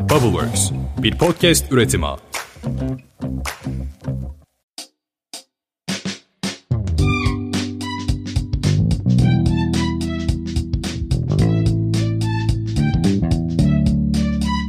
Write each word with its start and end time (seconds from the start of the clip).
Bubbleworks, 0.00 0.70
bir 1.02 1.18
podcast 1.18 1.72
üretimi. 1.72 2.06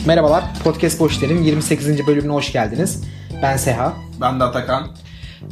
Merhabalar, 0.07 0.43
Podcast 0.63 0.99
Boşler'in 0.99 1.43
28. 1.43 2.07
bölümüne 2.07 2.31
hoş 2.31 2.51
geldiniz. 2.51 3.03
Ben 3.41 3.57
Seha. 3.57 3.93
Ben 4.21 4.39
de 4.39 4.43
Atakan. 4.43 4.87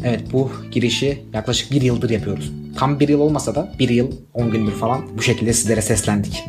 Evet, 0.04 0.22
bu 0.34 0.52
girişi 0.72 1.24
yaklaşık 1.34 1.72
bir 1.72 1.82
yıldır 1.82 2.10
yapıyoruz. 2.10 2.52
Tam 2.78 3.00
bir 3.00 3.10
yıl 3.10 3.20
olmasa 3.20 3.56
da 3.56 3.74
bir 3.80 3.90
yıl, 3.90 4.12
10 4.34 4.52
gündür 4.52 4.72
falan 4.72 5.18
bu 5.18 5.22
şekilde 5.22 5.54
sizlere 5.54 5.82
seslendik. 5.82 6.44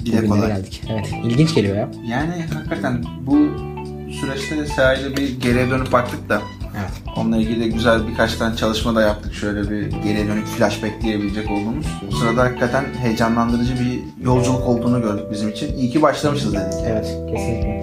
Bugünlere 0.00 0.26
kolay. 0.26 0.48
geldik. 0.48 0.82
Evet, 0.92 1.10
ilginç 1.24 1.54
geliyor 1.54 1.76
ya. 1.76 1.88
Yani 2.06 2.32
hakikaten 2.54 3.04
bu 3.26 3.38
süreçte 4.20 4.66
Seha'yla 4.66 5.16
bir 5.16 5.40
geriye 5.40 5.70
dönüp 5.70 5.92
baktık 5.92 6.28
da 6.28 6.42
Evet. 6.80 6.90
onunla 7.16 7.36
ilgili 7.36 7.60
de 7.60 7.68
güzel 7.68 8.08
birkaç 8.08 8.34
tane 8.34 8.56
çalışma 8.56 8.94
da 8.94 9.02
yaptık. 9.02 9.34
Şöyle 9.34 9.70
bir 9.70 9.86
geriye 9.86 10.26
dönük 10.28 10.46
flashback 10.46 11.02
diyebilecek 11.02 11.50
olduğumuz. 11.50 11.86
Bu 12.10 12.16
sırada 12.16 12.42
hakikaten 12.42 12.84
heyecanlandırıcı 13.02 13.74
bir 13.74 14.24
yolculuk 14.24 14.66
olduğunu 14.66 15.02
gördük 15.02 15.24
bizim 15.32 15.48
için. 15.48 15.76
İyi 15.78 15.90
ki 15.90 16.02
başlamışız 16.02 16.52
dedik. 16.52 16.74
Evet, 16.86 17.06
kesinlikle. 17.30 17.80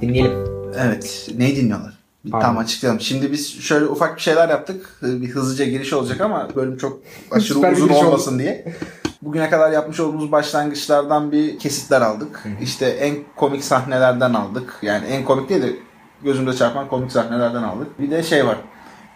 Dinleyelim. 0.00 0.32
Evet. 0.78 1.28
Neyi 1.38 1.56
dinliyorlar? 1.56 1.95
Pardon. 2.30 2.46
tam 2.46 2.58
açıklayalım. 2.58 3.00
Şimdi 3.00 3.32
biz 3.32 3.60
şöyle 3.60 3.86
ufak 3.86 4.16
bir 4.16 4.20
şeyler 4.20 4.48
yaptık. 4.48 4.98
Bir 5.02 5.28
hızlıca 5.30 5.64
giriş 5.64 5.92
olacak 5.92 6.20
ama 6.20 6.48
bölüm 6.56 6.76
çok 6.76 6.98
aşırı 7.30 7.54
Süper 7.54 7.72
uzun 7.72 7.86
giriş 7.88 7.98
oldu. 8.00 8.06
olmasın 8.08 8.38
diye. 8.38 8.72
Bugüne 9.22 9.50
kadar 9.50 9.70
yapmış 9.70 10.00
olduğumuz 10.00 10.32
başlangıçlardan 10.32 11.32
bir 11.32 11.58
kesitler 11.58 12.00
aldık. 12.00 12.44
İşte 12.62 12.86
en 12.86 13.16
komik 13.36 13.64
sahnelerden 13.64 14.34
aldık. 14.34 14.78
Yani 14.82 15.06
en 15.06 15.24
komik 15.24 15.48
değil 15.48 15.62
de 15.62 15.72
gözümde 16.24 16.52
çarpan 16.52 16.88
komik 16.88 17.12
sahnelerden 17.12 17.62
aldık. 17.62 18.00
Bir 18.00 18.10
de 18.10 18.22
şey 18.22 18.46
var. 18.46 18.56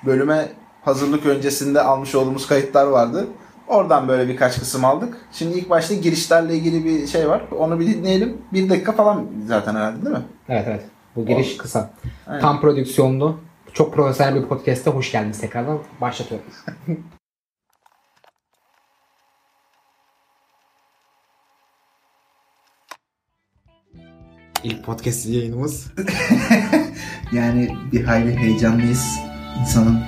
Bölüme 0.06 0.48
hazırlık 0.82 1.26
öncesinde 1.26 1.80
almış 1.82 2.14
olduğumuz 2.14 2.46
kayıtlar 2.48 2.86
vardı. 2.86 3.26
Oradan 3.68 4.08
böyle 4.08 4.28
birkaç 4.28 4.58
kısım 4.58 4.84
aldık. 4.84 5.16
Şimdi 5.32 5.58
ilk 5.58 5.70
başta 5.70 5.94
girişlerle 5.94 6.54
ilgili 6.54 6.84
bir 6.84 7.06
şey 7.06 7.28
var. 7.28 7.42
Onu 7.58 7.80
bir 7.80 7.86
dinleyelim. 7.86 8.38
Bir 8.52 8.70
dakika 8.70 8.92
falan 8.92 9.26
zaten 9.46 9.74
herhalde 9.74 10.04
değil 10.04 10.16
mi? 10.16 10.22
Evet 10.48 10.64
evet. 10.68 10.82
Bu 11.16 11.26
giriş 11.26 11.56
kısa. 11.56 11.90
Aynen. 12.26 12.40
Tam 12.40 12.60
prodüksiyonlu, 12.60 13.40
çok 13.72 13.94
profesyonel 13.94 14.34
bir 14.42 14.48
podcast'te 14.48 14.90
hoş 14.90 15.12
geldiniz 15.12 15.40
tekrardan. 15.40 15.78
Başlatıyorum. 16.00 16.46
İlk 24.64 24.84
podcast 24.84 25.26
yayınımız. 25.26 25.86
Yani 27.32 27.76
bir 27.92 28.04
hayli 28.04 28.36
heyecanlıyız. 28.36 29.18
İnsanın 29.60 29.98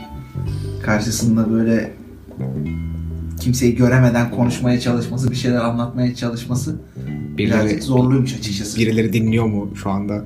karşısında 0.83 1.51
böyle 1.53 1.93
kimseyi 3.41 3.75
göremeden 3.77 4.31
konuşmaya 4.31 4.81
çalışması, 4.81 5.31
bir 5.31 5.37
şeyler 5.37 5.61
anlatmaya 5.61 6.15
çalışması 6.15 6.81
Birileri, 6.97 7.61
birazcık 7.61 7.83
zorluymuş 7.83 8.35
açıkçası. 8.35 8.79
birileri 8.79 9.13
dinliyor 9.13 9.47
mu 9.47 9.77
şu 9.77 9.91
anda? 9.91 10.25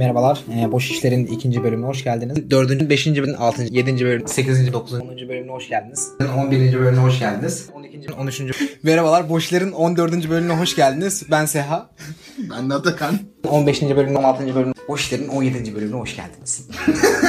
Merhabalar. 0.00 0.44
Ee, 0.58 0.72
Boş 0.72 0.90
İşler'in 0.90 1.26
ikinci 1.26 1.62
bölümüne 1.62 1.86
hoş 1.86 2.04
geldiniz. 2.04 2.50
Dördüncü, 2.50 2.90
beşinci 2.90 3.22
bölüm, 3.22 3.34
altıncı, 3.38 3.74
yedinci 3.74 4.04
bölüm, 4.04 4.28
sekizinci, 4.28 4.72
dokuzuncu, 4.72 5.06
onuncu 5.06 5.28
bölümüne 5.28 5.52
hoş 5.52 5.68
geldiniz. 5.68 6.08
On 6.38 6.50
birinci 6.50 6.80
bölümüne 6.80 7.00
hoş 7.00 7.18
geldiniz. 7.18 7.66
On 7.74 7.82
ikinci, 7.82 8.12
on 8.12 8.26
üçüncü. 8.26 8.52
Merhabalar. 8.82 9.28
Boş 9.28 9.44
İşler'in 9.44 9.72
on 9.72 9.96
dördüncü 9.96 10.30
bölümüne 10.30 10.52
hoş 10.52 10.76
geldiniz. 10.76 11.22
Ben 11.30 11.44
Seha. 11.44 11.90
Ben 12.50 12.70
de 12.70 12.74
Atakan. 12.74 13.18
15. 13.48 13.82
bölümün 13.82 14.14
16. 14.14 14.54
bölümün 14.54 14.74
Boş 14.88 15.04
İşler'in 15.04 15.28
17. 15.28 15.74
bölümüne 15.74 15.96
hoş 15.96 16.16
geldiniz. 16.16 16.68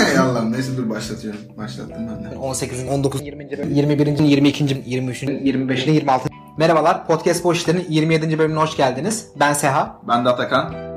Hay 0.06 0.18
Allah'ım 0.18 0.52
neyse 0.52 0.78
dur 0.78 0.90
başlatıyorum. 0.90 1.40
Başlattım 1.58 2.08
ben 2.10 2.32
de. 2.32 2.36
18'in 2.36 2.88
19 2.88 3.22
20. 3.22 3.52
bölüm, 3.52 3.76
21. 3.76 4.08
22. 4.20 4.84
23. 4.86 5.24
25. 5.24 5.88
26. 5.88 6.30
Merhabalar. 6.58 7.08
Podcast 7.08 7.44
Boş 7.44 7.58
İşler'in 7.58 7.86
27. 7.90 8.40
bölümüne 8.40 8.60
hoş 8.60 8.78
geldiniz. 8.78 9.28
Ben 9.40 9.54
Seha. 9.54 10.02
Ben 10.08 10.26
de 10.26 10.30
Atakan. 10.30 10.91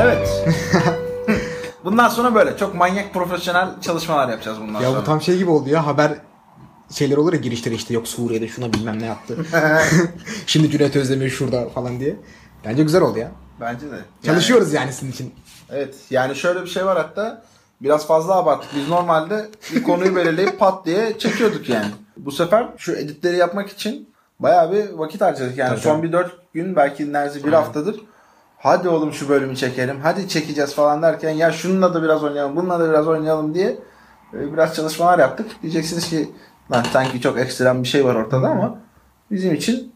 Evet. 0.00 0.44
Bundan 1.84 2.08
sonra 2.08 2.34
böyle 2.34 2.56
çok 2.56 2.74
manyak 2.74 3.14
profesyonel 3.14 3.68
çalışmalar 3.80 4.28
yapacağız 4.28 4.58
bundan 4.60 4.80
Ya 4.80 4.88
sonra. 4.88 5.00
bu 5.00 5.04
tam 5.04 5.22
şey 5.22 5.38
gibi 5.38 5.50
oldu 5.50 5.68
ya 5.68 5.86
haber 5.86 6.12
şeyler 6.90 7.16
olur 7.16 7.32
ya 7.32 7.38
girişleri 7.38 7.74
işte 7.74 7.94
yok 7.94 8.08
Suriye'de 8.08 8.48
şuna 8.48 8.72
bilmem 8.72 8.98
ne 9.00 9.06
yaptı. 9.06 9.36
Şimdi 10.46 10.70
Cüneyt 10.70 10.96
Özdemir 10.96 11.30
şurada 11.30 11.68
falan 11.68 12.00
diye. 12.00 12.16
Bence 12.64 12.82
güzel 12.82 13.02
oldu 13.02 13.18
ya. 13.18 13.30
Bence 13.60 13.86
de. 13.86 13.94
Yani- 13.94 14.04
Çalışıyoruz 14.24 14.72
yani 14.72 14.92
sizin 14.92 15.12
için. 15.12 15.34
Evet 15.70 15.94
yani 16.10 16.36
şöyle 16.36 16.62
bir 16.62 16.68
şey 16.68 16.84
var 16.86 16.96
hatta 16.96 17.42
biraz 17.82 18.06
fazla 18.06 18.34
abarttık. 18.36 18.70
Biz 18.76 18.88
normalde 18.88 19.48
bir 19.74 19.82
konuyu 19.82 20.16
belirleyip 20.16 20.58
pat 20.58 20.86
diye 20.86 21.18
çekiyorduk 21.18 21.68
yani. 21.68 21.86
Bu 22.16 22.32
sefer 22.32 22.66
şu 22.76 22.92
editleri 22.92 23.36
yapmak 23.36 23.68
için 23.70 24.08
bayağı 24.40 24.72
bir 24.72 24.90
vakit 24.90 25.20
harcadık. 25.20 25.58
Yani 25.58 25.68
Tabii, 25.70 25.80
son 25.80 26.02
bir 26.02 26.12
dört 26.12 26.32
gün 26.54 26.76
belki 26.76 27.12
neredeyse 27.12 27.46
bir 27.46 27.52
haftadır 27.52 28.00
hadi 28.62 28.88
oğlum 28.88 29.12
şu 29.12 29.28
bölümü 29.28 29.56
çekelim 29.56 30.00
hadi 30.02 30.28
çekeceğiz 30.28 30.74
falan 30.74 31.02
derken 31.02 31.30
ya 31.30 31.52
şununla 31.52 31.94
da 31.94 32.02
biraz 32.02 32.24
oynayalım 32.24 32.56
bununla 32.56 32.80
da 32.80 32.90
biraz 32.90 33.08
oynayalım 33.08 33.54
diye 33.54 33.78
e, 34.34 34.52
biraz 34.52 34.76
çalışmalar 34.76 35.18
yaptık. 35.18 35.46
Diyeceksiniz 35.62 36.10
ki 36.10 36.30
lan 36.72 36.84
sanki 36.92 37.20
çok 37.20 37.38
ekstrem 37.38 37.82
bir 37.82 37.88
şey 37.88 38.04
var 38.04 38.14
ortada 38.14 38.48
ama 38.48 38.78
bizim 39.30 39.54
için 39.54 39.92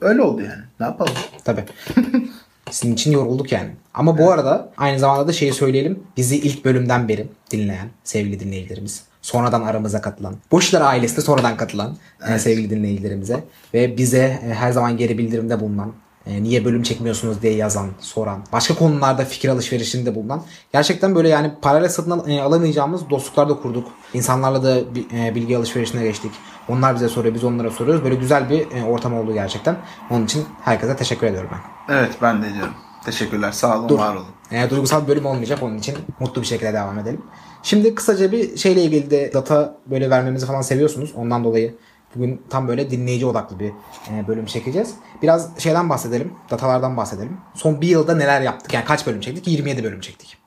öyle 0.00 0.22
oldu 0.22 0.42
yani. 0.42 0.62
Ne 0.80 0.86
yapalım? 0.86 1.12
Tabii. 1.44 1.64
Sizin 2.70 2.94
için 2.94 3.12
yorulduk 3.12 3.52
yani. 3.52 3.70
Ama 3.94 4.18
bu 4.18 4.32
arada 4.32 4.72
aynı 4.76 4.98
zamanda 4.98 5.28
da 5.28 5.32
şeyi 5.32 5.52
söyleyelim. 5.52 6.02
Bizi 6.16 6.36
ilk 6.36 6.64
bölümden 6.64 7.08
beri 7.08 7.28
dinleyen 7.50 7.88
sevgili 8.04 8.40
dinleyicilerimiz. 8.40 9.04
Sonradan 9.22 9.62
aramıza 9.62 10.00
katılan. 10.00 10.34
Boşlar 10.50 10.80
ailesi 10.80 11.16
de 11.16 11.20
sonradan 11.20 11.56
katılan 11.56 11.96
e, 12.28 12.38
sevgili 12.38 12.70
dinleyicilerimize. 12.70 13.44
Ve 13.74 13.96
bize 13.96 14.40
e, 14.46 14.54
her 14.54 14.72
zaman 14.72 14.96
geri 14.96 15.18
bildirimde 15.18 15.60
bulunan. 15.60 15.92
E, 16.26 16.42
niye 16.42 16.64
bölüm 16.64 16.82
çekmiyorsunuz 16.82 17.42
diye 17.42 17.54
yazan, 17.54 17.88
soran. 18.00 18.44
Başka 18.52 18.74
konularda 18.74 19.24
fikir 19.24 19.48
alışverişinde 19.48 20.14
bulunan. 20.14 20.42
Gerçekten 20.72 21.14
böyle 21.14 21.28
yani 21.28 21.52
parayla 21.62 21.88
satın 21.88 22.30
e, 22.30 22.42
alamayacağımız 22.42 23.10
dostluklar 23.10 23.48
da 23.48 23.56
kurduk. 23.56 23.88
İnsanlarla 24.14 24.62
da 24.62 24.78
e, 25.16 25.34
bilgi 25.34 25.56
alışverişine 25.56 26.02
geçtik. 26.02 26.32
Onlar 26.68 26.94
bize 26.94 27.08
soruyor, 27.08 27.34
biz 27.34 27.44
onlara 27.44 27.70
soruyoruz. 27.70 28.04
Böyle 28.04 28.14
güzel 28.14 28.50
bir 28.50 28.60
e, 28.76 28.84
ortam 28.84 29.14
oldu 29.14 29.34
gerçekten. 29.34 29.76
Onun 30.10 30.24
için 30.24 30.44
herkese 30.62 30.96
teşekkür 30.96 31.26
ediyorum 31.26 31.50
ben. 31.52 31.94
Evet 31.94 32.12
ben 32.22 32.42
de 32.42 32.54
diyorum. 32.54 32.74
Teşekkürler. 33.04 33.52
Sağ 33.52 33.78
olun, 33.78 33.88
Dur. 33.88 33.98
var 33.98 34.14
olun. 34.14 34.26
E, 34.50 34.70
duygusal 34.70 35.02
bir 35.02 35.08
bölüm 35.08 35.26
olmayacak 35.26 35.62
onun 35.62 35.78
için 35.78 35.94
mutlu 36.20 36.42
bir 36.42 36.46
şekilde 36.46 36.72
devam 36.72 36.98
edelim. 36.98 37.22
Şimdi 37.62 37.94
kısaca 37.94 38.32
bir 38.32 38.56
şeyle 38.56 38.82
ilgili 38.82 39.10
de 39.10 39.32
data 39.34 39.76
böyle 39.86 40.10
vermemizi 40.10 40.46
falan 40.46 40.62
seviyorsunuz. 40.62 41.12
Ondan 41.16 41.44
dolayı 41.44 41.74
bugün 42.14 42.42
tam 42.50 42.68
böyle 42.68 42.90
dinleyici 42.90 43.26
odaklı 43.26 43.60
bir 43.60 43.72
e, 44.12 44.28
bölüm 44.28 44.46
çekeceğiz. 44.46 44.94
Biraz 45.22 45.58
şeyden 45.58 45.90
bahsedelim. 45.90 46.32
Datalardan 46.50 46.96
bahsedelim. 46.96 47.36
Son 47.54 47.80
bir 47.80 47.88
yılda 47.88 48.14
neler 48.16 48.40
yaptık? 48.40 48.74
Yani 48.74 48.84
kaç 48.84 49.06
bölüm 49.06 49.20
çektik? 49.20 49.46
27 49.46 49.84
bölüm 49.84 50.00
çektik. 50.00 50.38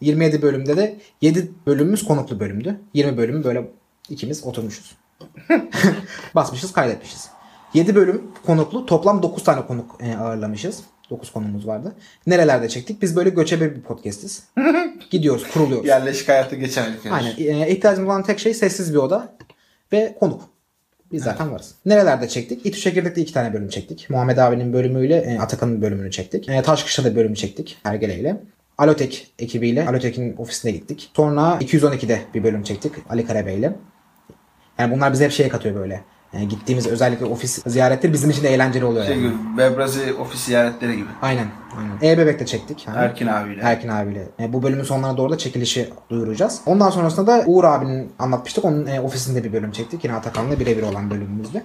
27 0.00 0.42
bölümde 0.42 0.76
de 0.76 1.00
7 1.20 1.52
bölümümüz 1.66 2.04
konuklu 2.04 2.40
bölümdü. 2.40 2.80
20 2.94 3.16
bölümü 3.16 3.44
böyle 3.44 3.70
ikimiz 4.08 4.46
oturmuşuz. 4.46 4.96
Basmışız 6.34 6.72
kaydetmişiz. 6.72 7.30
7 7.74 7.94
bölüm 7.94 8.22
konuklu 8.46 8.86
toplam 8.86 9.22
9 9.22 9.44
tane 9.44 9.66
konuk 9.66 9.96
e, 10.00 10.16
ağırlamışız. 10.16 10.82
9 11.10 11.32
konumuz 11.32 11.66
vardı. 11.66 11.94
Nerelerde 12.26 12.68
çektik? 12.68 13.02
Biz 13.02 13.16
böyle 13.16 13.30
göçebe 13.30 13.76
bir 13.76 13.82
podcastiz. 13.82 14.44
Gidiyoruz, 15.10 15.50
kuruluyoruz. 15.52 15.88
Yerleşik 15.88 16.28
hayatı 16.28 16.56
geçemedik 16.56 17.04
henüz. 17.04 17.14
Aynen. 17.14 17.62
E, 17.62 17.70
ihtiyacımız 17.70 18.08
olan 18.08 18.22
tek 18.22 18.38
şey 18.38 18.54
sessiz 18.54 18.92
bir 18.92 18.98
oda 18.98 19.36
ve 19.92 20.16
konuk. 20.20 20.42
Biz 21.12 21.22
zaten 21.22 21.52
varız. 21.52 21.74
Nerelerde 21.86 22.28
çektik? 22.28 22.66
İTÜ 22.66 22.80
Çekirdek'te 22.80 23.20
iki 23.20 23.32
tane 23.32 23.52
bölüm 23.52 23.68
çektik. 23.68 24.10
Muhammed 24.10 24.36
abinin 24.36 24.72
bölümüyle 24.72 25.16
e, 25.16 25.38
Atakan'ın 25.38 25.82
bölümünü 25.82 26.10
çektik. 26.10 26.48
E, 26.48 26.62
Taşkışla'da 26.62 27.10
bir 27.10 27.16
bölüm 27.16 27.34
çektik. 27.34 27.78
Hergele 27.82 28.18
ile. 28.18 28.40
Alotek 28.78 29.32
ekibiyle 29.38 29.88
Alotek'in 29.88 30.36
ofisine 30.36 30.70
gittik. 30.70 31.10
Sonra 31.16 31.58
212'de 31.60 32.20
bir 32.34 32.44
bölüm 32.44 32.62
çektik 32.62 32.92
Ali 33.10 33.26
Karabey 33.26 33.58
ile. 33.58 33.72
Yani 34.78 34.94
bunlar 34.94 35.12
bize 35.12 35.24
hep 35.24 35.32
şey 35.32 35.48
katıyor 35.48 35.74
böyle. 35.74 36.00
Yani 36.32 36.48
gittiğimiz 36.48 36.86
özellikle 36.86 37.26
ofis 37.26 37.62
ziyaretleri 37.66 38.12
bizim 38.12 38.30
için 38.30 38.42
de 38.42 38.48
eğlenceli 38.48 38.84
oluyor. 38.84 39.06
Şey 39.06 39.16
yani. 39.16 39.26
gibi, 39.26 39.38
Webrazi 39.56 40.14
ofis 40.14 40.40
ziyaretleri 40.40 40.96
gibi. 40.96 41.08
Aynen. 41.22 41.46
aynen. 41.78 42.14
E-Bebek'te 42.14 42.46
çektik. 42.46 42.86
Yani. 42.86 42.98
Erkin 42.98 43.26
abiyle. 43.26 43.60
Erkin 43.62 43.88
abiyle. 43.88 44.28
E, 44.40 44.52
bu 44.52 44.62
bölümün 44.62 44.84
sonlarına 44.84 45.16
doğru 45.16 45.32
da 45.32 45.38
çekilişi 45.38 45.90
duyuracağız. 46.10 46.60
Ondan 46.66 46.90
sonrasında 46.90 47.26
da 47.26 47.44
Uğur 47.46 47.64
abinin 47.64 48.12
anlatmıştık. 48.18 48.64
Onun 48.64 48.86
e, 48.86 49.00
ofisinde 49.00 49.44
bir 49.44 49.52
bölüm 49.52 49.72
çektik. 49.72 50.04
Yine 50.04 50.14
Atakan'la 50.14 50.60
birebir 50.60 50.82
olan 50.82 51.10
bölümümüzde. 51.10 51.64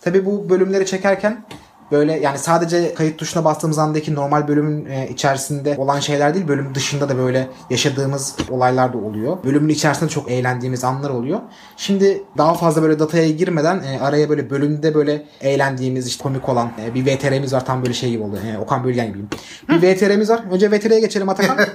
Tabii 0.00 0.26
bu 0.26 0.50
bölümleri 0.50 0.86
çekerken 0.86 1.44
böyle 1.92 2.20
yani 2.20 2.38
sadece 2.38 2.94
kayıt 2.94 3.18
tuşuna 3.18 3.44
bastığımız 3.44 3.78
andaki 3.78 4.14
normal 4.14 4.48
bölümün 4.48 4.86
e, 4.86 5.08
içerisinde 5.08 5.74
olan 5.78 6.00
şeyler 6.00 6.34
değil 6.34 6.48
bölüm 6.48 6.74
dışında 6.74 7.08
da 7.08 7.18
böyle 7.18 7.48
yaşadığımız 7.70 8.36
olaylar 8.50 8.92
da 8.92 8.98
oluyor. 8.98 9.44
Bölümün 9.44 9.68
içerisinde 9.68 10.10
çok 10.10 10.30
eğlendiğimiz 10.30 10.84
anlar 10.84 11.10
oluyor. 11.10 11.40
Şimdi 11.76 12.22
daha 12.38 12.54
fazla 12.54 12.82
böyle 12.82 12.98
dataya 12.98 13.30
girmeden 13.30 13.82
e, 13.82 14.00
araya 14.00 14.28
böyle 14.28 14.50
bölümde 14.50 14.94
böyle 14.94 15.26
eğlendiğimiz 15.40 16.06
işte 16.06 16.22
komik 16.22 16.48
olan 16.48 16.70
e, 16.84 16.94
bir 16.94 17.06
VTR'miz 17.06 17.52
var 17.52 17.64
tam 17.64 17.82
böyle 17.82 17.94
şey 17.94 18.10
gibi 18.10 18.22
oldu. 18.22 18.38
Okan 18.62 18.84
Bölgen 18.84 19.06
gibiyim. 19.06 19.28
Bir 19.68 19.82
VTR'miz 19.82 20.30
var. 20.30 20.44
Önce 20.50 20.70
VTR'ye 20.70 21.00
geçelim 21.00 21.28
Atakan. 21.28 21.58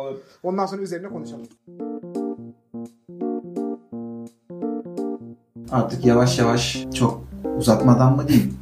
Ondan 0.42 0.66
sonra 0.66 0.82
üzerine 0.82 1.08
konuşalım. 1.08 1.46
Artık 5.70 6.04
yavaş 6.04 6.38
yavaş 6.38 6.84
çok 6.94 7.20
uzatmadan 7.56 8.16
mı 8.16 8.28
diyeyim 8.28 8.59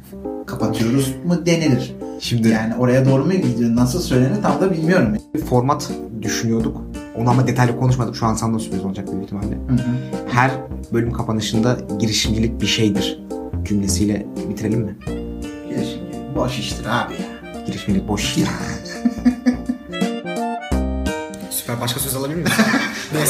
kapatıyoruz 0.49 1.15
mu 1.25 1.45
denilir. 1.45 1.95
Şimdi 2.19 2.47
Yani 2.47 2.75
oraya 2.75 3.05
doğru 3.05 3.25
mu 3.25 3.31
gidiyor 3.33 3.75
nasıl 3.75 3.99
söylenir 4.01 4.41
tam 4.41 4.61
da 4.61 4.71
bilmiyorum. 4.71 5.17
bir 5.35 5.41
format 5.41 5.91
düşünüyorduk. 6.21 6.81
Onu 7.15 7.29
ama 7.29 7.47
detaylı 7.47 7.79
konuşmadık. 7.79 8.15
Şu 8.15 8.25
an 8.25 8.33
sana 8.33 8.53
da 8.55 8.59
sürpriz 8.59 8.85
olacak 8.85 9.11
büyük 9.11 9.23
ihtimalle. 9.25 9.57
Her 10.31 10.51
bölüm 10.93 11.11
kapanışında 11.11 11.77
girişimcilik 11.99 12.61
bir 12.61 12.67
şeydir 12.67 13.19
cümlesiyle 13.63 14.25
bitirelim 14.49 14.79
mi? 14.81 14.95
Girişim 15.69 15.99
boş 16.35 16.59
iştir 16.59 16.85
abi 16.85 17.13
ya. 17.13 17.19
Girişimcilik 17.67 18.07
boş 18.07 18.23
iş. 18.37 18.43
Süper. 21.49 21.81
Başka 21.81 21.99
söz 21.99 22.15
alabilir 22.15 22.47
miyim? 23.11 23.27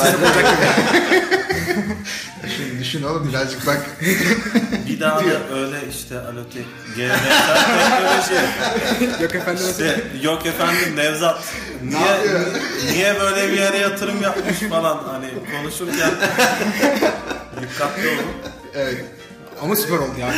Düşün, 2.44 2.80
düşün 2.80 3.04
oğlum 3.04 3.30
birazcık 3.30 3.68
bak. 3.68 3.78
Bir 4.88 5.00
daha 5.00 5.20
da 5.20 5.24
öyle 5.56 5.78
işte 5.92 6.20
alote 6.20 6.60
geleneksel 6.96 7.58
teknoloji. 7.66 9.24
Yok 9.24 9.36
efendim. 9.36 9.64
İşte 9.72 10.02
yok 10.22 10.46
efendim 10.46 10.96
Nevzat. 10.96 11.44
Niye, 11.84 12.18
niye 12.94 13.20
böyle 13.20 13.52
bir 13.52 13.58
yere 13.58 13.78
yatırım 13.78 14.22
yapmış 14.22 14.60
falan 14.60 15.00
hani 15.12 15.28
konuşurken 15.52 16.12
dikkatli 17.62 18.08
olun. 18.08 18.26
Ama 19.64 19.76
süper 19.76 19.98
oldu 19.98 20.20
ya. 20.20 20.28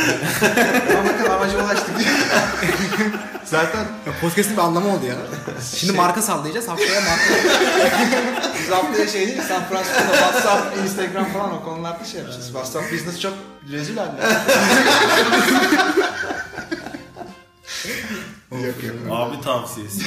Ama 0.98 1.08
bakın 1.08 1.30
amaca 1.30 1.64
ulaştık. 1.64 1.94
Zaten 3.44 3.80
ya 3.80 4.12
podcast'in 4.20 4.56
bir 4.56 4.62
anlamı 4.62 4.88
oldu 4.94 5.06
ya. 5.06 5.14
Şimdi 5.76 5.92
marka 5.92 6.22
sallayacağız. 6.22 6.68
Haftaya 6.68 7.00
marka. 7.00 7.34
biz 8.58 8.70
haftaya 8.70 9.06
şey 9.08 9.26
değil 9.26 9.42
San 9.48 9.62
Francisco'da 9.64 10.12
WhatsApp, 10.12 10.76
Instagram 10.84 11.32
falan 11.32 11.52
o 11.54 11.64
konularda 11.64 12.04
şey 12.04 12.20
yapacağız. 12.20 12.46
WhatsApp 12.46 12.92
business 12.92 13.20
çok 13.20 13.32
rezil 13.70 13.96
halde. 13.96 14.22
yok 18.50 18.84
yok. 18.84 18.96
Abi 19.10 19.40
tavsiyesi. 19.40 20.04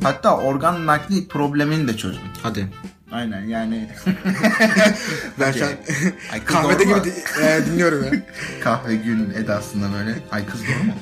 Hatta 0.07 0.37
organ 0.37 0.85
nakli 0.85 1.27
problemini 1.27 1.87
de 1.87 1.97
çözdüm. 1.97 2.21
Hadi. 2.43 2.67
Aynen 3.11 3.41
yani 3.41 3.87
Ben 5.39 5.51
şu 5.51 5.65
an 5.65 5.71
Ay, 6.33 6.43
kahvede 6.45 6.83
gibi 6.83 7.03
di- 7.03 7.41
e, 7.43 7.65
dinliyorum 7.65 8.03
ya. 8.03 8.11
kahve 8.63 8.95
gün 8.95 9.29
edasında 9.29 9.85
böyle. 9.99 10.15
Ay 10.31 10.45
kız 10.45 10.61
doğru 10.61 10.83
mu? 10.83 10.93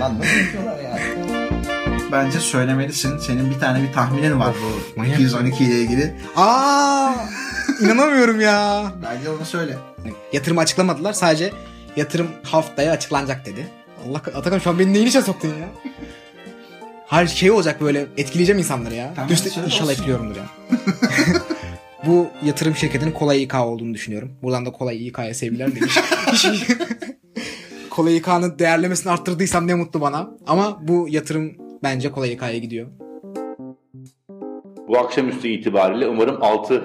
Lan 0.00 0.18
nasıl 0.18 0.36
yapıyorlar 0.38 0.78
ya? 0.84 0.98
Bence 2.12 2.40
söylemelisin. 2.40 3.18
Senin 3.18 3.50
bir 3.50 3.60
tane 3.60 3.82
bir 3.82 3.92
tahminin 3.92 4.40
var 4.40 4.54
bu 4.62 5.00
Manyak. 5.00 5.14
212 5.20 5.64
ile 5.64 5.80
ilgili. 5.80 6.14
Aa! 6.36 7.12
inanamıyorum 7.80 8.40
ya. 8.40 8.92
Bence 9.02 9.30
onu 9.30 9.44
söyle. 9.44 9.76
Yatırımı 10.32 10.60
açıklamadılar. 10.60 11.12
Sadece 11.12 11.52
yatırım 11.96 12.28
haftaya 12.42 12.92
açıklanacak 12.92 13.46
dedi. 13.46 13.66
Allah 14.08 14.18
Atakan 14.18 14.58
şu 14.58 14.70
an 14.70 14.78
beni 14.78 14.92
neyin 14.92 15.06
içine 15.06 15.22
soktun 15.22 15.48
ya? 15.48 15.68
Her 17.08 17.26
şey 17.26 17.50
olacak 17.50 17.80
böyle 17.80 18.06
etkileyeceğim 18.16 18.58
insanları 18.58 18.94
ya. 18.94 19.12
Tamam, 19.16 19.30
söyle 19.30 19.66
inşallah 19.66 19.92
etkiliyorumdur 19.92 20.36
ya. 20.36 20.44
Bu 22.06 22.26
yatırım 22.44 22.76
şirketinin 22.76 23.12
Kolay 23.12 23.42
İK 23.42 23.54
olduğunu 23.54 23.94
düşünüyorum. 23.94 24.32
Buradan 24.42 24.66
da 24.66 24.72
Kolay 24.72 25.06
İK'ya 25.06 25.34
sevgiler 25.34 25.76
demiş. 25.76 25.98
Kolay 27.90 28.16
İK'nın 28.16 28.58
değerlemesini 28.58 29.12
arttırdıysam 29.12 29.66
ne 29.66 29.74
mutlu 29.74 30.00
bana. 30.00 30.30
Ama 30.46 30.78
bu 30.88 31.06
yatırım 31.10 31.52
bence 31.82 32.12
Kolay 32.12 32.32
İK'ya 32.32 32.58
gidiyor. 32.58 32.86
Bu 34.88 34.98
akşamüstü 34.98 35.48
itibariyle 35.48 36.08
umarım 36.08 36.42
6 36.42 36.84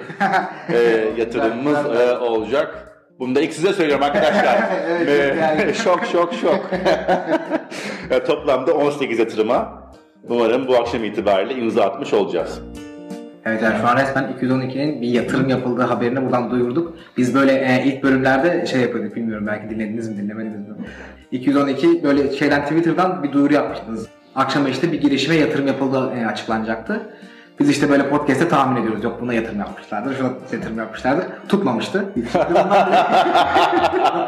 yatırımımız 1.18 2.00
e, 2.00 2.18
olacak. 2.18 2.90
Bunu 3.18 3.34
da 3.34 3.40
ilk 3.40 3.52
size 3.52 3.72
söylüyorum 3.72 4.04
arkadaşlar. 4.04 4.70
E, 5.06 5.74
şok 5.74 6.04
şok 6.12 6.34
şok. 6.34 6.70
E, 8.10 8.24
Toplamda 8.24 8.74
18 8.74 9.18
yatırıma 9.18 9.83
umarım 10.28 10.68
bu 10.68 10.76
akşam 10.76 11.04
itibariyle 11.04 11.54
imza 11.54 11.84
atmış 11.84 12.12
olacağız. 12.12 12.60
Evet 13.46 13.62
yani 13.62 13.78
şu 13.80 13.88
an 13.88 13.96
resmen 13.96 14.32
212'nin 14.40 15.02
bir 15.02 15.08
yatırım 15.08 15.48
yapıldığı 15.48 15.82
haberini 15.82 16.22
buradan 16.22 16.50
duyurduk. 16.50 16.94
Biz 17.16 17.34
böyle 17.34 17.52
e, 17.52 17.84
ilk 17.84 18.02
bölümlerde 18.02 18.66
şey 18.66 18.80
yapıyorduk 18.80 19.16
bilmiyorum 19.16 19.46
belki 19.46 19.70
dinlediniz 19.70 20.08
mi 20.08 20.16
dinlemediniz 20.16 20.68
mi? 20.68 20.74
212 21.30 22.02
böyle 22.02 22.32
şeyden 22.32 22.62
Twitter'dan 22.62 23.22
bir 23.22 23.32
duyuru 23.32 23.54
yapmıştınız. 23.54 24.08
Akşam 24.34 24.66
işte 24.66 24.92
bir 24.92 25.00
girişime 25.00 25.36
yatırım 25.36 25.66
yapıldığı 25.66 26.10
e, 26.10 26.26
açıklanacaktı. 26.26 27.00
Biz 27.60 27.70
işte 27.70 27.90
böyle 27.90 28.08
podcast'te 28.08 28.48
tahmin 28.48 28.82
ediyoruz. 28.82 29.04
Yok 29.04 29.20
buna 29.20 29.34
yatırım 29.34 29.58
yapmışlardır, 29.58 30.16
şuna 30.16 30.30
yatırım 30.52 30.78
yapmışlardır. 30.78 31.24
Tutmamıştı. 31.48 32.04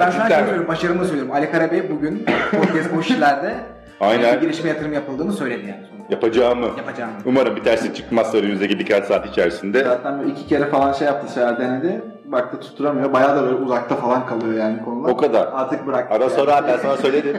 ben 0.00 0.10
şey 0.10 0.20
söylüyorum, 0.20 0.68
başarımı 0.68 1.04
söylüyorum. 1.04 1.32
Ali 1.32 1.50
Karabey 1.50 1.90
bugün 1.90 2.26
podcast 2.50 2.96
boş 2.96 3.10
işlerde 3.10 3.54
Aynen. 4.00 4.36
bir 4.36 4.40
girişime 4.40 4.68
yatırım 4.68 4.92
yapıldığını 4.92 5.32
söyledi 5.32 5.66
yani. 5.66 5.86
sonuçta. 5.90 6.14
Yapacağımı. 6.14 6.66
Yapacağımı. 6.76 7.12
Umarım 7.24 7.56
bir 7.56 7.64
terslik 7.64 7.96
çıkmazsa 7.96 8.38
önümüzdeki 8.38 8.78
birkaç 8.78 9.04
saat 9.04 9.26
içerisinde. 9.26 9.84
Zaten 9.84 10.18
böyle 10.18 10.30
iki 10.30 10.46
kere 10.46 10.66
falan 10.66 10.92
şey 10.92 11.06
yaptı 11.06 11.32
Seher 11.32 11.58
denedi. 11.60 12.04
Baktı 12.24 12.60
tutturamıyor. 12.60 13.12
Bayağı 13.12 13.36
da 13.36 13.42
böyle 13.42 13.54
uzakta 13.54 13.96
falan 13.96 14.26
kalıyor 14.26 14.54
yani 14.54 14.84
konular. 14.84 15.10
O 15.10 15.16
kadar. 15.16 15.48
Artık 15.52 15.86
bırak. 15.86 16.12
Ara 16.12 16.30
sonra 16.30 16.64
ben 16.68 16.78
sana 16.78 16.96
söyledim. 16.96 17.36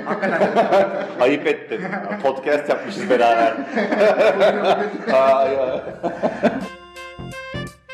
Ayıp 1.21 1.47
ettin. 1.47 1.81
Podcast 2.23 2.69
yapmışız 2.69 3.09
beraber. 3.09 3.53
Aa, 5.13 5.43
ya. 5.45 5.83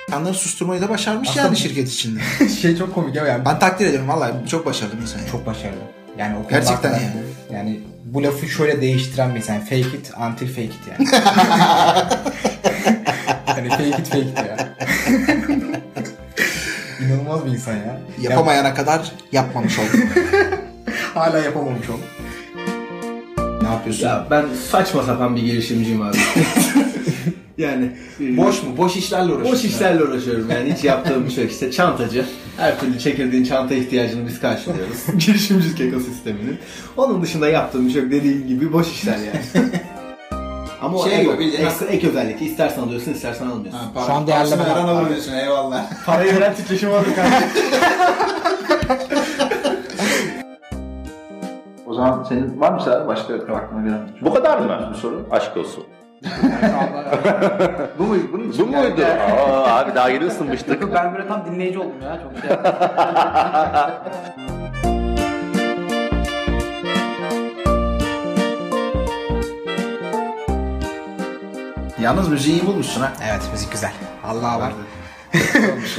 İnsanları 0.07 0.33
susturmayı 0.33 0.81
da 0.81 0.89
başarmış 0.89 1.35
yani 1.37 1.57
şirket 1.57 1.87
içinde. 1.87 2.19
Şey 2.61 2.77
çok 2.77 2.93
komik 2.95 3.15
ya 3.15 3.25
yani. 3.25 3.45
Ben 3.45 3.59
takdir 3.59 3.85
ediyorum 3.85 4.07
vallahi 4.09 4.31
çok 4.49 4.65
başarılı 4.65 4.93
bir 4.97 5.01
insan. 5.01 5.19
yani. 5.19 5.29
Çok 5.31 5.45
başarılı. 5.45 5.75
Yani 6.17 6.35
o 6.45 6.49
Gerçekten 6.49 6.91
yani. 6.91 7.23
Yani 7.53 7.79
bu 8.13 8.23
lafı 8.23 8.47
şöyle 8.47 8.81
değiştiren 8.81 9.35
bir 9.35 9.39
insan. 9.39 9.59
Fake 9.59 9.79
it 9.79 10.11
until 10.29 10.47
fake 10.47 10.63
it 10.63 10.73
yani. 10.91 11.07
yani 13.47 13.69
fake 13.77 13.87
it 13.89 14.07
fake 14.07 14.19
it 14.19 14.37
ya. 14.37 14.75
İnanılmaz 17.05 17.45
bir 17.45 17.51
insan 17.51 17.73
ya. 17.73 17.99
Yapamayana 18.21 18.73
kadar 18.73 19.11
yapmamış 19.31 19.79
oldum. 19.79 19.99
Hala 21.13 21.39
yapamamış 21.39 21.89
onu. 21.89 21.99
Ne 23.63 23.67
yapıyorsun? 23.67 24.07
Ya 24.07 24.27
ben 24.31 24.45
saçma 24.71 25.03
sapan 25.03 25.35
bir 25.35 25.41
girişimciyim 25.41 26.01
abi. 26.01 26.17
yani 27.57 27.91
Boş 28.19 28.63
mu? 28.63 28.69
Boş 28.77 28.95
işlerle 28.95 29.33
uğraşıyorsun. 29.33 29.53
boş 29.53 29.65
işlerle 29.73 30.03
uğraşıyorum 30.03 30.49
yani 30.51 30.73
hiç 30.73 30.83
yaptığım 30.83 31.25
bir 31.25 31.31
şey 31.31 31.43
yok. 31.43 31.53
İşte 31.53 31.71
çantacı. 31.71 32.25
Her 32.57 32.79
türlü 32.79 32.99
çekirdeğin 32.99 33.43
çanta 33.43 33.75
ihtiyacını 33.75 34.27
biz 34.27 34.39
karşılıyoruz. 34.39 34.97
Girişimcilik 35.25 35.81
ekosisteminin. 35.81 36.57
Onun 36.97 37.21
dışında 37.23 37.49
yaptığım 37.49 37.87
bir 37.87 37.93
şey 37.93 38.01
yok. 38.01 38.11
Dediğin 38.11 38.47
gibi 38.47 38.73
boş 38.73 38.91
işler 38.91 39.17
yani. 39.17 39.67
Ama 40.81 40.97
o 40.97 41.03
Şey 41.09 41.13
ek, 41.15 41.23
gibi, 41.23 41.39
bildiğin- 41.39 41.65
ekstra 41.65 41.85
ek 41.85 42.07
özellikle 42.07 42.45
istersen 42.45 42.81
alıyorsun 42.81 43.13
istersen 43.13 43.45
almıyorsun. 43.47 43.79
Ha, 43.79 43.91
para- 43.95 44.05
Şu 44.05 44.13
an 44.13 44.27
değerleme 44.27 44.63
parasını 44.63 45.35
veren 45.35 45.43
eyvallah. 45.45 46.05
Parayı 46.05 46.35
veren 46.35 46.55
titreşim 46.55 46.89
alır 46.93 47.05
kardeşim. 47.15 47.47
Zaman 52.03 52.23
senin 52.23 52.59
var 52.61 52.71
mı 52.71 52.81
Seher 52.81 53.07
başka 53.07 53.33
aklına 53.33 53.81
gelen? 53.81 54.09
Bu 54.21 54.33
kadar 54.33 54.57
mı? 54.57 54.89
Bir 54.93 54.95
soru. 54.95 55.27
Aşk 55.31 55.57
olsun. 55.57 55.83
Bu 57.99 58.03
muydu? 58.03 58.23
Bunun 58.33 58.49
için 58.51 58.67
Bu 58.67 58.77
muydu? 58.77 59.01
Aa, 59.05 59.79
abi 59.79 59.95
daha 59.95 60.09
yeni 60.09 60.25
ısınmıştık. 60.25 60.93
Ben 60.93 61.13
böyle 61.13 61.27
tam 61.27 61.45
dinleyici 61.45 61.79
oldum 61.79 62.01
ya. 62.03 62.19
Çok 62.23 62.31
şey 62.41 62.49
Yalnız 72.03 72.29
müziği 72.29 72.61
iyi 72.61 72.67
bulmuşsun 72.67 73.01
ha. 73.01 73.11
Evet 73.29 73.49
müzik 73.51 73.71
güzel. 73.71 73.91
Allah 74.25 74.59
var. 74.59 74.73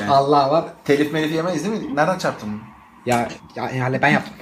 Yani. 0.01 0.11
Allah 0.11 0.51
var. 0.51 0.65
Telif 0.85 1.13
melif 1.13 1.33
yemeyiz 1.33 1.65
değil 1.65 1.83
mi? 1.83 1.97
Nereden 1.97 2.19
çarptın 2.19 2.49
bunu? 2.53 2.61
Ya, 3.07 3.29
ya 3.57 3.71
yani 3.71 4.03
ben 4.03 4.09
yaptım. 4.09 4.35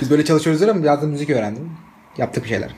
Biz 0.00 0.10
böyle 0.10 0.24
çalışıyoruz 0.24 0.62
öyle 0.62 0.72
mi? 0.72 0.82
Biraz 0.82 1.02
da 1.02 1.06
müzik 1.06 1.30
öğrendim. 1.30 1.70
Yaptık 2.18 2.44
bir 2.44 2.48
şeyler. 2.48 2.70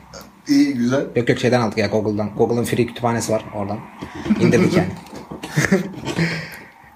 İyi 0.48 0.74
güzel. 0.74 1.04
Yok 1.16 1.28
yok 1.28 1.38
şeyden 1.38 1.60
aldık 1.60 1.78
ya 1.78 1.86
Google'dan. 1.86 2.30
Google'ın 2.36 2.64
free 2.64 2.86
kütüphanesi 2.86 3.32
var 3.32 3.44
oradan. 3.54 3.78
İndirdik 4.40 4.76
yani. 4.76 4.88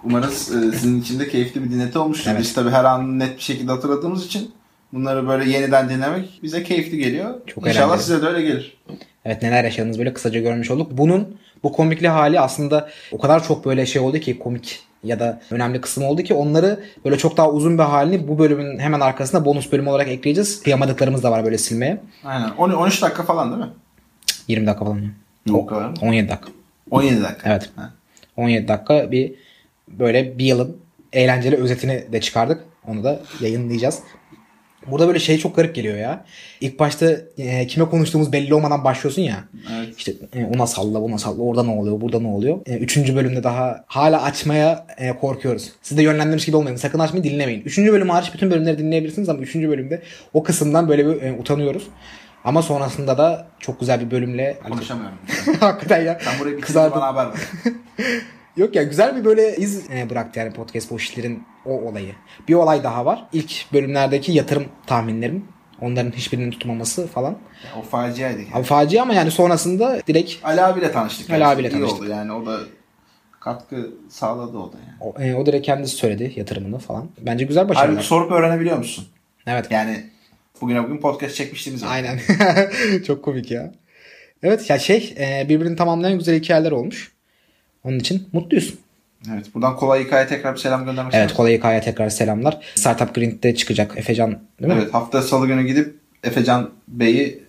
Umarız 0.04 0.56
e, 0.56 0.72
sizin 0.76 1.00
için 1.00 1.20
de 1.20 1.28
keyifli 1.28 1.64
bir 1.64 1.70
dinleti 1.70 1.98
olmuştur. 1.98 2.30
Evet. 2.30 2.40
Biz 2.40 2.54
tabii 2.54 2.70
her 2.70 2.84
an 2.84 3.18
net 3.18 3.36
bir 3.36 3.42
şekilde 3.42 3.72
hatırladığımız 3.72 4.26
için 4.26 4.50
bunları 4.92 5.28
böyle 5.28 5.50
yeniden 5.50 5.88
dinlemek 5.88 6.40
bize 6.42 6.62
keyifli 6.62 6.98
geliyor. 6.98 7.34
Çok 7.46 7.66
İnşallah 7.66 7.86
eğlenceli. 7.86 8.02
size 8.06 8.22
de 8.22 8.26
öyle 8.26 8.42
gelir. 8.42 8.76
Evet 9.24 9.42
neler 9.42 9.64
yaşadığınızı 9.64 9.98
böyle 9.98 10.12
kısaca 10.14 10.40
görmüş 10.40 10.70
olduk. 10.70 10.88
Bunun 10.92 11.36
bu 11.62 11.72
komikli 11.72 12.08
hali 12.08 12.40
aslında 12.40 12.88
o 13.12 13.18
kadar 13.18 13.44
çok 13.44 13.64
böyle 13.64 13.86
şey 13.86 14.02
oldu 14.02 14.18
ki 14.18 14.38
komik 14.38 14.80
ya 15.04 15.20
da 15.20 15.40
önemli 15.50 15.80
kısım 15.80 16.04
oldu 16.04 16.22
ki 16.22 16.34
onları 16.34 16.84
böyle 17.04 17.18
çok 17.18 17.36
daha 17.36 17.50
uzun 17.50 17.78
bir 17.78 17.82
halini 17.82 18.28
bu 18.28 18.38
bölümün 18.38 18.78
hemen 18.78 19.00
arkasında 19.00 19.44
bonus 19.44 19.72
bölüm 19.72 19.86
olarak 19.86 20.08
ekleyeceğiz. 20.08 20.62
Kıyamadıklarımız 20.62 21.22
da 21.22 21.30
var 21.30 21.44
böyle 21.44 21.58
silmeye. 21.58 22.00
Aynen. 22.24 22.50
10 22.50 22.70
13 22.70 23.02
dakika 23.02 23.22
falan 23.22 23.50
değil 23.52 23.62
mi? 23.62 23.70
20 24.48 24.66
dakika 24.66 24.84
falan. 24.84 24.98
ya. 24.98 25.54
O 25.54 25.66
kadar 25.66 25.88
mı? 25.88 25.94
17 26.02 26.28
dakika. 26.28 26.48
17 26.90 27.22
dakika. 27.22 27.50
Evet. 27.50 27.70
Ha. 27.76 27.90
17 28.36 28.68
dakika 28.68 29.12
bir 29.12 29.34
böyle 29.88 30.38
bir 30.38 30.44
yılın 30.44 30.76
eğlenceli 31.12 31.56
özetini 31.56 32.12
de 32.12 32.20
çıkardık. 32.20 32.64
Onu 32.88 33.04
da 33.04 33.20
yayınlayacağız. 33.40 33.98
Burada 34.86 35.08
böyle 35.08 35.18
şey 35.18 35.38
çok 35.38 35.56
garip 35.56 35.74
geliyor 35.74 35.96
ya. 35.96 36.24
İlk 36.60 36.78
başta 36.78 37.06
e, 37.38 37.66
kime 37.66 37.86
konuştuğumuz 37.86 38.32
belli 38.32 38.54
olmadan 38.54 38.84
başlıyorsun 38.84 39.22
ya. 39.22 39.44
Evet. 39.76 39.94
İşte 39.98 40.12
e, 40.34 40.44
ona 40.44 40.66
salla, 40.66 40.98
ona 40.98 41.18
salla, 41.18 41.42
orada 41.42 41.62
ne 41.62 41.70
oluyor, 41.70 42.00
burada 42.00 42.20
ne 42.20 42.28
oluyor. 42.28 42.58
E, 42.66 42.76
üçüncü 42.76 43.16
bölümde 43.16 43.44
daha 43.44 43.84
hala 43.86 44.22
açmaya 44.22 44.86
e, 44.98 45.12
korkuyoruz. 45.12 45.72
Siz 45.82 45.98
de 45.98 46.02
yönlendirmiş 46.02 46.46
gibi 46.46 46.56
olmayın. 46.56 46.76
Sakın 46.76 46.98
açmayın, 46.98 47.24
dinlemeyin. 47.24 47.62
Üçüncü 47.62 47.92
bölüm 47.92 48.08
hariç 48.08 48.34
bütün 48.34 48.50
bölümleri 48.50 48.78
dinleyebilirsiniz 48.78 49.28
ama 49.28 49.38
üçüncü 49.38 49.68
bölümde 49.68 50.02
o 50.34 50.42
kısımdan 50.42 50.88
böyle 50.88 51.06
bir 51.06 51.22
e, 51.22 51.32
utanıyoruz. 51.32 51.88
Ama 52.44 52.62
sonrasında 52.62 53.18
da 53.18 53.46
çok 53.58 53.80
güzel 53.80 54.00
bir 54.00 54.10
bölümle 54.10 54.58
Konuşamıyorum. 54.68 55.18
hakikaten 55.60 56.04
ya. 56.04 56.18
Sen 56.20 56.40
burayı 56.40 56.56
bitirince 56.56 56.90
bana 56.90 57.06
haber 57.06 57.26
ver. 57.26 57.34
Yok 58.56 58.74
ya 58.74 58.82
güzel 58.82 59.16
bir 59.16 59.24
böyle 59.24 59.56
iz 59.56 59.90
e, 59.90 60.10
bıraktı 60.10 60.38
yani 60.38 60.52
podcast 60.52 60.90
bu 60.90 60.96
işlerin 60.96 61.42
o 61.66 61.70
olayı. 61.70 62.12
Bir 62.48 62.54
olay 62.54 62.82
daha 62.84 63.04
var. 63.06 63.28
İlk 63.32 63.72
bölümlerdeki 63.72 64.32
yatırım 64.32 64.64
tahminlerim. 64.86 65.44
Onların 65.80 66.10
hiçbirinin 66.10 66.50
tutmaması 66.50 67.06
falan. 67.06 67.38
o 67.78 67.82
faciaydı. 67.82 68.38
Yani. 68.40 68.50
Abi 68.54 68.62
facia 68.64 69.02
ama 69.02 69.14
yani 69.14 69.30
sonrasında 69.30 70.00
direkt 70.06 70.44
Ali 70.44 70.62
abiyle 70.62 70.92
tanıştık. 70.92 71.30
Ali 71.30 71.46
abiyle 71.46 71.68
İyi 71.68 71.72
tanıştık. 71.72 72.00
oldu 72.00 72.10
yani 72.10 72.32
o 72.32 72.46
da 72.46 72.58
katkı 73.40 73.90
sağladı 74.08 74.58
o 74.58 74.72
da 74.72 74.76
yani. 74.78 74.96
o, 75.00 75.20
e, 75.22 75.34
o 75.34 75.46
direkt 75.46 75.66
kendisi 75.66 75.96
söyledi 75.96 76.32
yatırımını 76.36 76.78
falan. 76.78 77.08
Bence 77.20 77.44
güzel 77.44 77.68
başarılar. 77.68 77.88
Halbuki 77.90 78.06
sorup 78.06 78.32
öğrenebiliyor 78.32 78.78
musun? 78.78 79.04
Evet. 79.46 79.66
Yani 79.70 80.04
bugüne 80.60 80.84
bugün 80.84 80.98
podcast 81.00 81.34
çekmişliğimiz 81.34 81.84
var. 81.84 81.88
Aynen. 81.92 82.20
Çok 83.06 83.24
komik 83.24 83.50
ya. 83.50 83.72
Evet 84.42 84.70
ya 84.70 84.78
şey 84.78 85.14
e, 85.18 85.48
birbirini 85.48 85.76
tamamlayan 85.76 86.18
güzel 86.18 86.40
hikayeler 86.40 86.70
olmuş. 86.72 87.12
Onun 87.84 87.98
için 87.98 88.28
mutluyuz. 88.32 88.74
Evet. 89.32 89.54
Buradan 89.54 89.76
kolay 89.76 90.04
hikaye 90.04 90.26
tekrar 90.26 90.54
bir 90.54 90.60
selam 90.60 90.84
göndermek 90.84 91.14
Evet 91.14 91.34
kolay 91.34 91.56
hikaye 91.56 91.80
tekrar 91.80 92.08
selamlar. 92.08 92.60
Startup 92.74 93.14
Grind'de 93.14 93.54
çıkacak 93.54 93.98
Efecan 93.98 94.38
değil 94.60 94.72
mi? 94.72 94.78
Evet. 94.82 94.94
Hafta 94.94 95.22
salı 95.22 95.46
günü 95.46 95.66
gidip 95.66 95.96
Efecan 96.24 96.70
Bey'i 96.88 97.42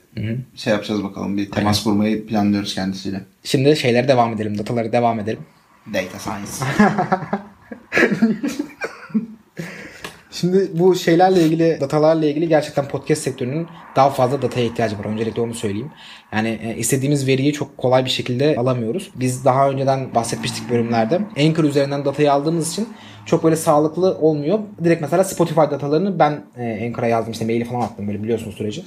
şey 0.56 0.74
yapacağız 0.74 1.04
bakalım. 1.04 1.38
Bir 1.38 1.52
temas 1.52 1.84
kurmayı 1.84 2.28
planlıyoruz 2.28 2.76
kendisiyle. 2.76 3.22
Şimdi 3.44 3.76
şeylere 3.76 4.08
devam 4.08 4.34
edelim. 4.34 4.58
Dataları 4.58 4.92
devam 4.92 5.20
edelim. 5.20 5.40
Data 5.94 6.20
Science. 6.20 6.52
Şimdi 10.34 10.72
bu 10.74 10.96
şeylerle 10.96 11.42
ilgili, 11.42 11.78
datalarla 11.82 12.26
ilgili 12.26 12.48
gerçekten 12.48 12.88
podcast 12.88 13.22
sektörünün 13.22 13.68
daha 13.96 14.10
fazla 14.10 14.42
dataya 14.42 14.66
ihtiyacı 14.66 15.00
var. 15.00 15.06
Öncelikle 15.06 15.42
onu 15.42 15.54
söyleyeyim. 15.54 15.92
Yani 16.32 16.60
e, 16.64 16.76
istediğimiz 16.76 17.28
veriyi 17.28 17.54
çok 17.54 17.78
kolay 17.78 18.06
bir 18.06 18.10
şekilde 18.10 18.56
alamıyoruz. 18.58 19.12
Biz 19.16 19.46
daha 19.46 19.70
önceden 19.70 20.16
bahsetmiştik 20.16 20.70
bölümlerde. 20.70 21.20
Anchor 21.38 21.64
üzerinden 21.64 22.06
datayı 22.06 22.34
aldığımız 22.34 22.72
için 22.72 22.88
çok 23.26 23.44
böyle 23.44 23.56
sağlıklı 23.56 24.18
olmuyor. 24.18 24.60
Direkt 24.84 25.02
mesela 25.02 25.24
Spotify 25.24 25.62
datalarını 25.62 26.20
ben 26.20 26.44
e, 26.58 26.88
Anchor'a 26.88 27.08
yazdım. 27.08 27.32
işte 27.32 27.46
maili 27.46 27.66
falan 27.66 27.82
attım 27.82 28.08
böyle 28.08 28.24
biliyorsunuz 28.24 28.56
süreci. 28.56 28.84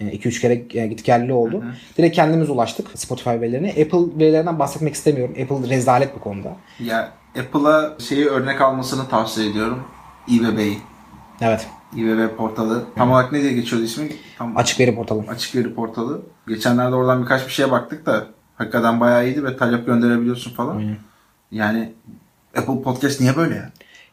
2-3 0.00 0.40
kere 0.40 0.82
e, 0.82 0.86
git 0.86 1.04
geldi 1.04 1.32
oldu. 1.32 1.64
Direkt 1.98 2.16
kendimiz 2.16 2.50
ulaştık 2.50 2.86
Spotify 2.94 3.30
verilerine. 3.30 3.68
Apple 3.70 4.18
verilerinden 4.18 4.58
bahsetmek 4.58 4.94
istemiyorum. 4.94 5.36
Apple 5.42 5.76
rezalet 5.76 6.16
bu 6.16 6.20
konuda. 6.20 6.56
ya 6.80 7.12
Apple'a 7.40 7.96
şeyi 7.98 8.26
örnek 8.26 8.60
almasını 8.60 9.08
tavsiye 9.08 9.50
ediyorum. 9.50 9.84
İBB'yi. 10.28 10.78
Evet. 11.40 11.66
İBB 11.96 12.36
portalı. 12.36 12.84
Tam 12.96 13.10
olarak 13.12 13.32
ne 13.32 13.42
diye 13.42 13.52
geçiyordu 13.52 13.84
ismi? 13.84 14.08
Tam 14.38 14.56
Açık 14.56 14.80
veri 14.80 14.94
portalı. 14.94 15.24
açık 15.28 15.54
veri 15.56 15.74
portalı. 15.74 16.22
Geçenlerde 16.48 16.94
oradan 16.94 17.22
birkaç 17.22 17.46
bir 17.46 17.52
şeye 17.52 17.70
baktık 17.70 18.06
da 18.06 18.26
hakikaten 18.56 19.00
bayağı 19.00 19.26
iyiydi 19.26 19.44
ve 19.44 19.56
talep 19.56 19.86
gönderebiliyorsun 19.86 20.54
falan. 20.54 20.82
Yani 21.50 21.92
Apple 22.56 22.82
Podcast 22.82 23.20
niye 23.20 23.36
böyle 23.36 23.54
ya? 23.54 23.70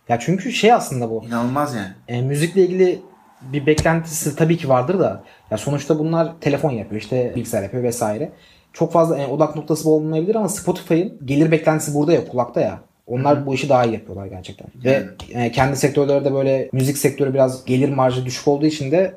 Ya 0.09 0.19
çünkü 0.19 0.51
şey 0.51 0.73
aslında 0.73 1.09
bu. 1.09 1.23
İnanılmaz 1.27 1.75
yani. 1.75 1.91
E, 2.07 2.21
müzikle 2.21 2.61
ilgili 2.61 3.01
bir 3.41 3.65
beklentisi 3.65 4.35
tabii 4.35 4.57
ki 4.57 4.69
vardır 4.69 4.99
da 4.99 5.23
ya 5.51 5.57
sonuçta 5.57 5.99
bunlar 5.99 6.31
telefon 6.41 6.71
yapıyor 6.71 7.01
işte 7.01 7.33
bilgisayar 7.35 7.63
yapıyor 7.63 7.83
vesaire. 7.83 8.31
Çok 8.73 8.93
fazla 8.93 9.17
e, 9.17 9.27
odak 9.27 9.55
noktası 9.55 9.89
olmayabilir 9.89 10.35
ama 10.35 10.49
Spotify'ın 10.49 11.25
gelir 11.25 11.51
beklentisi 11.51 11.93
burada 11.93 12.13
ya 12.13 12.27
kulakta 12.27 12.61
ya. 12.61 12.79
Onlar 13.07 13.45
bu 13.45 13.53
işi 13.53 13.69
daha 13.69 13.85
iyi 13.85 13.93
yapıyorlar 13.93 14.25
gerçekten. 14.25 14.67
Ve 14.75 15.05
e, 15.29 15.51
kendi 15.51 15.77
sektörlerde 15.77 16.33
böyle 16.33 16.69
müzik 16.71 16.97
sektörü 16.97 17.33
biraz 17.33 17.65
gelir 17.65 17.89
marjı 17.89 18.25
düşük 18.25 18.47
olduğu 18.47 18.65
için 18.65 18.91
de 18.91 19.15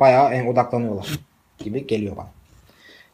bayağı 0.00 0.34
e, 0.34 0.48
odaklanıyorlar 0.48 1.18
gibi 1.58 1.86
geliyor 1.86 2.16
bana. 2.16 2.28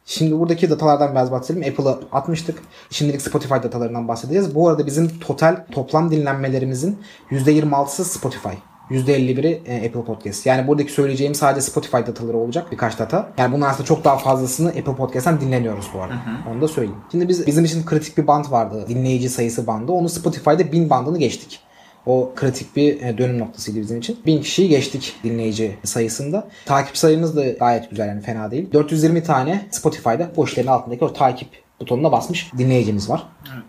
Şimdi 0.06 0.38
buradaki 0.38 0.70
datalardan 0.70 1.12
biraz 1.12 1.32
bahsedelim. 1.32 1.73
Apple'ı 1.73 1.99
atmıştık. 2.12 2.62
Şimdilik 2.90 3.23
Spotify 3.23 3.54
datalarından 3.54 4.08
bahsedeceğiz. 4.08 4.54
Bu 4.54 4.68
arada 4.68 4.87
bizim 4.87 5.18
total 5.18 5.64
toplam 5.73 6.11
dinlenmelerimizin 6.11 7.02
%26'sı 7.30 8.04
Spotify. 8.04 8.54
%51'i 8.91 9.62
e, 9.67 9.87
Apple 9.87 10.05
Podcast. 10.05 10.47
Yani 10.47 10.67
buradaki 10.67 10.93
söyleyeceğim 10.93 11.35
sadece 11.35 11.61
Spotify 11.61 11.97
dataları 11.97 12.37
olacak. 12.37 12.73
Birkaç 12.73 12.99
data. 12.99 13.33
Yani 13.38 13.53
bunun 13.53 13.64
aslında 13.64 13.85
çok 13.85 14.05
daha 14.05 14.19
fazlasını 14.19 14.69
Apple 14.69 14.97
Podcast'ten 14.97 15.41
dinleniyoruz 15.41 15.87
bu 15.95 16.00
arada. 16.00 16.14
Onu 16.53 16.61
da 16.61 16.69
söyleyeyim. 16.69 17.00
Şimdi 17.11 17.29
biz 17.29 17.47
bizim 17.47 17.64
için 17.64 17.85
kritik 17.85 18.19
bir 18.19 18.26
band 18.26 18.45
vardı. 18.50 18.85
Dinleyici 18.88 19.29
sayısı 19.29 19.67
bandı. 19.67 19.93
Onu 19.93 20.09
Spotify'da 20.09 20.73
1000 20.73 20.91
bandını 20.91 21.19
geçtik. 21.19 21.61
O 22.07 22.33
kritik 22.37 22.76
bir 22.76 23.03
e, 23.03 23.19
dönüm 23.19 23.38
noktasıydı 23.38 23.81
bizim 23.81 23.99
için. 23.99 24.19
1000 24.26 24.41
kişiyi 24.41 24.69
geçtik 24.69 25.17
dinleyici 25.25 25.79
sayısında. 25.85 26.49
Takip 26.67 26.97
sayımız 26.97 27.37
da 27.37 27.50
gayet 27.50 27.91
güzel 27.91 28.09
yani 28.09 28.21
fena 28.21 28.50
değil. 28.50 28.73
420 28.73 29.23
tane 29.23 29.67
Spotify'da 29.71 30.31
bu 30.37 30.45
işlerin 30.45 30.67
altındaki 30.67 31.05
o 31.05 31.12
takip 31.12 31.49
butonuna 31.81 32.12
basmış 32.12 32.50
dinleyicimiz 32.59 33.11
var. 33.11 33.26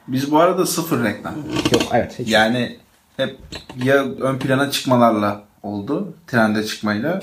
Biz 0.07 0.31
bu 0.31 0.37
arada 0.37 0.65
sıfır 0.65 1.03
reklam. 1.03 1.35
Yok 1.73 1.83
evet. 1.93 2.19
Hiç. 2.19 2.31
Yani 2.31 2.77
hep 3.17 3.37
ya 3.83 4.03
ön 4.03 4.37
plana 4.39 4.71
çıkmalarla 4.71 5.41
oldu. 5.63 6.13
Trende 6.27 6.63
çıkmayla. 6.65 7.21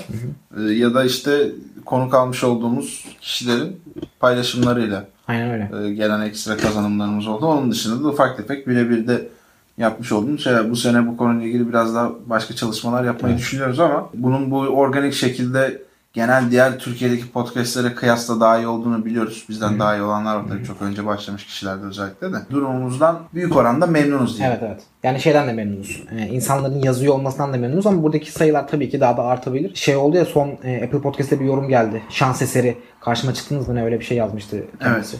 e, 0.57 0.61
Ya 0.61 0.93
da 0.93 1.03
işte 1.03 1.51
konuk 1.85 2.13
almış 2.13 2.43
olduğumuz 2.43 3.05
kişilerin 3.21 3.81
paylaşımlarıyla 4.19 5.05
Aynen 5.27 5.51
öyle. 5.51 5.87
e, 5.87 5.93
gelen 5.93 6.21
ekstra 6.21 6.57
kazanımlarımız 6.57 7.27
oldu. 7.27 7.45
Onun 7.45 7.71
dışında 7.71 8.03
da 8.03 8.07
ufak 8.07 8.37
tefek 8.37 8.67
birebir 8.67 9.07
de 9.07 9.27
yapmış 9.77 10.11
olduğumuz 10.11 10.43
şeyler. 10.43 10.71
Bu 10.71 10.75
sene 10.75 11.07
bu 11.07 11.17
konuyla 11.17 11.47
ilgili 11.47 11.69
biraz 11.69 11.95
daha 11.95 12.09
başka 12.25 12.55
çalışmalar 12.55 13.03
yapmayı 13.03 13.37
düşünüyoruz 13.37 13.79
ama 13.79 14.09
bunun 14.13 14.51
bu 14.51 14.59
organik 14.59 15.13
şekilde 15.13 15.81
genel 16.13 16.51
diğer 16.51 16.79
Türkiye'deki 16.79 17.31
podcastlere 17.31 17.93
kıyasla 17.95 18.39
daha 18.39 18.57
iyi 18.57 18.67
olduğunu 18.67 19.05
biliyoruz. 19.05 19.45
Bizden 19.49 19.79
daha 19.79 19.95
iyi 19.95 20.01
olanlar 20.01 20.35
var 20.35 20.43
tabii 20.49 20.63
çok 20.65 20.81
önce 20.81 21.05
başlamış 21.05 21.45
kişilerde 21.45 21.85
özellikle 21.85 22.33
de. 22.33 22.37
Durumumuzdan 22.51 23.19
büyük 23.33 23.55
oranda 23.55 23.87
memnunuz 23.87 24.37
diye. 24.37 24.47
Evet 24.47 24.59
evet. 24.63 24.81
Yani 25.03 25.19
şeyden 25.19 25.47
de 25.47 25.53
memnunuz. 25.53 26.03
Ee, 26.17 26.27
insanların 26.27 26.81
yazıyor 26.83 27.13
olmasından 27.13 27.53
da 27.53 27.57
memnunuz 27.57 27.87
ama 27.87 28.03
buradaki 28.03 28.31
sayılar 28.31 28.67
tabii 28.67 28.89
ki 28.89 29.01
daha 29.01 29.17
da 29.17 29.23
artabilir. 29.23 29.75
Şey 29.75 29.95
oldu 29.95 30.17
ya 30.17 30.25
son 30.25 30.47
e, 30.63 30.83
Apple 30.83 31.01
Podcast'te 31.01 31.39
bir 31.39 31.45
yorum 31.45 31.67
geldi. 31.69 32.01
Şans 32.09 32.41
eseri 32.41 32.77
karşıma 32.99 33.33
çıktınız 33.33 33.67
mı 33.67 33.75
ne 33.75 33.83
öyle 33.83 33.99
bir 33.99 34.05
şey 34.05 34.17
yazmıştı 34.17 34.63
kendisi. 34.79 35.17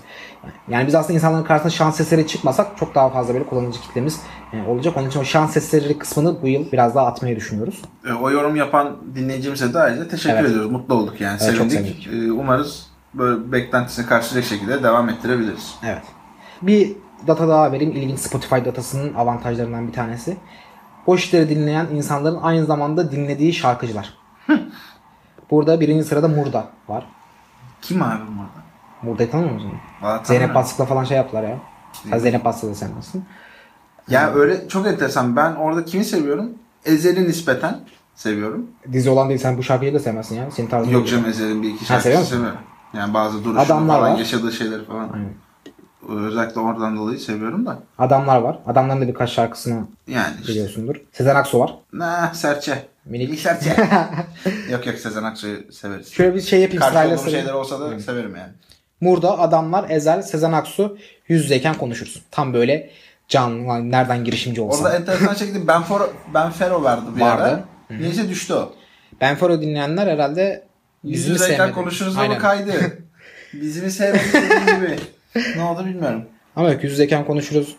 Yani 0.70 0.88
biz 0.88 0.96
aslında 0.96 1.14
insanların 1.14 1.44
karşısına 1.44 1.72
şans 1.72 2.00
eseri 2.00 2.28
çıkmasak 2.28 2.78
çok 2.78 2.96
daha 2.96 3.10
fazla 3.10 3.34
böyle 3.34 3.46
kullanıcı 3.46 3.82
kitlemiz 3.82 4.20
e, 4.54 4.70
olacak. 4.70 4.98
Onun 4.98 5.10
için 5.10 5.20
o 5.20 5.24
şans 5.24 5.58
eseri 5.58 5.98
kısmını 5.98 6.42
bu 6.42 6.48
yıl 6.48 6.72
biraz 6.72 6.96
daha 6.96 7.06
atmayı 7.08 7.36
düşünüyoruz. 7.36 7.82
E, 8.10 8.14
O 8.14 8.32
yorum 8.32 8.56
yapan 8.56 8.98
dinleyicimize 9.16 9.74
de 9.74 9.80
ayrıca 9.80 10.08
teşekkür 10.08 10.36
Evet. 10.38 10.50
ediyoruz. 10.50 10.72
Mutlu 10.72 10.96
olduk 10.96 11.22
yani. 11.22 11.38
Evet, 11.44 11.56
Sevindik. 11.58 12.08
E, 12.14 12.32
Umarız 12.32 12.88
böyle 13.14 13.52
beklentisini 13.52 14.06
karşılayacak 14.06 14.50
şekilde 14.50 14.84
devam 14.84 15.10
ettirebiliriz. 15.10 15.76
Evet. 15.86 16.04
Bir 16.62 16.92
data 17.28 17.48
daha 17.48 17.72
vereyim. 17.72 17.92
İlginç 17.92 18.20
Spotify 18.20 18.56
datasının 18.56 19.14
avantajlarından 19.14 19.88
bir 19.88 19.94
tanesi. 19.94 20.38
O 21.08 21.16
işleri 21.16 21.50
dinleyen 21.50 21.88
insanların 21.94 22.40
aynı 22.42 22.66
zamanda 22.66 23.12
dinlediği 23.12 23.54
şarkıcılar. 23.54 24.14
Burada 25.52 25.80
birinci 25.80 26.04
sırada 26.04 26.28
Murda 26.28 26.70
var. 26.88 27.06
Kim 27.82 28.02
abi 28.02 28.22
burada? 28.28 28.64
Murda'yı 29.02 29.32
tanımıyor 29.32 29.56
musun? 29.56 29.72
Valla 30.02 30.24
Zeynep. 30.24 30.56
Bastık'la 30.56 30.86
falan 30.86 31.04
şey 31.04 31.18
yaptılar 31.18 31.44
ya. 31.44 31.58
Sen 32.10 32.18
Zeynep 32.18 32.46
Bastık'ı 32.46 32.72
da 32.72 32.76
sevmezsin. 32.76 33.26
Ya 34.10 34.34
öyle 34.34 34.68
çok 34.68 34.88
enteresan. 34.88 35.36
Ben 35.36 35.56
orada 35.56 35.86
kimi 35.86 36.06
seviyorum? 36.06 36.50
Ezel'i 36.86 37.28
nispeten 37.28 37.80
seviyorum. 38.16 38.68
Dizi 38.92 39.10
olan 39.10 39.30
değil 39.30 39.40
sen 39.40 39.58
bu 39.58 39.64
şarkıyı 39.64 39.94
da 39.94 40.00
sevmezsin 40.00 40.36
ya. 40.36 40.52
Senin 40.52 40.68
tarzın 40.68 40.92
Yok 40.92 41.08
canım 41.08 41.26
Ezel'in 41.26 41.64
bir 41.64 41.70
iki 41.70 41.86
şarkısını 41.86 42.26
seviyorum. 42.26 42.58
Yani 42.94 43.14
bazı 43.14 43.44
duruşunu 43.44 43.60
Adamlar 43.60 44.00
falan, 44.00 44.14
var. 44.14 44.20
yaşadığı 44.20 44.52
şeyleri 44.52 44.86
falan. 44.86 45.10
Aynen. 45.14 45.34
Özellikle 46.10 46.62
oradan 46.62 46.98
dolayı 46.98 47.20
seviyorum 47.20 47.66
da. 47.66 47.80
Adamlar 47.98 48.38
var. 48.38 48.60
Adamların 48.68 49.02
da 49.02 49.08
birkaç 49.08 49.30
şarkısını 49.30 49.88
Yani 50.08 50.34
işte. 50.40 50.52
biliyorsundur. 50.54 50.96
Sezen 51.12 51.36
Aksu 51.36 51.60
var. 51.60 51.76
Ne 51.94 52.06
serçe. 52.34 52.86
Minik. 53.06 53.40
Serçe. 53.40 53.70
yok 54.72 54.88
yok 54.88 54.96
Sezen 54.96 55.24
Aksu'yu 55.24 55.72
severiz. 55.72 56.12
Şöyle 56.12 56.36
bir 56.36 56.42
şey 56.42 56.62
yapayım 56.62 56.82
Karşı 56.82 57.22
olduğum 57.22 57.30
şeyler 57.30 57.54
olsa 57.54 57.80
da 57.80 58.00
severim 58.00 58.36
yani. 58.36 58.52
Murda 59.02 59.40
adamlar 59.40 59.90
Ezel, 59.90 60.22
Sezen 60.22 60.52
Aksu 60.52 60.98
yüz 61.28 61.44
yüzeyken 61.44 61.76
konuşursun. 61.76 62.22
Tam 62.32 62.54
böyle 62.54 62.90
canlı 63.28 63.92
nereden 63.92 64.24
girişimci 64.24 64.62
olsan. 64.62 64.84
Orada 64.86 64.96
enteresan 64.96 65.34
şekilde 65.34 65.68
Ben, 65.68 65.84
Fero, 65.84 66.10
ben 66.34 66.52
Fero 66.52 66.84
vardı 66.84 67.06
bir 67.16 67.22
Vardı. 67.22 67.44
ara. 67.44 67.64
Neyse 68.00 68.30
düştü 68.30 68.54
o. 68.54 68.74
Ben 69.22 69.36
Fero 69.36 69.62
dinleyenler 69.62 70.08
herhalde 70.08 70.64
Yüz 71.04 71.28
yüzeyken 71.28 71.74
konuşuruz 71.74 72.18
ama 72.18 72.38
kaydı. 72.38 72.74
Bizimi 73.54 73.92
sevmedi 73.92 74.24
dediğin 74.34 74.80
gibi. 74.80 75.00
Ne 75.36 75.64
oldu 75.64 75.86
bilmiyorum. 75.86 76.24
Ama 76.56 76.72
yok 76.72 76.84
yüz 76.84 76.92
yüzeyken 76.92 77.26
konuşuruz 77.26 77.76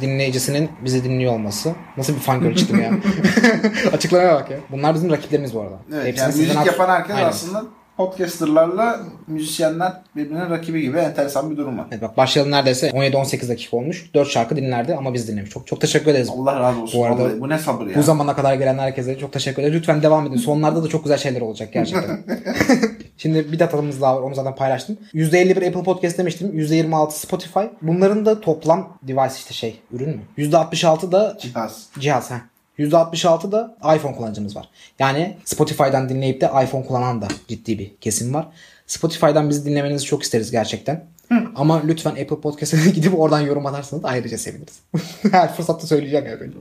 dinleyicisinin 0.00 0.70
bizi 0.84 1.04
dinliyor 1.04 1.32
olması. 1.32 1.72
Nasıl 1.96 2.14
bir 2.14 2.20
fan 2.20 2.54
çıktım 2.54 2.80
ya. 2.80 2.90
Açıklamaya 3.92 4.34
bak 4.34 4.50
ya. 4.50 4.58
Bunlar 4.70 4.94
bizim 4.94 5.10
rakiplerimiz 5.10 5.54
bu 5.54 5.60
arada. 5.60 5.78
Evet 5.94 6.06
Hepsini 6.06 6.22
yani 6.22 6.36
müzik 6.36 6.56
Aksu- 6.56 6.66
yapan 6.66 6.88
herkes 6.88 7.16
Aynen. 7.16 7.28
aslında 7.28 7.64
podcasterlarla 7.96 9.00
müzisyenler 9.26 9.92
birbirinin 10.16 10.50
rakibi 10.50 10.82
gibi 10.82 10.98
enteresan 10.98 11.50
bir 11.50 11.56
durum 11.56 11.78
var. 11.78 11.86
Evet 11.90 12.02
bak 12.02 12.16
başlayalı 12.16 12.50
neredeyse 12.50 12.88
17-18 12.90 13.48
dakika 13.48 13.76
olmuş. 13.76 14.10
4 14.14 14.28
şarkı 14.28 14.56
dinlerdi 14.56 14.94
ama 14.94 15.14
biz 15.14 15.28
dinlemiş. 15.28 15.50
Çok 15.50 15.66
çok 15.66 15.80
teşekkür 15.80 16.10
ederiz. 16.10 16.30
Allah 16.36 16.60
razı 16.60 16.80
olsun. 16.80 17.00
Bu 17.00 17.04
arada 17.06 17.24
Vallahi 17.24 17.40
bu 17.40 17.48
ne 17.48 17.58
sabır 17.58 17.86
ya. 17.86 17.96
Bu 17.96 18.02
zamana 18.02 18.36
kadar 18.36 18.54
gelen 18.54 18.78
herkese 18.78 19.18
çok 19.18 19.32
teşekkür 19.32 19.62
ederiz. 19.62 19.74
Lütfen 19.76 20.02
devam 20.02 20.26
edin. 20.26 20.36
Sonlarda 20.36 20.84
da 20.84 20.88
çok 20.88 21.04
güzel 21.04 21.18
şeyler 21.18 21.40
olacak 21.40 21.72
gerçekten. 21.72 22.24
Şimdi 23.18 23.52
bir 23.52 23.58
datamız 23.58 24.00
daha 24.00 24.16
var. 24.16 24.22
Onu 24.22 24.34
zaten 24.34 24.54
paylaştım. 24.54 24.98
%51 25.14 25.68
Apple 25.68 25.82
Podcast 25.82 26.18
demiştim. 26.18 26.58
%26 26.58 27.10
Spotify. 27.10 27.60
Bunların 27.82 28.26
da 28.26 28.40
toplam 28.40 28.98
device 29.02 29.34
işte 29.36 29.54
şey 29.54 29.80
ürün 29.92 30.08
mü? 30.08 30.20
%66 30.38 31.12
da 31.12 31.38
Cihaz. 31.40 31.86
cihaz. 31.98 32.30
ha. 32.30 32.40
%66 32.78 33.52
da 33.52 33.76
iPhone 33.96 34.16
kullanıcımız 34.16 34.56
var. 34.56 34.68
Yani 34.98 35.36
Spotify'dan 35.44 36.08
dinleyip 36.08 36.40
de 36.40 36.46
iPhone 36.64 36.86
kullanan 36.86 37.22
da 37.22 37.28
ciddi 37.48 37.78
bir 37.78 37.96
kesim 38.00 38.34
var. 38.34 38.46
Spotify'dan 38.86 39.48
bizi 39.48 39.64
dinlemenizi 39.64 40.04
çok 40.04 40.22
isteriz 40.22 40.50
gerçekten. 40.50 41.04
Ama 41.56 41.82
lütfen 41.86 42.10
Apple 42.10 42.40
Podcast'a 42.40 42.76
gidip 42.94 43.18
oradan 43.20 43.40
yorum 43.40 43.66
atarsanız 43.66 44.04
ayrıca 44.04 44.38
seviniriz. 44.38 44.80
Her 45.30 45.54
fırsatta 45.54 45.86
söyleyeceğim 45.86 46.26
ya 46.26 46.40
böyle. 46.40 46.52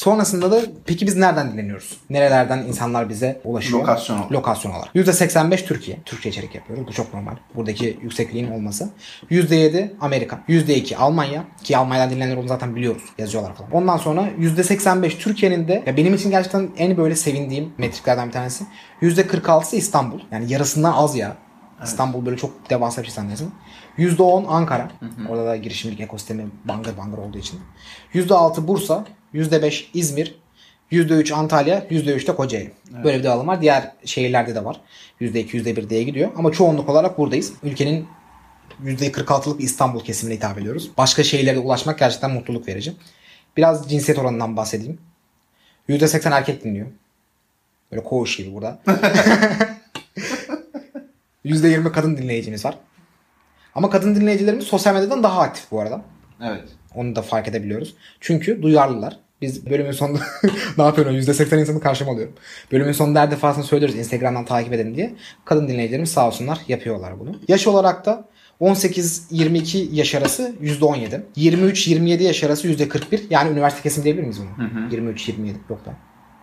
Sonrasında 0.00 0.50
da 0.50 0.62
peki 0.86 1.06
biz 1.06 1.16
nereden 1.16 1.52
dinleniyoruz? 1.52 1.96
Nerelerden 2.10 2.58
insanlar 2.58 3.08
bize 3.08 3.40
ulaşıyor? 3.44 3.80
Lokasyon 3.80 4.16
olarak. 4.16 4.32
Lokasyon 4.32 4.72
olarak. 4.72 4.94
%85 4.94 5.66
Türkiye. 5.66 5.98
Türkçe 6.04 6.28
içerik 6.28 6.54
yapıyoruz. 6.54 6.86
Bu 6.86 6.92
çok 6.92 7.14
normal. 7.14 7.32
Buradaki 7.54 7.98
yüksekliğin 8.02 8.50
olması. 8.50 8.90
%7 9.30 9.90
Amerika. 10.00 10.42
%2 10.48 10.96
Almanya. 10.96 11.44
Ki 11.64 11.76
Almanya'dan 11.76 12.10
dinleyenler 12.10 12.36
onu 12.36 12.48
zaten 12.48 12.76
biliyoruz. 12.76 13.02
Yazıyorlar 13.18 13.54
falan. 13.54 13.72
Ondan 13.72 13.96
sonra 13.96 14.28
%85 14.38 15.18
Türkiye'nin 15.18 15.68
de 15.68 15.82
ya 15.86 15.96
benim 15.96 16.14
için 16.14 16.30
gerçekten 16.30 16.70
en 16.76 16.96
böyle 16.96 17.16
sevindiğim 17.16 17.72
metriklerden 17.78 18.28
bir 18.28 18.32
tanesi. 18.32 18.64
%46'sı 19.02 19.76
İstanbul. 19.76 20.20
Yani 20.32 20.52
yarısından 20.52 20.92
az 20.92 21.16
ya. 21.16 21.36
İstanbul 21.84 22.26
böyle 22.26 22.36
çok 22.36 22.70
devasa 22.70 23.02
bir 23.02 23.06
şey 23.06 23.14
zannedersin. 23.14 23.54
%10 23.98 24.46
Ankara. 24.46 24.90
Orada 25.28 25.46
da 25.46 25.56
girişimcilik 25.56 26.00
ekosistemi 26.00 26.46
bangır 26.64 26.96
bangır 26.98 27.18
olduğu 27.18 27.38
için. 27.38 27.60
%6 28.14 28.68
Bursa. 28.68 29.04
%5 29.34 29.86
İzmir. 29.94 30.40
%3 30.90 31.34
Antalya, 31.34 31.86
%3 31.90 32.26
de 32.26 32.36
Kocaeli. 32.36 32.72
Böyle 33.04 33.18
bir 33.18 33.24
dağılım 33.24 33.46
var. 33.46 33.60
Diğer 33.60 33.92
şehirlerde 34.04 34.54
de 34.54 34.64
var. 34.64 34.80
%2, 35.20 35.56
%1 35.56 35.90
diye 35.90 36.02
gidiyor. 36.02 36.30
Ama 36.36 36.52
çoğunluk 36.52 36.88
olarak 36.88 37.18
buradayız. 37.18 37.52
Ülkenin 37.62 38.06
%46'lık 38.84 39.58
bir 39.58 39.64
İstanbul 39.64 40.00
kesimine 40.00 40.34
hitap 40.34 40.58
ediyoruz. 40.58 40.90
Başka 40.98 41.22
şehirlere 41.22 41.58
ulaşmak 41.58 41.98
gerçekten 41.98 42.30
mutluluk 42.30 42.68
verici. 42.68 42.92
Biraz 43.56 43.90
cinsiyet 43.90 44.18
oranından 44.18 44.56
bahsedeyim. 44.56 44.98
%80 45.88 46.34
erkek 46.34 46.64
dinliyor. 46.64 46.86
Böyle 47.90 48.04
koğuş 48.04 48.36
gibi 48.36 48.54
burada. 48.54 48.82
%20 51.44 51.92
kadın 51.92 52.16
dinleyicimiz 52.16 52.64
var. 52.64 52.78
Ama 53.74 53.90
kadın 53.90 54.14
dinleyicilerimiz 54.14 54.64
sosyal 54.64 54.94
medyadan 54.94 55.22
daha 55.22 55.40
aktif 55.40 55.70
bu 55.70 55.80
arada. 55.80 56.02
Evet. 56.42 56.64
Onu 56.94 57.16
da 57.16 57.22
fark 57.22 57.48
edebiliyoruz. 57.48 57.94
Çünkü 58.20 58.62
duyarlılar. 58.62 59.18
Biz 59.42 59.70
bölümün 59.70 59.92
sonunda 59.92 60.18
ne 60.78 60.84
yapıyorum? 60.84 61.16
%80 61.16 61.60
insanı 61.60 61.80
karşıma 61.80 62.12
alıyorum. 62.12 62.34
Bölümün 62.72 62.92
sonunda 62.92 63.20
her 63.20 63.30
defasında 63.30 63.64
söylüyoruz 63.64 63.96
Instagram'dan 63.96 64.44
takip 64.44 64.72
edin 64.72 64.94
diye. 64.94 65.14
Kadın 65.44 65.68
dinleyicilerimiz 65.68 66.10
sağ 66.12 66.26
olsunlar 66.26 66.58
yapıyorlar 66.68 67.20
bunu. 67.20 67.40
Yaş 67.48 67.66
olarak 67.66 68.06
da 68.06 68.28
18-22 68.60 69.94
yaş 69.94 70.14
arası 70.14 70.54
%17. 70.62 71.20
23-27 71.36 72.22
yaş 72.22 72.44
arası 72.44 72.68
%41. 72.68 73.20
Yani 73.30 73.50
üniversite 73.50 73.82
kesimi 73.82 74.04
diyebilir 74.04 74.22
miyiz 74.24 74.40
bunu? 74.40 74.66
23-27 74.90 75.54
yok 75.70 75.84
da. 75.86 75.94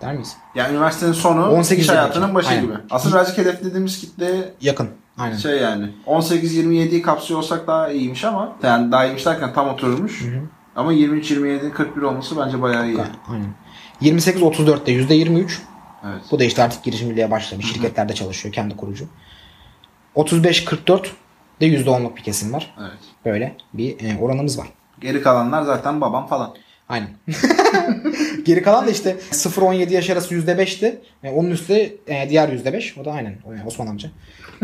Der 0.01 0.13
miyiz? 0.13 0.37
Yani 0.55 0.71
üniversitenin 0.73 1.11
sonu 1.11 1.49
18 1.49 1.85
iş 1.85 1.89
hayatının 1.89 2.35
başı 2.35 2.49
Aynen. 2.49 2.63
gibi. 2.63 2.73
Aslında 2.89 3.15
birazcık 3.15 3.37
hedeflediğimiz 3.37 3.99
kitle 3.99 4.53
Yakın. 4.61 4.89
Aynen. 5.17 5.37
şey 5.37 5.57
yani 5.61 5.89
18-27'yi 6.07 7.01
kapsıyor 7.01 7.39
olsak 7.39 7.67
daha 7.67 7.89
iyiymiş 7.89 8.23
ama 8.23 8.55
yani 8.63 8.91
daha 8.91 9.05
iyiymiş 9.05 9.25
derken 9.25 9.53
tam 9.53 9.69
oturmuş. 9.69 10.25
Ama 10.75 10.93
23-27'nin 10.93 11.71
41 11.71 12.01
olması 12.01 12.37
bence 12.37 12.61
bayağı 12.61 12.87
iyi. 12.87 12.97
Aynen. 13.31 13.53
28-34'te 14.01 14.91
%23. 14.91 15.59
Evet. 16.05 16.21
Bu 16.31 16.39
da 16.39 16.43
işte 16.43 16.63
artık 16.63 16.83
girişimciliğe 16.83 17.31
başlamış. 17.31 17.73
Şirketlerde 17.73 18.13
çalışıyor. 18.13 18.53
Kendi 18.53 18.77
kurucu. 18.77 19.05
35-44 20.15 21.05
de 21.61 21.67
%10'luk 21.67 22.15
bir 22.15 22.23
kesim 22.23 22.53
var. 22.53 22.75
Evet. 22.79 22.99
Böyle 23.25 23.55
bir 23.73 23.99
e, 24.05 24.17
oranımız 24.21 24.59
var. 24.59 24.67
Geri 24.99 25.21
kalanlar 25.21 25.61
zaten 25.61 26.01
babam 26.01 26.27
falan. 26.27 26.53
Aynen. 26.89 27.09
Geri 28.45 28.61
kalan 28.61 28.87
da 28.87 28.91
işte 28.91 29.15
0-17 29.31 29.93
yaş 29.93 30.09
arası 30.09 30.35
%5'ti. 30.35 30.95
E, 31.23 31.29
onun 31.29 31.51
üstü 31.51 31.73
e, 32.07 32.29
diğer 32.29 32.49
%5. 32.49 33.01
O 33.01 33.05
da 33.05 33.11
aynen 33.11 33.35
Osman 33.65 33.87
amca. 33.87 34.09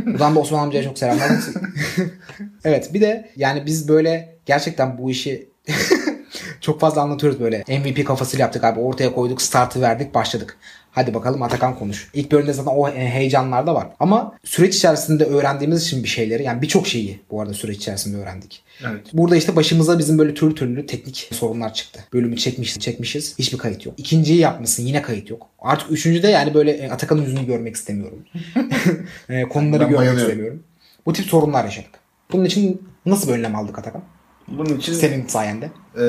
Buradan 0.05 0.35
da 0.35 0.39
Osman 0.39 0.59
amcaya 0.59 0.83
çok 0.83 0.97
selamlar. 0.97 1.31
evet 2.65 2.93
bir 2.93 3.01
de 3.01 3.29
yani 3.35 3.65
biz 3.65 3.87
böyle 3.87 4.35
gerçekten 4.45 4.97
bu 4.97 5.11
işi 5.11 5.49
çok 6.61 6.79
fazla 6.79 7.01
anlatıyoruz 7.01 7.39
böyle. 7.39 7.63
MVP 7.67 8.07
kafasıyla 8.07 8.43
yaptık 8.43 8.63
abi. 8.63 8.79
Ortaya 8.79 9.13
koyduk, 9.13 9.41
startı 9.41 9.81
verdik, 9.81 10.13
başladık. 10.13 10.57
Hadi 10.95 11.13
bakalım 11.13 11.41
Atakan 11.41 11.75
konuş. 11.79 12.09
İlk 12.13 12.31
bölümde 12.31 12.53
zaten 12.53 12.71
o 12.75 12.89
e, 12.89 13.09
heyecanlar 13.09 13.67
da 13.67 13.75
var. 13.75 13.87
Ama 13.99 14.35
süreç 14.43 14.75
içerisinde 14.75 15.25
öğrendiğimiz 15.25 15.83
için 15.83 16.03
bir 16.03 16.07
şeyleri 16.07 16.43
yani 16.43 16.61
birçok 16.61 16.87
şeyi 16.87 17.19
bu 17.31 17.41
arada 17.41 17.53
süreç 17.53 17.77
içerisinde 17.77 18.17
öğrendik. 18.17 18.63
Evet. 18.89 19.01
Burada 19.13 19.35
işte 19.35 19.55
başımıza 19.55 19.99
bizim 19.99 20.17
böyle 20.17 20.33
türlü 20.33 20.55
türlü 20.55 20.85
teknik 20.85 21.29
sorunlar 21.33 21.73
çıktı. 21.73 22.03
Bölümü 22.13 22.37
çekmişiz, 22.37 22.79
çekmişiz. 22.79 23.39
Hiçbir 23.39 23.57
kayıt 23.57 23.85
yok. 23.85 23.95
İkinciyi 23.97 24.39
yapmışsın 24.39 24.83
yine 24.85 25.01
kayıt 25.01 25.29
yok. 25.29 25.47
Artık 25.59 25.91
üçüncüde 25.91 26.27
yani 26.27 26.53
böyle 26.53 26.71
e, 26.71 26.89
Atakan'ın 26.89 27.21
yüzünü 27.21 27.45
görmek 27.45 27.75
istemiyorum. 27.75 28.19
E, 29.29 29.43
Konuları 29.43 29.71
Ben 29.81 29.89
görmek 29.89 29.97
bayılıyorum. 29.97 30.21
istemiyorum. 30.21 30.63
Bu 31.05 31.13
tip 31.13 31.25
sorunlar 31.25 31.63
yaşadık. 31.65 31.91
Bunun 32.31 32.45
için 32.45 32.81
nasıl 33.05 33.27
bir 33.27 33.33
önlem 33.33 33.55
aldık 33.55 33.79
Atakan? 33.79 34.01
Bunun 34.47 34.77
için 34.77 34.93
Senin 34.93 35.27
sayende. 35.27 35.65
e, 35.95 35.99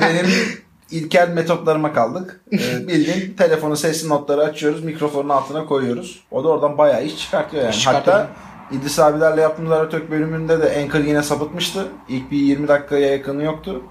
benim 0.00 0.26
ilkel 0.90 1.28
metotlarıma 1.28 1.92
kaldık. 1.92 2.40
E, 2.52 2.88
bildiğin 2.88 3.34
telefonu 3.34 3.76
sesli 3.76 4.08
notları 4.08 4.42
açıyoruz, 4.42 4.84
mikrofonun 4.84 5.28
altına 5.28 5.66
koyuyoruz. 5.66 6.24
O 6.30 6.44
da 6.44 6.48
oradan 6.48 6.78
bayağı 6.78 7.04
iş 7.04 7.18
çıkartıyor 7.18 7.62
yani. 7.62 7.74
İş 7.74 7.80
çıkartıyor. 7.80 8.16
Hatta 8.16 8.28
İdris 8.72 8.98
abilerle 8.98 9.40
yaptığımız 9.40 9.72
Aratök 9.72 10.10
bölümünde 10.10 10.62
de 10.62 10.82
Anchor 10.82 10.98
yine 10.98 11.22
sapıtmıştı. 11.22 11.88
İlk 12.08 12.30
bir 12.30 12.38
20 12.38 12.68
dakikaya 12.68 13.12
yakını 13.12 13.42
yoktu. 13.42 13.82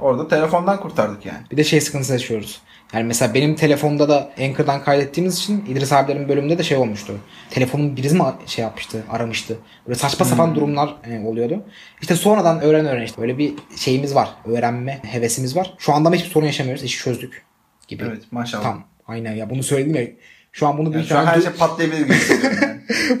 Orada 0.00 0.28
telefondan 0.28 0.80
kurtardık 0.80 1.26
yani. 1.26 1.38
Bir 1.50 1.56
de 1.56 1.64
şey 1.64 1.80
sıkıntısı 1.80 2.12
yaşıyoruz. 2.12 2.60
Yani 2.92 3.04
mesela 3.04 3.34
benim 3.34 3.54
telefonda 3.54 4.08
da 4.08 4.30
Anchor'dan 4.40 4.84
kaydettiğimiz 4.84 5.38
için 5.38 5.64
İdris 5.68 5.92
abilerin 5.92 6.28
bölümünde 6.28 6.58
de 6.58 6.62
şey 6.62 6.76
olmuştu. 6.78 7.12
Telefonun 7.50 7.96
birisi 7.96 8.14
mi 8.14 8.22
şey 8.46 8.62
yapmıştı, 8.62 9.04
aramıştı. 9.10 9.58
Böyle 9.86 9.98
saçma 9.98 10.26
sapan 10.26 10.54
durumlar 10.54 10.94
e, 11.04 11.20
oluyordu. 11.20 11.64
İşte 12.00 12.16
sonradan 12.16 12.60
öğren 12.60 12.86
öğren 12.86 13.02
işte 13.02 13.22
böyle 13.22 13.38
bir 13.38 13.54
şeyimiz 13.76 14.14
var. 14.14 14.28
Öğrenme 14.44 15.00
hevesimiz 15.02 15.56
var. 15.56 15.74
Şu 15.78 15.92
anda 15.92 16.12
hiçbir 16.12 16.30
sorun 16.30 16.46
yaşamıyoruz. 16.46 16.84
İşi 16.84 16.98
çözdük 17.04 17.44
gibi. 17.88 18.04
Evet 18.08 18.22
maşallah. 18.30 18.62
Tam. 18.62 18.84
Aynen 19.06 19.34
ya 19.34 19.50
bunu 19.50 19.62
söyledim 19.62 19.94
ya. 19.94 20.06
Şu 20.52 20.66
an 20.66 20.78
bunu 20.78 20.84
Yani 20.84 20.94
büyük 20.94 21.04
ihtimalle 21.04 21.26
her 21.26 21.40
şey 21.40 21.52
patlayabilir 21.52 22.00
gibi 22.00 22.14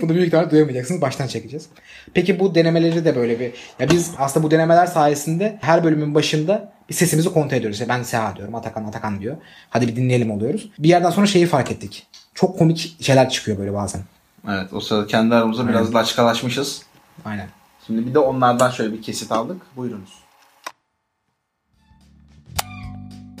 bunu 0.02 0.10
büyük 0.14 0.26
ihtimalle 0.26 0.50
duyamayacaksınız. 0.50 1.00
Baştan 1.00 1.26
çekeceğiz. 1.26 1.66
Peki 2.14 2.40
bu 2.40 2.54
denemeleri 2.54 3.04
de 3.04 3.16
böyle 3.16 3.40
bir... 3.40 3.52
Ya 3.78 3.90
biz 3.90 4.10
aslında 4.18 4.46
bu 4.46 4.50
denemeler 4.50 4.86
sayesinde 4.86 5.58
her 5.60 5.84
bölümün 5.84 6.14
başında 6.14 6.72
bir 6.88 6.94
sesimizi 6.94 7.32
kontrol 7.32 7.56
ediyoruz. 7.56 7.80
İşte 7.80 7.88
ben 7.88 8.02
Seha 8.02 8.36
diyorum. 8.36 8.54
Atakan 8.54 8.84
Atakan 8.84 9.20
diyor. 9.20 9.36
Hadi 9.70 9.88
bir 9.88 9.96
dinleyelim 9.96 10.30
oluyoruz. 10.30 10.70
Bir 10.78 10.88
yerden 10.88 11.10
sonra 11.10 11.26
şeyi 11.26 11.46
fark 11.46 11.70
ettik. 11.70 12.06
Çok 12.34 12.58
komik 12.58 12.96
şeyler 13.00 13.30
çıkıyor 13.30 13.58
böyle 13.58 13.74
bazen. 13.74 14.02
Evet 14.48 14.72
o 14.72 14.80
sırada 14.80 15.06
kendi 15.06 15.34
aramızda 15.34 15.68
biraz 15.68 15.94
laçkalaşmışız. 15.94 16.82
Aynen. 17.24 17.48
Şimdi 17.86 18.06
bir 18.06 18.14
de 18.14 18.18
onlardan 18.18 18.70
şöyle 18.70 18.92
bir 18.92 19.02
kesit 19.02 19.32
aldık. 19.32 19.62
Buyurunuz. 19.76 20.21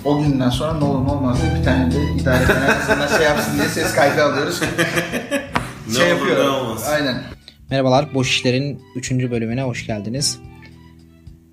O 0.04 0.22
günden 0.22 0.50
sonra 0.50 0.74
ne 0.74 0.84
olur 0.84 1.06
ne 1.06 1.10
olmaz 1.10 1.42
diye 1.42 1.54
bir 1.54 1.64
tane 1.64 1.92
de 1.92 1.96
idare 2.20 2.44
eden 2.44 2.62
en 2.62 2.80
azından 2.80 3.16
şey 3.18 3.26
yapsın 3.26 3.54
diye 3.58 3.68
ses 3.68 3.94
kaydı 3.94 4.24
alıyoruz. 4.24 4.60
Ne 5.96 6.14
olur 6.14 6.44
ne 6.44 6.48
olmaz. 6.48 6.88
Aynen. 6.88 7.22
Merhabalar. 7.70 8.14
Boş 8.14 8.30
İşler'in 8.30 8.82
3. 8.96 9.12
bölümüne 9.12 9.62
hoş 9.62 9.86
geldiniz. 9.86 10.38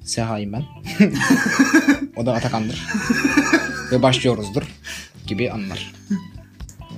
Seha'yım 0.04 0.54
ben. 0.54 0.64
o 2.16 2.26
da 2.26 2.34
Atakan'dır. 2.34 2.88
Ve 3.92 4.02
başlıyoruzdur 4.02 4.64
gibi 5.28 5.52
anlar. 5.52 5.94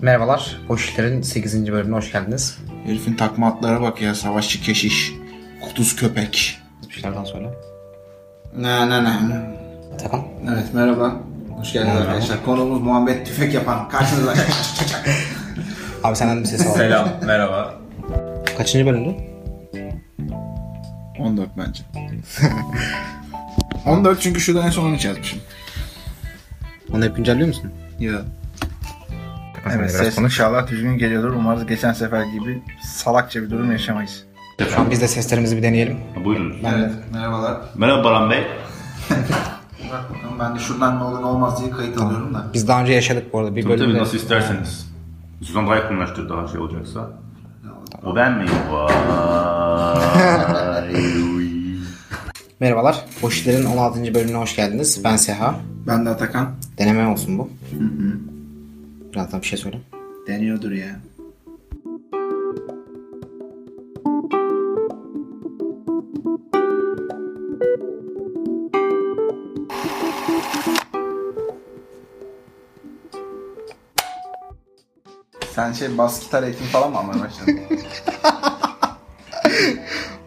Merhabalar. 0.02 0.58
Boş 0.70 0.90
İşler'in 0.90 1.22
8. 1.22 1.72
bölümüne 1.72 1.96
hoş 1.96 2.12
geldiniz. 2.12 2.58
Herifin 2.86 3.14
takma 3.14 3.48
atlara 3.48 3.82
bak 3.82 4.02
ya. 4.02 4.16
Savaşçı 4.16 4.62
keşiş. 4.62 5.14
Kutuz 5.62 5.96
köpek. 5.96 6.60
Boş 6.84 7.28
sonra. 7.28 7.54
Ne 8.58 8.90
ne 8.90 9.04
ne. 9.04 9.12
Atakan. 9.94 10.26
Evet 10.50 10.74
merhaba. 10.74 11.31
Hoş 11.60 11.74
geldiniz 11.74 11.98
arkadaşlar. 11.98 12.46
Konuğumuz 12.46 12.82
Muhammed 12.82 13.26
Tüfek 13.26 13.54
yapan. 13.54 13.90
Karşınızda. 13.90 14.34
Abi 16.04 16.16
senden 16.16 16.40
bir 16.40 16.46
ses 16.46 16.62
alalım. 16.62 16.78
Selam, 16.78 17.10
merhaba. 17.26 17.74
Kaçıncı 18.58 18.86
bölümdü? 18.86 19.16
14 21.20 21.50
bence. 21.58 21.84
14 23.86 24.22
çünkü 24.22 24.40
şurada 24.42 24.66
en 24.66 24.70
son 24.70 24.86
13 24.90 25.06
yazmışım. 25.06 25.40
Onu 26.94 27.06
hep 27.06 27.16
güncelliyor 27.16 27.48
musun? 27.48 27.72
Ya. 28.00 28.12
Evet 29.72 29.92
ses 29.92 30.18
inşallah 30.18 30.68
düzgün 30.68 30.98
geliyordur. 30.98 31.30
Umarız 31.30 31.66
geçen 31.66 31.94
sefer 31.94 32.24
gibi 32.26 32.64
salakça 32.84 33.42
bir 33.42 33.50
durum 33.50 33.72
yaşamayız. 33.72 34.24
Şu 34.74 34.80
an 34.80 34.92
biz 34.92 35.02
de 35.02 35.08
seslerimizi 35.08 35.58
bir 35.58 35.64
deneyelim. 35.64 35.98
Buyurun. 36.26 36.56
Ben 36.64 36.82
de 36.82 36.92
Merhabalar. 37.14 37.58
Merhaba 37.76 38.04
Baran 38.04 38.30
Bey. 38.32 38.48
Bak 39.92 40.04
bakalım 40.10 40.40
ben 40.40 40.56
de 40.56 40.60
şuradan 40.60 41.00
ne 41.00 41.04
olur 41.04 41.22
ne 41.22 41.26
olmaz 41.26 41.60
diye 41.62 41.72
kayıt 41.72 41.98
alıyorum 41.98 42.34
da. 42.34 42.46
Biz 42.54 42.68
daha 42.68 42.82
önce 42.82 42.94
yaşadık 42.94 43.34
bu 43.34 43.40
arada. 43.40 43.56
Bir 43.56 43.64
Tabii 43.64 43.74
tabii 43.74 43.82
bölümde. 43.88 44.02
nasıl 44.02 44.18
isterseniz. 44.18 44.92
Sizden 45.46 45.66
daha 45.68 45.76
yakınlaştır 45.76 46.30
daha 46.30 46.48
şey 46.48 46.60
olacaksa. 46.60 47.10
O 48.06 48.16
ben 48.16 48.38
miyim? 48.38 48.50
Vay. 48.72 48.94
Merhabalar. 52.60 53.06
Boş 53.22 53.40
İşler'in 53.40 53.66
16. 53.66 54.14
bölümüne 54.14 54.38
hoş 54.38 54.56
geldiniz. 54.56 55.02
Ben 55.04 55.16
Seha. 55.16 55.56
Ben 55.88 56.06
de 56.06 56.10
Atakan. 56.10 56.50
Deneme 56.78 57.08
olsun 57.08 57.40
bu. 57.40 57.50
Birazdan 59.14 59.42
bir 59.42 59.46
şey 59.48 59.60
söyle. 59.60 59.80
Deniyordur 60.28 60.72
ya. 60.72 61.00
Sen 75.62 75.74
şey 75.74 75.98
bas 75.98 76.24
gitar 76.24 76.44
eğitimi 76.44 76.70
falan 76.70 76.92
mı 76.92 76.98
almaya 76.98 77.20
başladın? 77.20 77.60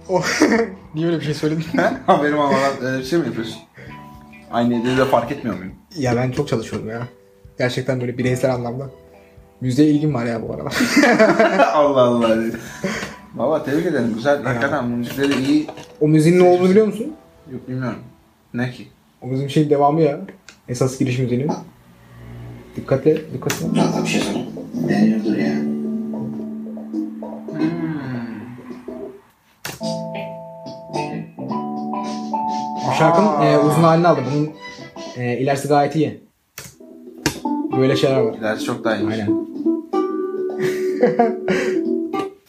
Niye 0.95 1.07
öyle 1.07 1.21
bir 1.21 1.25
şey 1.25 1.35
söyledin? 1.35 1.65
Haberim 2.07 2.39
olmadan 2.39 2.83
öyle 2.83 2.99
bir 2.99 3.05
şey 3.05 3.19
mi 3.19 3.27
yapıyorsun? 3.27 3.59
Aynı 4.53 4.75
evde 4.75 4.97
de 4.97 5.05
fark 5.05 5.33
etmiyor 5.33 5.57
muyum? 5.57 5.73
ya 5.97 6.17
ben 6.17 6.31
çok 6.31 6.49
çalışıyorum 6.49 6.89
ya. 6.89 7.09
Gerçekten 7.59 8.01
böyle 8.01 8.19
bireysel 8.19 8.55
anlamda. 8.55 8.91
Müziğe 9.61 9.89
ilgim 9.89 10.15
var 10.15 10.25
ya 10.25 10.43
bu 10.43 10.55
arada. 10.55 10.71
Allah 11.75 12.01
Allah. 12.01 12.37
Baba 13.35 13.65
tebrik 13.65 13.87
ederim. 13.87 14.13
Güzel. 14.15 14.43
Hakikaten 14.43 14.93
bu 14.93 14.97
müzikleri 14.97 15.45
iyi. 15.45 15.67
o 16.01 16.09
müziğin 16.09 16.39
ne 16.39 16.49
olduğunu 16.49 16.71
biliyor 16.71 16.87
musun? 16.87 17.15
Yok 17.53 17.69
bilmiyorum. 17.69 17.99
Ne 18.55 18.71
ki? 18.71 18.89
O 19.23 19.31
bizim 19.31 19.51
şeyin 19.51 19.71
devamı 19.71 20.01
ya. 20.01 20.21
Esas 20.69 20.99
giriş 20.99 21.19
müziğinin. 21.19 21.53
Dikkatle, 22.77 23.33
dikkatle. 23.33 23.67
bir 24.03 24.09
şey 24.09 24.21
söyle. 24.21 24.54
Deniyordur 24.75 25.37
ya. 25.37 25.55
Bu 32.89 32.93
şarkının 32.99 33.43
e, 33.43 33.59
uzun 33.59 33.83
halini 33.83 34.09
aldım. 34.09 34.25
Bunun 34.35 34.51
e, 35.17 35.39
ilerisi 35.39 35.69
gayet 35.69 35.97
iyi. 35.97 36.25
Böyle 37.77 37.97
şeyler 37.97 38.21
var. 38.21 38.35
İlerisi 38.35 38.65
çok 38.65 38.85
daha 38.85 38.97
iyi. 38.97 39.09
Aynen. 39.09 39.29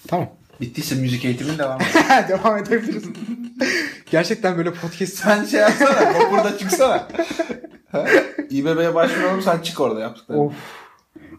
tamam. 0.08 0.28
Bittiyse 0.62 0.96
müzik 0.96 1.26
eğitimin 1.26 1.58
devam 1.58 1.80
Devam 2.30 2.58
edebiliriz. 2.58 3.04
Gerçekten 4.12 4.58
böyle 4.58 4.74
podcast 4.74 5.14
Sen 5.14 5.44
şey 5.46 5.60
yapsana. 5.60 6.32
burada 6.32 6.58
çıksana. 6.58 7.08
Ha? 7.92 8.06
İBB'ye 8.50 8.96
başvuralım 8.96 9.42
sen 9.42 9.60
çık 9.60 9.80
orada 9.82 10.00
yaptıklarını. 10.00 10.44
Of. 10.44 10.54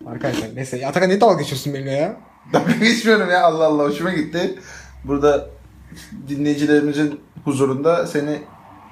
Arkadaşlar 0.07 0.49
neyse. 0.55 0.87
Atakan 0.87 1.09
ne 1.09 1.21
dalga 1.21 1.41
geçiyorsun 1.41 1.75
benimle 1.75 1.93
ya? 1.93 2.17
Ben 2.53 2.81
geçmiyorum 2.81 3.31
ya 3.31 3.43
Allah 3.43 3.65
Allah 3.67 3.83
hoşuma 3.83 4.13
gitti. 4.13 4.59
Burada 5.05 5.51
dinleyicilerimizin 6.29 7.21
huzurunda 7.45 8.07
seni 8.07 8.39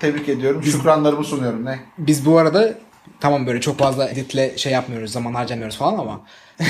tebrik 0.01 0.29
ediyorum. 0.29 0.63
Şükranlarımı 0.63 1.25
sunuyorum. 1.25 1.65
Ne? 1.65 1.81
Biz 1.99 2.27
bu 2.27 2.39
arada 2.39 2.75
tamam 3.21 3.47
böyle 3.47 3.61
çok 3.61 3.79
fazla 3.79 4.09
editle 4.09 4.59
şey 4.59 4.73
yapmıyoruz, 4.73 5.13
zaman 5.13 5.35
harcamıyoruz 5.35 5.77
falan 5.77 5.99
ama 5.99 6.21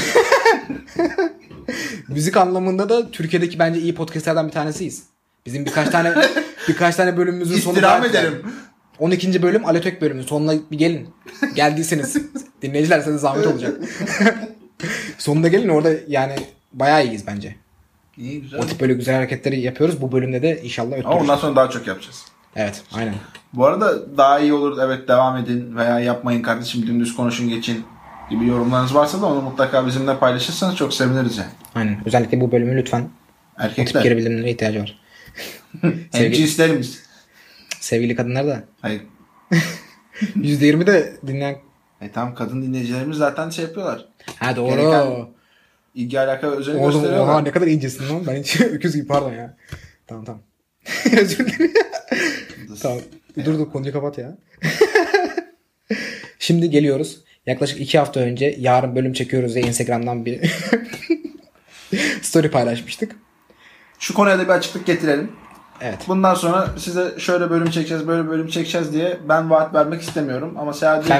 müzik 2.08 2.36
anlamında 2.36 2.88
da 2.88 3.10
Türkiye'deki 3.10 3.58
bence 3.58 3.80
iyi 3.80 3.94
podcastlerden 3.94 4.46
bir 4.46 4.52
tanesiyiz. 4.52 5.02
Bizim 5.46 5.64
birkaç 5.66 5.88
tane 5.88 6.14
birkaç 6.68 6.96
tane 6.96 7.16
bölümümüzün 7.16 7.58
sonu 7.58 7.74
İstirham 7.74 8.04
ederim. 8.04 8.42
12. 8.98 9.42
bölüm 9.42 9.64
Aletek 9.64 10.00
bölümü. 10.02 10.22
Sonuna 10.22 10.54
bir 10.70 10.78
gelin. 10.78 11.08
Geldiyseniz. 11.54 12.16
Dinleyiciler 12.62 13.00
size 13.00 13.18
zahmet 13.18 13.46
olacak. 13.46 13.80
Sonunda 15.18 15.48
gelin 15.48 15.68
orada 15.68 15.90
yani 16.08 16.34
bayağı 16.72 17.04
iyiyiz 17.04 17.26
bence. 17.26 17.56
İyi 18.18 18.42
güzel. 18.42 18.60
O 18.60 18.66
tip 18.66 18.80
böyle 18.80 18.94
güzel 18.94 19.14
hareketleri 19.14 19.60
yapıyoruz. 19.60 20.00
Bu 20.00 20.12
bölümde 20.12 20.42
de 20.42 20.62
inşallah 20.62 20.92
Ama 20.92 20.96
ötürüz. 20.98 21.22
ondan 21.22 21.36
sonra 21.36 21.56
daha 21.56 21.70
çok 21.70 21.86
yapacağız. 21.86 22.24
Evet 22.56 22.82
aynen. 22.92 23.14
Bu 23.52 23.66
arada 23.66 24.16
daha 24.16 24.38
iyi 24.38 24.52
olur 24.52 24.78
evet 24.82 25.08
devam 25.08 25.36
edin 25.36 25.76
veya 25.76 26.00
yapmayın 26.00 26.42
kardeşim 26.42 26.86
dümdüz 26.86 27.16
konuşun 27.16 27.48
geçin 27.48 27.84
gibi 28.30 28.46
yorumlarınız 28.46 28.94
varsa 28.94 29.22
da 29.22 29.26
onu 29.26 29.42
mutlaka 29.42 29.86
bizimle 29.86 30.18
paylaşırsanız 30.18 30.76
çok 30.76 30.94
seviniriz 30.94 31.38
yani. 31.38 31.50
Aynen. 31.74 31.98
Özellikle 32.06 32.40
bu 32.40 32.52
bölümü 32.52 32.76
lütfen 32.76 33.00
o 33.00 33.04
tip 33.62 33.78
Erkekler. 33.78 34.02
geri 34.02 34.16
bildirimlere 34.16 34.50
ihtiyacı 34.50 34.80
var. 34.80 34.98
Hem 35.80 35.94
Sevgili, 36.12 36.36
cinslerimiz. 36.36 37.03
Sevgili 37.84 38.16
kadınlar 38.16 38.46
da 38.46 38.64
Hayır. 38.80 39.02
%20 40.36 40.86
de 40.86 41.16
dinleyen... 41.26 41.56
E 42.00 42.10
tamam 42.10 42.34
kadın 42.34 42.62
dinleyicilerimiz 42.62 43.16
zaten 43.16 43.50
şey 43.50 43.64
yapıyorlar. 43.64 44.08
Ha 44.38 44.56
doğru. 44.56 44.70
Gereken- 44.70 45.28
İlgi 45.94 46.20
alaka 46.20 46.46
özen 46.46 46.74
Oğlum 46.74 47.04
oha 47.04 47.40
ne 47.40 47.50
kadar 47.50 47.66
incesin 47.66 48.08
lan. 48.08 48.26
Ben 48.26 48.36
hiç 48.36 48.60
öküz 48.60 48.94
gibi 48.96 49.06
pardon 49.06 49.32
ya. 49.32 49.56
Tamam 50.06 50.24
tamam. 50.24 50.42
Özür 51.20 51.46
dilerim. 51.46 51.72
tamam. 52.82 52.98
Dur 53.44 53.58
dur 53.58 53.70
konuyu 53.72 53.92
kapat 53.92 54.18
ya. 54.18 54.38
Şimdi 56.38 56.70
geliyoruz. 56.70 57.24
Yaklaşık 57.46 57.80
iki 57.80 57.98
hafta 57.98 58.20
önce 58.20 58.56
yarın 58.58 58.96
bölüm 58.96 59.12
çekiyoruz 59.12 59.54
diye 59.54 59.66
Instagram'dan 59.66 60.24
bir 60.26 60.40
story 62.22 62.50
paylaşmıştık. 62.50 63.16
Şu 63.98 64.14
konuya 64.14 64.38
da 64.38 64.44
bir 64.44 64.48
açıklık 64.48 64.86
getirelim. 64.86 65.32
Evet. 65.80 65.98
Bundan 66.08 66.34
sonra 66.34 66.68
size 66.78 67.14
şöyle 67.18 67.50
bölüm 67.50 67.70
çekeceğiz, 67.70 68.08
böyle 68.08 68.28
bölüm 68.28 68.48
çekeceğiz 68.48 68.92
diye 68.92 69.18
ben 69.28 69.50
vaat 69.50 69.74
vermek 69.74 70.02
istemiyorum. 70.02 70.54
Ama 70.58 70.72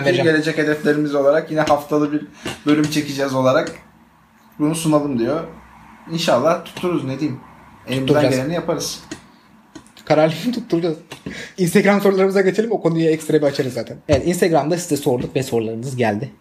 vereceğim. 0.05 0.25
gelecek 0.25 0.59
hedeflerimiz 0.59 1.15
olarak 1.15 1.51
yine 1.51 1.61
haftalı 1.61 2.13
bir 2.13 2.27
bölüm 2.67 2.91
çekeceğiz 2.91 3.35
olarak 3.35 3.73
bunu 4.59 4.75
sunalım 4.75 5.19
diyor. 5.19 5.41
İnşallah 6.13 6.65
tuttururuz 6.65 7.05
ne 7.05 7.21
diyeyim. 7.21 7.41
Elimizden 7.89 8.31
geleni 8.31 8.55
yaparız. 8.55 9.01
Kararlıyım 10.05 10.53
tutturacağız. 10.53 10.97
Instagram 11.59 12.01
sorularımıza 12.01 12.41
geçelim. 12.41 12.73
O 12.73 12.81
konuyu 12.81 13.09
ekstra 13.09 13.35
bir 13.35 13.47
açarız 13.47 13.73
zaten. 13.73 13.97
Evet 14.09 14.27
Instagram'da 14.27 14.77
size 14.77 14.97
sorduk 14.97 15.37
ve 15.37 15.43
sorularınız 15.43 15.97
geldi. 15.97 16.33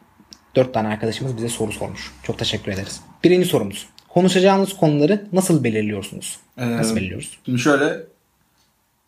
Dört 0.55 0.73
tane 0.73 0.87
arkadaşımız 0.87 1.37
bize 1.37 1.49
soru 1.49 1.71
sormuş. 1.71 2.11
Çok 2.23 2.39
teşekkür 2.39 2.71
ederiz. 2.71 3.01
Birinci 3.23 3.47
sorumuz. 3.47 3.92
Konuşacağınız 4.13 4.73
konuları 4.77 5.25
nasıl 5.33 5.63
belirliyorsunuz? 5.63 6.39
Ee, 6.57 6.77
Nasıl 6.77 6.95
belirliyoruz? 6.95 7.39
Şimdi 7.45 7.59
şöyle 7.59 8.03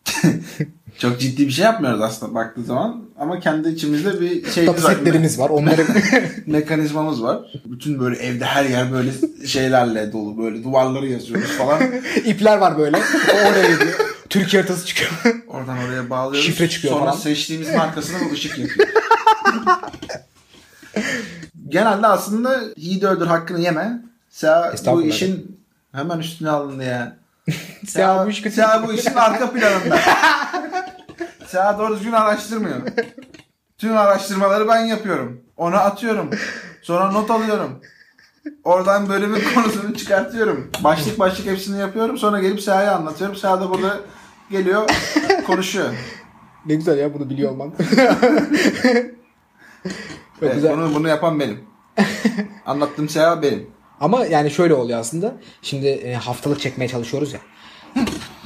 çok 0.98 1.20
ciddi 1.20 1.46
bir 1.46 1.52
şey 1.52 1.64
yapmıyoruz 1.64 2.00
aslında 2.00 2.34
baktığı 2.34 2.62
zaman 2.64 3.02
ama 3.18 3.40
kendi 3.40 3.68
içimizde 3.68 4.20
bir 4.20 4.50
şey 4.50 4.66
Tapusetlerimiz 4.66 5.38
var. 5.38 5.50
Onları 5.50 5.84
mekanizmamız 6.46 7.22
var. 7.22 7.38
Bütün 7.64 8.00
böyle 8.00 8.16
evde 8.16 8.44
her 8.44 8.64
yer 8.64 8.92
böyle 8.92 9.10
şeylerle 9.46 10.12
dolu 10.12 10.38
böyle 10.38 10.64
duvarları 10.64 11.06
yazıyoruz 11.06 11.50
falan. 11.50 11.82
ipler 12.24 12.56
var 12.58 12.78
böyle. 12.78 12.96
Oraya 13.50 13.70
gidiyor. 13.74 13.98
Türkiye 14.30 14.62
haritası 14.62 14.86
çıkıyor. 14.86 15.10
Oradan 15.48 15.78
oraya 15.78 16.10
bağlıyoruz. 16.10 16.46
Şifre 16.46 16.68
çıkıyor 16.68 16.94
Sonra 16.94 17.04
falan. 17.10 17.16
seçtiğimiz 17.20 17.74
markasına 17.74 18.18
bu 18.30 18.34
ışık 18.34 18.58
yakıyor. 18.58 18.88
Genelde 21.68 22.06
aslında 22.06 22.60
yiğidi 22.76 23.06
öldür 23.06 23.26
hakkını 23.26 23.60
yeme. 23.60 24.02
Sen 24.36 24.72
bu 24.86 25.02
işin 25.02 25.60
hemen 25.92 26.18
üstüne 26.18 26.50
alındı 26.50 26.84
ya. 26.84 27.16
Seha 27.86 28.26
bu 28.26 28.30
iş. 28.30 28.40
Seha 28.40 28.88
bu 28.88 28.92
işin 28.92 29.14
arka 29.14 29.50
planında. 29.50 29.98
Seha 31.46 31.78
doğru 31.78 31.96
düzgün 31.96 32.12
araştırmıyor. 32.12 32.76
Tüm 33.78 33.96
araştırmaları 33.96 34.68
ben 34.68 34.78
yapıyorum. 34.78 35.40
Ona 35.56 35.78
atıyorum. 35.78 36.30
Sonra 36.82 37.12
not 37.12 37.30
alıyorum. 37.30 37.80
Oradan 38.64 39.08
bölümün 39.08 39.42
konusunu 39.54 39.94
çıkartıyorum. 39.94 40.70
Başlık 40.84 41.18
başlık 41.18 41.46
hepsini 41.46 41.80
yapıyorum. 41.80 42.18
Sonra 42.18 42.40
gelip 42.40 42.60
Seha'ya 42.60 42.96
anlatıyorum. 42.96 43.36
Seha 43.36 43.60
da 43.60 43.70
burada 43.70 44.00
geliyor 44.50 44.90
konuşuyor. 45.46 45.94
Ne 46.66 46.74
güzel 46.74 46.98
ya 46.98 47.14
bunu 47.14 47.30
biliyor 47.30 47.50
olman. 47.50 47.72
Evet, 50.42 50.54
güzel. 50.54 50.76
bunu, 50.76 50.94
bunu 50.94 51.08
yapan 51.08 51.40
benim. 51.40 51.64
Anlattığım 52.66 53.08
şey 53.08 53.22
benim. 53.22 53.75
Ama 54.00 54.26
yani 54.26 54.50
şöyle 54.50 54.74
oluyor 54.74 54.98
aslında. 54.98 55.32
Şimdi 55.62 55.86
e, 55.86 56.14
haftalık 56.14 56.60
çekmeye 56.60 56.88
çalışıyoruz 56.88 57.32
ya. 57.32 57.40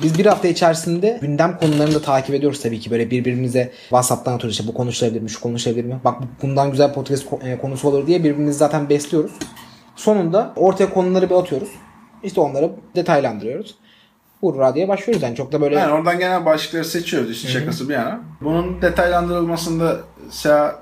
Biz 0.02 0.18
bir 0.18 0.26
hafta 0.26 0.48
içerisinde 0.48 1.18
gündem 1.20 1.58
konularını 1.58 1.94
da 1.94 2.02
takip 2.02 2.34
ediyoruz 2.34 2.60
tabii 2.62 2.80
ki. 2.80 2.90
Böyle 2.90 3.10
birbirimize 3.10 3.72
WhatsApp'tan 3.82 4.32
atıyoruz 4.32 4.58
işte 4.58 4.68
bu 4.68 4.74
konuşulabilir 4.74 5.20
mi, 5.22 5.30
şu 5.30 5.40
konuşulabilir 5.40 5.84
mi? 5.84 6.00
Bak 6.04 6.22
bu- 6.22 6.26
bundan 6.42 6.70
güzel 6.70 6.92
podcast 6.94 7.26
e, 7.42 7.58
konusu 7.58 7.88
olur 7.88 8.06
diye 8.06 8.18
birbirimizi 8.18 8.58
zaten 8.58 8.88
besliyoruz. 8.88 9.32
Sonunda 9.96 10.52
ortaya 10.56 10.90
konuları 10.90 11.30
bir 11.30 11.34
atıyoruz. 11.34 11.68
İşte 12.22 12.40
onları 12.40 12.70
detaylandırıyoruz. 12.96 13.74
Hurra 14.40 14.74
diye 14.74 14.88
başlıyoruz 14.88 15.22
yani 15.22 15.36
çok 15.36 15.52
da 15.52 15.60
böyle 15.60 15.74
Yani 15.74 15.92
oradan 15.92 16.18
genel 16.18 16.44
başlıkları 16.44 16.84
seçiyoruz 16.84 17.30
işin 17.30 17.48
şakası 17.48 17.88
bir 17.88 17.94
yana. 17.94 18.20
Bunun 18.40 18.82
detaylandırılmasında 18.82 19.96
SEA 20.30 20.76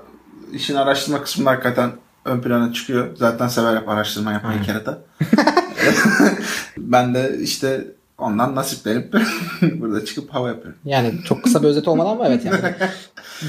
işin 0.53 0.75
araştırma 0.75 1.21
kısmında 1.21 1.49
hakikaten 1.51 1.91
ön 2.29 2.41
plana 2.41 2.73
çıkıyor. 2.73 3.15
Zaten 3.15 3.47
sever 3.47 3.77
hep 3.77 3.89
araştırma 3.89 4.31
yapmayı 4.31 4.61
kerata. 4.61 5.01
ben 6.77 7.13
de 7.13 7.37
işte 7.41 7.87
ondan 8.17 8.55
nasiplenip 8.55 9.13
burada 9.61 10.05
çıkıp 10.05 10.29
hava 10.29 10.47
yapıyorum. 10.47 10.79
yani 10.85 11.13
çok 11.25 11.43
kısa 11.43 11.61
bir 11.61 11.67
özet 11.67 11.87
olmadan 11.87 12.09
ama 12.09 12.27
evet 12.27 12.45
yani. 12.45 12.59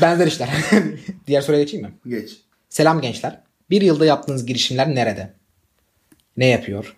Benzer 0.02 0.26
işler. 0.26 0.48
Diğer 1.26 1.40
soruya 1.40 1.62
geçeyim 1.62 1.86
mi? 1.86 1.92
Geç. 2.06 2.36
Selam 2.68 3.00
gençler. 3.00 3.38
Bir 3.70 3.82
yılda 3.82 4.06
yaptığınız 4.06 4.46
girişimler 4.46 4.94
nerede? 4.94 5.32
Ne 6.36 6.46
yapıyor? 6.46 6.96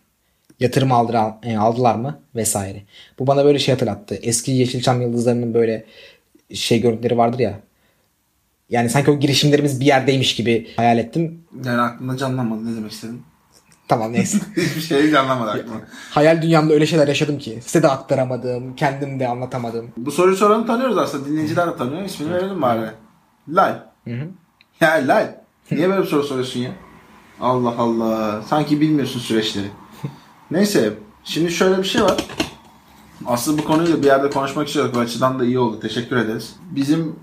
Yatırım 0.60 0.92
aldıra, 0.92 1.40
e, 1.42 1.56
aldılar 1.56 1.94
mı? 1.94 2.20
Vesaire. 2.34 2.82
Bu 3.18 3.26
bana 3.26 3.44
böyle 3.44 3.58
şey 3.58 3.74
hatırlattı. 3.74 4.14
Eski 4.14 4.52
Yeşilçam 4.52 5.02
yıldızlarının 5.02 5.54
böyle 5.54 5.84
şey 6.54 6.80
görüntüleri 6.80 7.18
vardır 7.18 7.38
ya. 7.38 7.60
Yani 8.72 8.90
sanki 8.90 9.10
o 9.10 9.18
girişimlerimiz 9.18 9.80
bir 9.80 9.86
yerdeymiş 9.86 10.34
gibi 10.34 10.70
hayal 10.76 10.98
ettim. 10.98 11.44
Yani 11.64 11.80
aklımda 11.80 12.16
canlanmadı 12.16 12.72
ne 12.72 12.76
demek 12.76 12.92
istedim. 12.92 13.22
Tamam 13.88 14.12
neyse. 14.12 14.38
Hiçbir 14.56 14.80
şey 14.80 15.10
canlanmadı 15.10 15.50
aklıma. 15.50 15.80
hayal 16.10 16.42
dünyamda 16.42 16.74
öyle 16.74 16.86
şeyler 16.86 17.08
yaşadım 17.08 17.38
ki. 17.38 17.58
Size 17.62 17.82
de 17.82 17.88
aktaramadım. 17.88 18.76
Kendim 18.76 19.20
de 19.20 19.28
anlatamadım. 19.28 19.90
Bu 19.96 20.10
soruyu 20.12 20.36
soranı 20.36 20.66
tanıyoruz 20.66 20.98
aslında. 20.98 21.28
Dinleyiciler 21.28 21.66
de 21.66 21.76
tanıyor. 21.76 22.02
İsmini 22.04 22.32
verelim 22.32 22.62
bari. 22.62 22.90
Lal. 23.48 23.74
Ya 24.80 24.90
Lal. 24.90 25.34
Niye 25.70 25.88
böyle 25.88 26.02
bir 26.02 26.06
soru 26.08 26.22
soruyorsun 26.22 26.60
ya? 26.60 26.70
Allah 27.40 27.74
Allah. 27.78 28.42
Sanki 28.42 28.80
bilmiyorsun 28.80 29.20
süreçleri. 29.20 29.66
Neyse. 30.50 30.92
Şimdi 31.24 31.50
şöyle 31.50 31.78
bir 31.78 31.88
şey 31.88 32.02
var. 32.02 32.16
Aslında 33.26 33.62
bu 33.62 33.64
konuyu 33.64 33.92
da 33.92 34.02
bir 34.02 34.06
yerde 34.06 34.30
konuşmak 34.30 34.68
istiyorduk. 34.68 34.94
Bu 34.94 34.98
açıdan 35.00 35.38
da 35.38 35.44
iyi 35.44 35.58
oldu. 35.58 35.80
Teşekkür 35.80 36.16
ederiz. 36.16 36.56
Bizim 36.70 37.16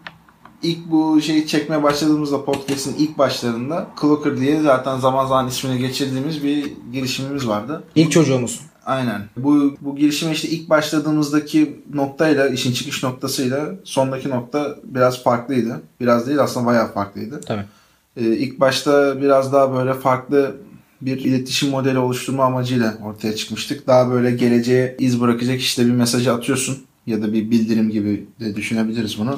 ilk 0.64 0.92
bu 0.92 1.22
şeyi 1.22 1.48
çekmeye 1.48 1.84
başladığımızda 1.84 2.46
podcast'in 2.46 2.96
ilk 3.00 3.18
başlarında 3.18 3.88
Clocker 4.02 4.38
diye 4.38 4.62
zaten 4.62 5.00
zaman 5.00 5.26
zaman 5.26 5.48
ismini 5.48 5.80
geçirdiğimiz 5.80 6.44
bir 6.44 6.72
girişimimiz 6.94 7.48
vardı. 7.48 7.84
İlk 7.96 8.12
çocuğumuz. 8.12 8.60
Aynen. 8.86 9.22
Bu 9.38 9.76
bu 9.82 9.96
girişime 9.96 10.32
işte 10.32 10.48
ilk 10.48 10.70
başladığımızdaki 10.70 11.80
noktayla, 11.94 12.48
işin 12.48 12.74
çıkış 12.74 13.04
noktasıyla 13.04 13.76
sondaki 13.84 14.30
nokta 14.30 14.76
biraz 14.84 15.24
farklıydı. 15.24 15.82
Biraz 16.00 16.28
değil 16.28 16.40
aslında 16.40 16.66
bayağı 16.66 16.94
farklıydı. 16.94 17.42
Tabii. 17.42 17.66
Ee, 18.18 18.26
ilk 18.26 18.60
başta 18.60 19.22
biraz 19.22 19.54
daha 19.54 19.74
böyle 19.74 19.94
farklı 19.94 20.56
bir 21.02 21.18
iletişim 21.18 21.70
modeli 21.70 21.98
oluşturma 21.98 22.46
amacıyla 22.46 22.98
ortaya 23.04 23.36
çıkmıştık. 23.36 23.88
Daha 23.88 24.12
böyle 24.12 24.32
geleceğe 24.32 24.96
iz 25.00 25.22
bırakacak 25.22 25.60
işte 25.60 25.86
bir 25.86 25.92
mesajı 25.92 26.34
atıyorsun 26.34 26.78
ya 27.08 27.22
da 27.22 27.34
bir 27.34 27.52
bildirim 27.52 27.90
gibi 27.90 28.28
de 28.40 28.56
düşünebiliriz 28.56 29.20
bunu. 29.20 29.38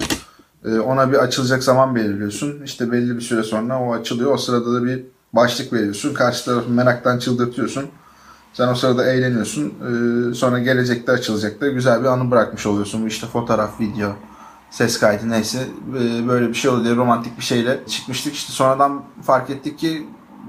Ee, 0.65 0.79
ona 0.79 1.11
bir 1.11 1.17
açılacak 1.17 1.63
zaman 1.63 1.95
belirliyorsun. 1.95 2.61
İşte 2.63 2.91
belli 2.91 3.15
bir 3.15 3.21
süre 3.21 3.43
sonra 3.43 3.81
o 3.81 3.93
açılıyor. 3.93 4.33
O 4.33 4.37
sırada 4.37 4.73
da 4.73 4.83
bir 4.83 5.03
başlık 5.33 5.73
veriyorsun. 5.73 6.13
Karşı 6.13 6.45
tarafı 6.45 6.69
meraktan 6.69 7.19
çıldırtıyorsun. 7.19 7.85
Sen 8.53 8.67
o 8.67 8.75
sırada 8.75 9.11
eğleniyorsun. 9.11 9.65
Ee, 9.65 10.33
sonra 10.33 10.59
gelecekte 10.59 11.11
açılacak 11.11 11.61
da 11.61 11.67
güzel 11.67 12.01
bir 12.01 12.07
anı 12.07 12.31
bırakmış 12.31 12.65
oluyorsun. 12.65 13.05
İşte 13.05 13.27
fotoğraf, 13.27 13.79
video, 13.79 14.09
ses 14.69 14.99
kaydı 14.99 15.29
neyse 15.29 15.67
Ee, 15.89 16.27
böyle 16.27 16.49
bir 16.49 16.53
şey 16.53 16.71
diye 16.83 16.95
romantik 16.95 17.37
bir 17.37 17.43
şeyle 17.43 17.79
çıkmıştık. 17.87 18.33
İşte 18.33 18.53
sonradan 18.53 19.03
fark 19.23 19.49
ettik 19.49 19.79
ki 19.79 20.07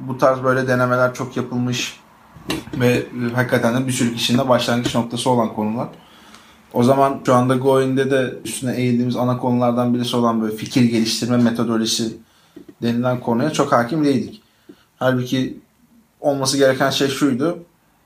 bu 0.08 0.18
tarz 0.18 0.42
böyle 0.44 0.68
denemeler 0.68 1.14
çok 1.14 1.36
yapılmış 1.36 2.00
ve 2.80 2.88
e, 2.88 3.34
hakikaten 3.34 3.82
de 3.82 3.86
bir 3.86 3.92
sürü 3.92 4.14
kişinin 4.14 4.38
de 4.38 4.48
başlangıç 4.48 4.94
noktası 4.94 5.30
olan 5.30 5.54
konular. 5.54 5.88
O 6.74 6.82
zaman 6.82 7.20
şu 7.26 7.34
anda 7.34 7.56
Goin'de 7.56 8.10
de 8.10 8.34
üstüne 8.44 8.76
eğildiğimiz 8.76 9.16
ana 9.16 9.38
konulardan 9.38 9.94
birisi 9.94 10.16
olan 10.16 10.42
böyle 10.42 10.56
fikir 10.56 10.82
geliştirme 10.82 11.36
metodolojisi 11.36 12.16
denilen 12.82 13.20
konuya 13.20 13.50
çok 13.50 13.72
hakim 13.72 14.04
değildik. 14.04 14.42
Halbuki 14.96 15.58
olması 16.20 16.58
gereken 16.58 16.90
şey 16.90 17.08
şuydu. 17.08 17.58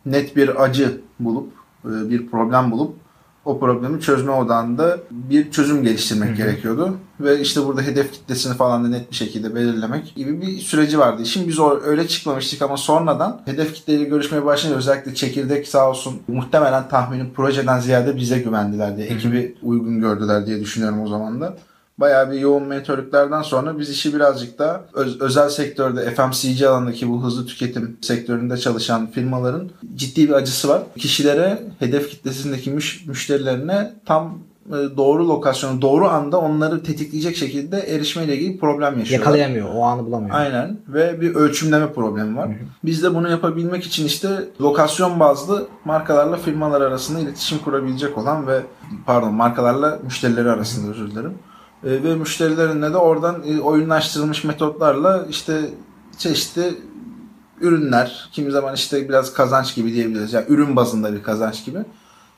Net 0.07 0.37
bir 0.37 0.63
acı 0.63 1.01
bulup, 1.21 1.53
e, 1.85 2.11
bir 2.11 2.27
problem 2.27 2.71
bulup 2.71 2.97
o 3.47 3.61
problemi 3.61 4.01
çözme 4.01 4.33
odağında 4.33 4.99
bir 5.11 5.51
çözüm 5.51 5.83
geliştirmek 5.83 6.37
gerekiyordu. 6.37 6.97
Ve 7.21 7.41
işte 7.41 7.67
burada 7.67 7.83
hedef 7.83 8.13
kitlesini 8.13 8.57
falan 8.57 8.85
da 8.85 8.89
net 8.89 9.11
bir 9.11 9.17
şekilde 9.17 9.55
belirlemek 9.55 10.15
gibi 10.17 10.43
bir 10.43 10.59
süreci 10.59 10.99
vardı. 10.99 11.27
Şimdi 11.27 11.49
biz 11.49 11.59
öyle 11.85 12.09
çıkmamıştık 12.09 12.63
ama 12.63 12.77
sonradan 12.77 13.41
hedef 13.45 13.75
kitleyle 13.75 14.05
görüşmeye 14.05 14.45
başlayınca 14.45 14.79
özellikle 14.79 15.15
çekirdek 15.15 15.69
sağ 15.69 15.91
olsun 15.91 16.15
muhtemelen 16.29 16.89
tahminim 16.89 17.31
projeden 17.35 17.79
ziyade 17.79 18.17
bize 18.17 18.39
güvendiler 18.39 18.97
diye, 18.97 19.07
ekibi 19.07 19.55
uygun 19.63 20.01
gördüler 20.01 20.47
diye 20.47 20.61
düşünüyorum 20.61 21.01
o 21.03 21.09
zaman 21.09 21.41
da. 21.41 21.57
Bayağı 21.99 22.31
bir 22.33 22.41
yoğun 22.41 22.63
mentorluklardan 22.63 23.43
sonra 23.43 23.79
biz 23.79 23.91
işi 23.91 24.15
birazcık 24.15 24.59
da 24.59 24.85
öz- 24.95 25.21
özel 25.21 25.49
sektörde 25.49 26.11
FMCG 26.15 26.63
alandaki 26.63 27.09
bu 27.09 27.25
hızlı 27.25 27.47
tüketim 27.47 27.97
sektöründe 28.01 28.57
çalışan 28.57 29.07
firmaların 29.11 29.71
ciddi 29.95 30.29
bir 30.29 30.33
acısı 30.35 30.69
var. 30.69 30.83
Kişilere 30.99 31.63
hedef 31.79 32.11
kitlesindeki 32.11 32.71
müş- 32.71 33.09
müşterilerine 33.09 33.93
tam 34.07 34.39
e, 34.69 34.97
doğru 34.97 35.29
lokasyonu, 35.29 35.83
doğru 35.83 36.09
anda 36.09 36.39
onları 36.41 36.83
tetikleyecek 36.83 37.37
şekilde 37.37 37.79
erişmeyle 37.81 38.37
ilgili 38.37 38.59
problem 38.59 38.99
yaşıyorlar. 38.99 39.27
Yakalayamıyor. 39.27 39.69
O 39.75 39.83
anı 39.83 40.07
bulamıyor. 40.07 40.37
Aynen 40.37 40.79
ve 40.89 41.21
bir 41.21 41.35
ölçümleme 41.35 41.93
problemi 41.93 42.37
var. 42.37 42.51
Biz 42.85 43.03
de 43.03 43.15
bunu 43.15 43.31
yapabilmek 43.31 43.85
için 43.85 44.07
işte 44.07 44.29
lokasyon 44.61 45.21
bazlı 45.21 45.67
markalarla 45.85 46.37
firmalar 46.37 46.81
arasında 46.81 47.19
iletişim 47.21 47.59
kurabilecek 47.59 48.19
olan 48.19 48.47
ve 48.47 48.61
pardon 49.07 49.35
markalarla 49.35 49.99
müşterileri 50.05 50.51
arasında 50.51 50.91
özür 50.91 51.11
dilerim. 51.11 51.35
E, 51.87 52.03
ve 52.03 52.15
müşterilerine 52.15 52.93
de 52.93 52.97
oradan 52.97 53.43
e, 53.47 53.61
oyunlaştırılmış 53.61 54.45
metotlarla 54.45 55.27
işte 55.31 55.61
çeşitli 56.19 56.75
ürünler, 57.61 58.29
kimi 58.33 58.51
zaman 58.51 58.75
işte 58.75 59.09
biraz 59.09 59.33
kazanç 59.33 59.75
gibi 59.75 59.93
diyebiliriz. 59.93 60.33
Yani 60.33 60.45
ürün 60.49 60.77
bazında 60.77 61.13
bir 61.13 61.23
kazanç 61.23 61.65
gibi 61.65 61.79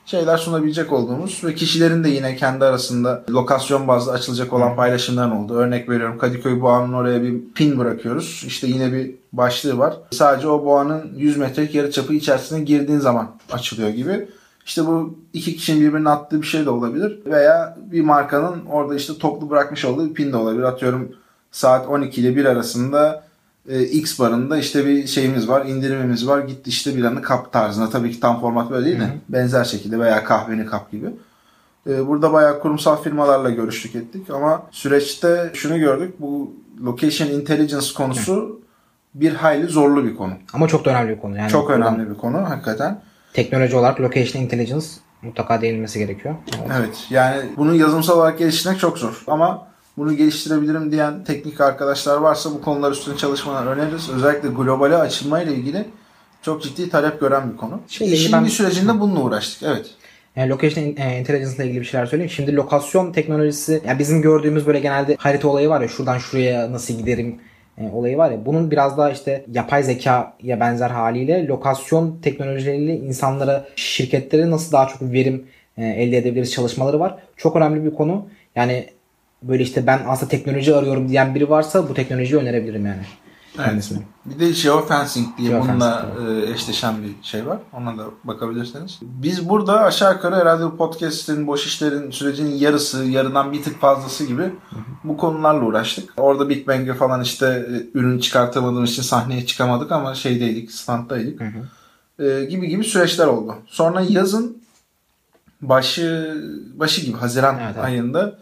şeyler 0.05 0.37
sunabilecek 0.37 0.93
olduğumuz 0.93 1.41
ve 1.43 1.55
kişilerin 1.55 2.03
de 2.03 2.09
yine 2.09 2.35
kendi 2.35 2.65
arasında 2.65 3.23
lokasyon 3.29 3.87
bazlı 3.87 4.11
açılacak 4.11 4.53
olan 4.53 4.75
paylaşımların 4.75 5.31
oldu. 5.31 5.53
Örnek 5.53 5.89
veriyorum 5.89 6.17
Kadıköy 6.17 6.61
Boğa'nın 6.61 6.93
oraya 6.93 7.23
bir 7.23 7.39
pin 7.55 7.79
bırakıyoruz. 7.79 8.43
İşte 8.47 8.67
yine 8.67 8.93
bir 8.93 9.15
başlığı 9.33 9.77
var. 9.77 9.97
Sadece 10.11 10.47
o 10.47 10.65
boğanın 10.65 11.11
100 11.17 11.37
metrelik 11.37 11.75
yarıçapı 11.75 12.13
içerisine 12.13 12.59
girdiğin 12.59 12.99
zaman 12.99 13.31
açılıyor 13.51 13.89
gibi. 13.89 14.29
İşte 14.65 14.85
bu 14.85 15.19
iki 15.33 15.55
kişinin 15.55 15.81
birbirine 15.81 16.09
attığı 16.09 16.41
bir 16.41 16.47
şey 16.47 16.65
de 16.65 16.69
olabilir. 16.69 17.19
Veya 17.25 17.77
bir 17.91 18.01
markanın 18.01 18.65
orada 18.65 18.95
işte 18.95 19.17
toplu 19.17 19.49
bırakmış 19.49 19.85
olduğu 19.85 20.09
bir 20.09 20.13
pin 20.13 20.31
de 20.31 20.37
olabilir. 20.37 20.63
Atıyorum 20.63 21.11
saat 21.51 21.87
12 21.87 22.21
ile 22.21 22.35
1 22.35 22.45
arasında 22.45 23.23
e, 23.69 23.83
X 23.83 24.19
barında 24.19 24.57
işte 24.57 24.85
bir 24.85 25.07
şeyimiz 25.07 25.49
var, 25.49 25.65
indirimimiz 25.65 26.27
var. 26.27 26.39
Git 26.39 26.67
işte 26.67 26.95
bir 26.97 27.03
anı 27.03 27.21
kap 27.21 27.51
tarzında. 27.53 27.89
Tabii 27.89 28.11
ki 28.11 28.19
tam 28.19 28.41
format 28.41 28.71
böyle 28.71 28.85
değil 28.85 28.99
de 28.99 29.07
benzer 29.29 29.63
şekilde 29.63 29.99
veya 29.99 30.23
kahveni 30.23 30.65
kap 30.65 30.91
gibi. 30.91 31.09
E, 31.89 32.07
Burada 32.07 32.33
bayağı 32.33 32.59
kurumsal 32.59 33.01
firmalarla 33.03 33.49
görüştük 33.49 33.95
ettik 33.95 34.29
ama 34.29 34.63
süreçte 34.71 35.51
şunu 35.53 35.79
gördük. 35.79 36.13
Bu 36.19 36.53
location 36.85 37.29
intelligence 37.29 37.87
konusu 37.97 38.61
bir 39.15 39.33
hayli 39.33 39.67
zorlu 39.67 40.03
bir 40.03 40.15
konu. 40.15 40.33
Ama 40.53 40.67
çok 40.67 40.85
da 40.85 40.89
önemli 40.89 41.15
bir 41.15 41.21
konu. 41.21 41.37
Yani 41.37 41.49
Çok 41.51 41.69
önemli 41.69 42.09
bir 42.09 42.15
konu 42.15 42.49
hakikaten. 42.49 43.01
Teknoloji 43.33 43.75
olarak 43.75 44.01
location 44.01 44.43
intelligence 44.43 44.85
mutlaka 45.21 45.61
değinilmesi 45.61 45.99
gerekiyor. 45.99 46.35
Evet 46.79 47.07
yani 47.09 47.41
bunu 47.57 47.75
yazılımsal 47.75 48.17
olarak 48.17 48.39
geliştirmek 48.39 48.79
çok 48.79 48.97
zor 48.97 49.23
ama 49.27 49.67
bunu 49.97 50.13
geliştirebilirim 50.17 50.91
diyen 50.91 51.23
teknik 51.23 51.61
arkadaşlar 51.61 52.17
varsa 52.17 52.51
bu 52.51 52.61
konular 52.61 52.91
üstüne 52.91 53.17
çalışmalar 53.17 53.67
öneririz. 53.67 54.09
Özellikle 54.09 54.49
globale 54.49 54.95
açılma 54.95 55.41
ile 55.41 55.53
ilgili 55.53 55.85
çok 56.41 56.63
ciddi 56.63 56.89
talep 56.89 57.19
gören 57.19 57.51
bir 57.51 57.57
konu. 57.57 57.79
İlgili 57.99 58.17
Şimdi 58.17 58.37
ben- 58.37 58.45
sürecinde 58.45 58.99
bununla 58.99 59.19
uğraştık. 59.19 59.63
Evet. 59.63 59.85
Yani 60.35 60.49
location 60.49 60.83
e, 60.83 61.19
intelligence 61.19 61.55
ile 61.55 61.65
ilgili 61.65 61.79
bir 61.79 61.85
şeyler 61.85 62.05
söyleyeyim. 62.05 62.31
Şimdi 62.31 62.55
lokasyon 62.55 63.11
teknolojisi, 63.11 63.81
yani 63.87 63.99
bizim 63.99 64.21
gördüğümüz 64.21 64.67
böyle 64.67 64.79
genelde 64.79 65.15
harita 65.19 65.47
olayı 65.47 65.69
var 65.69 65.81
ya 65.81 65.87
şuradan 65.87 66.17
şuraya 66.17 66.71
nasıl 66.71 66.93
giderim 66.93 67.39
e, 67.79 67.89
olayı 67.93 68.17
var 68.17 68.31
ya. 68.31 68.45
Bunun 68.45 68.71
biraz 68.71 68.97
daha 68.97 69.11
işte 69.11 69.45
yapay 69.53 69.83
zekaya 69.83 70.59
benzer 70.59 70.89
haliyle 70.89 71.47
lokasyon 71.47 72.19
teknolojileriyle 72.21 72.97
insanlara, 72.97 73.65
şirketlere 73.75 74.51
nasıl 74.51 74.71
daha 74.71 74.87
çok 74.87 75.01
verim 75.01 75.45
e, 75.77 75.85
elde 75.85 76.17
edebiliriz 76.17 76.51
çalışmaları 76.51 76.99
var. 76.99 77.15
Çok 77.37 77.55
önemli 77.55 77.85
bir 77.85 77.95
konu. 77.95 78.27
Yani 78.55 78.85
böyle 79.43 79.63
işte 79.63 79.87
ben 79.87 79.99
aslında 80.07 80.29
teknoloji 80.29 80.75
arıyorum 80.75 81.09
diyen 81.09 81.35
biri 81.35 81.49
varsa 81.49 81.89
bu 81.89 81.93
teknolojiyi 81.93 82.41
önerebilirim 82.41 82.85
yani. 82.85 83.01
Kendisine. 83.55 83.99
Bir 84.25 84.39
de 84.39 84.51
geofencing 84.51 85.37
diye 85.37 85.49
Geofencing, 85.49 85.81
bununla 85.81 86.05
e, 86.47 86.51
eşleşen 86.51 86.95
bir 87.03 87.15
şey 87.21 87.45
var. 87.45 87.57
Ona 87.73 87.97
da 87.97 88.03
bakabilirsiniz. 88.23 88.99
Biz 89.01 89.49
burada 89.49 89.81
aşağı 89.81 90.13
yukarı 90.13 90.35
herhalde 90.35 90.65
bu 90.65 90.77
podcast'in, 90.77 91.47
boş 91.47 91.65
işlerin 91.65 92.11
sürecinin 92.11 92.55
yarısı, 92.55 93.03
yarıdan 93.03 93.53
bir 93.53 93.63
tık 93.63 93.81
fazlası 93.81 94.25
gibi 94.25 94.51
bu 95.03 95.17
konularla 95.17 95.65
uğraştık. 95.65 96.13
Orada 96.17 96.49
Big 96.49 96.67
Bang'e 96.67 96.93
falan 96.93 97.21
işte 97.21 97.45
e, 97.45 97.97
ürün 97.97 98.19
çıkartamadığımız 98.19 98.91
için 98.91 99.01
sahneye 99.03 99.45
çıkamadık 99.45 99.91
ama 99.91 100.15
şeydeydik, 100.15 100.71
standdaydık. 100.71 101.41
E, 102.19 102.45
gibi 102.45 102.67
gibi 102.67 102.83
süreçler 102.83 103.27
oldu. 103.27 103.55
Sonra 103.67 104.01
yazın 104.09 104.57
başı 105.61 106.37
başı 106.75 107.05
gibi 107.05 107.17
Haziran 107.17 107.57
Evet, 107.59 107.71
evet. 107.75 107.85
ayında 107.85 108.39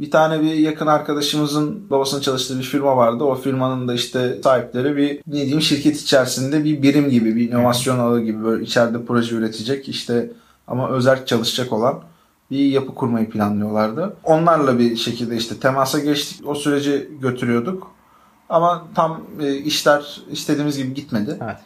bir 0.00 0.10
tane 0.10 0.42
bir 0.42 0.54
yakın 0.54 0.86
arkadaşımızın 0.86 1.90
babasının 1.90 2.20
çalıştığı 2.20 2.58
bir 2.58 2.64
firma 2.64 2.96
vardı. 2.96 3.24
O 3.24 3.34
firmanın 3.34 3.88
da 3.88 3.94
işte 3.94 4.38
sahipleri 4.44 4.96
bir 4.96 5.20
ne 5.26 5.32
diyeyim 5.32 5.60
şirket 5.60 6.00
içerisinde 6.00 6.64
bir 6.64 6.82
birim 6.82 7.10
gibi 7.10 7.36
bir 7.36 7.50
inovasyon 7.50 7.98
ağı 7.98 8.20
gibi 8.20 8.44
böyle 8.44 8.64
içeride 8.64 9.04
proje 9.04 9.36
üretecek 9.36 9.88
işte 9.88 10.30
ama 10.66 10.90
özel 10.90 11.26
çalışacak 11.26 11.72
olan 11.72 12.00
bir 12.50 12.58
yapı 12.58 12.94
kurmayı 12.94 13.30
planlıyorlardı. 13.30 14.16
Onlarla 14.24 14.78
bir 14.78 14.96
şekilde 14.96 15.36
işte 15.36 15.56
temasa 15.56 15.98
geçtik. 15.98 16.48
O 16.48 16.54
süreci 16.54 17.08
götürüyorduk. 17.20 17.90
Ama 18.48 18.86
tam 18.94 19.20
e, 19.40 19.54
işler 19.54 20.20
istediğimiz 20.30 20.76
gibi 20.78 20.94
gitmedi 20.94 21.38
Evet. 21.42 21.56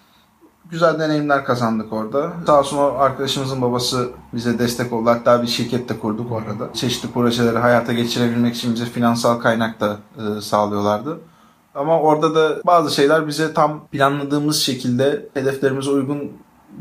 Güzel 0.70 0.98
deneyimler 0.98 1.44
kazandık 1.44 1.92
orada. 1.92 2.33
Sağ 2.46 2.61
olsun 2.61 2.79
o 2.79 2.83
arkadaşımızın 2.98 3.62
babası 3.62 4.09
bize 4.35 4.59
destek 4.59 4.92
oldu. 4.92 5.11
Hatta 5.11 5.42
bir 5.42 5.46
şirket 5.46 5.88
de 5.88 5.98
kurduk 5.98 6.33
orada. 6.33 6.72
Çeşitli 6.74 7.09
projeleri 7.09 7.59
hayata 7.59 7.92
geçirebilmek 7.92 8.55
için 8.55 8.74
bize 8.74 8.85
finansal 8.85 9.40
kaynak 9.40 9.81
da 9.81 9.96
e, 10.18 10.40
sağlıyorlardı. 10.40 11.20
Ama 11.74 12.00
orada 12.00 12.35
da 12.35 12.61
bazı 12.66 12.94
şeyler 12.94 13.27
bize 13.27 13.55
tam 13.55 13.87
planladığımız 13.87 14.57
şekilde 14.57 15.29
hedeflerimize 15.35 15.90
uygun 15.90 16.33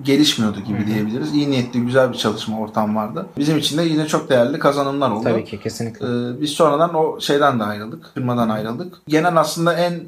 gelişmiyordu 0.01 0.59
gibi 0.59 0.87
diyebiliriz. 0.87 1.33
İyi 1.33 1.51
niyetli 1.51 1.81
güzel 1.81 2.11
bir 2.11 2.17
çalışma 2.17 2.59
ortam 2.59 2.95
vardı. 2.95 3.25
Bizim 3.37 3.57
için 3.57 3.77
de 3.77 3.83
yine 3.83 4.07
çok 4.07 4.29
değerli 4.29 4.59
kazanımlar 4.59 5.11
oldu. 5.11 5.23
Tabii 5.23 5.45
ki 5.45 5.59
kesinlikle. 5.59 6.05
Ee, 6.05 6.41
biz 6.41 6.49
sonradan 6.49 6.93
o 6.93 7.19
şeyden 7.21 7.59
de 7.59 7.63
ayrıldık. 7.63 8.11
Firmadan 8.13 8.49
ayrıldık. 8.49 8.95
Genel 9.07 9.37
aslında 9.37 9.73
en 9.73 10.03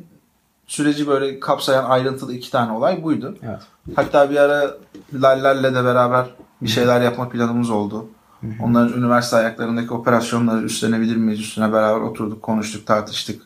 süreci 0.68 1.08
böyle 1.08 1.40
kapsayan 1.40 1.86
ayrıntılı 1.86 2.34
iki 2.34 2.52
tane 2.52 2.72
olay 2.72 3.04
buydu. 3.04 3.38
Evet. 3.44 3.60
Hatta 3.96 4.30
bir 4.30 4.38
ara 4.38 4.72
Laller'le 5.14 5.76
de 5.76 5.86
beraber 5.86 6.26
bir 6.62 6.68
şeyler 6.68 7.02
yapma 7.02 7.30
planımız 7.30 7.70
oldu. 7.70 8.06
Onların 8.64 8.94
üniversite 9.00 9.36
ayaklarındaki 9.38 9.94
operasyonları 9.94 10.64
üstlenebilir 10.64 11.16
miyiz? 11.16 11.40
Üstüne 11.40 11.74
beraber 11.74 12.02
oturduk, 12.02 12.42
konuştuk, 12.42 12.86
tartıştık. 12.88 13.42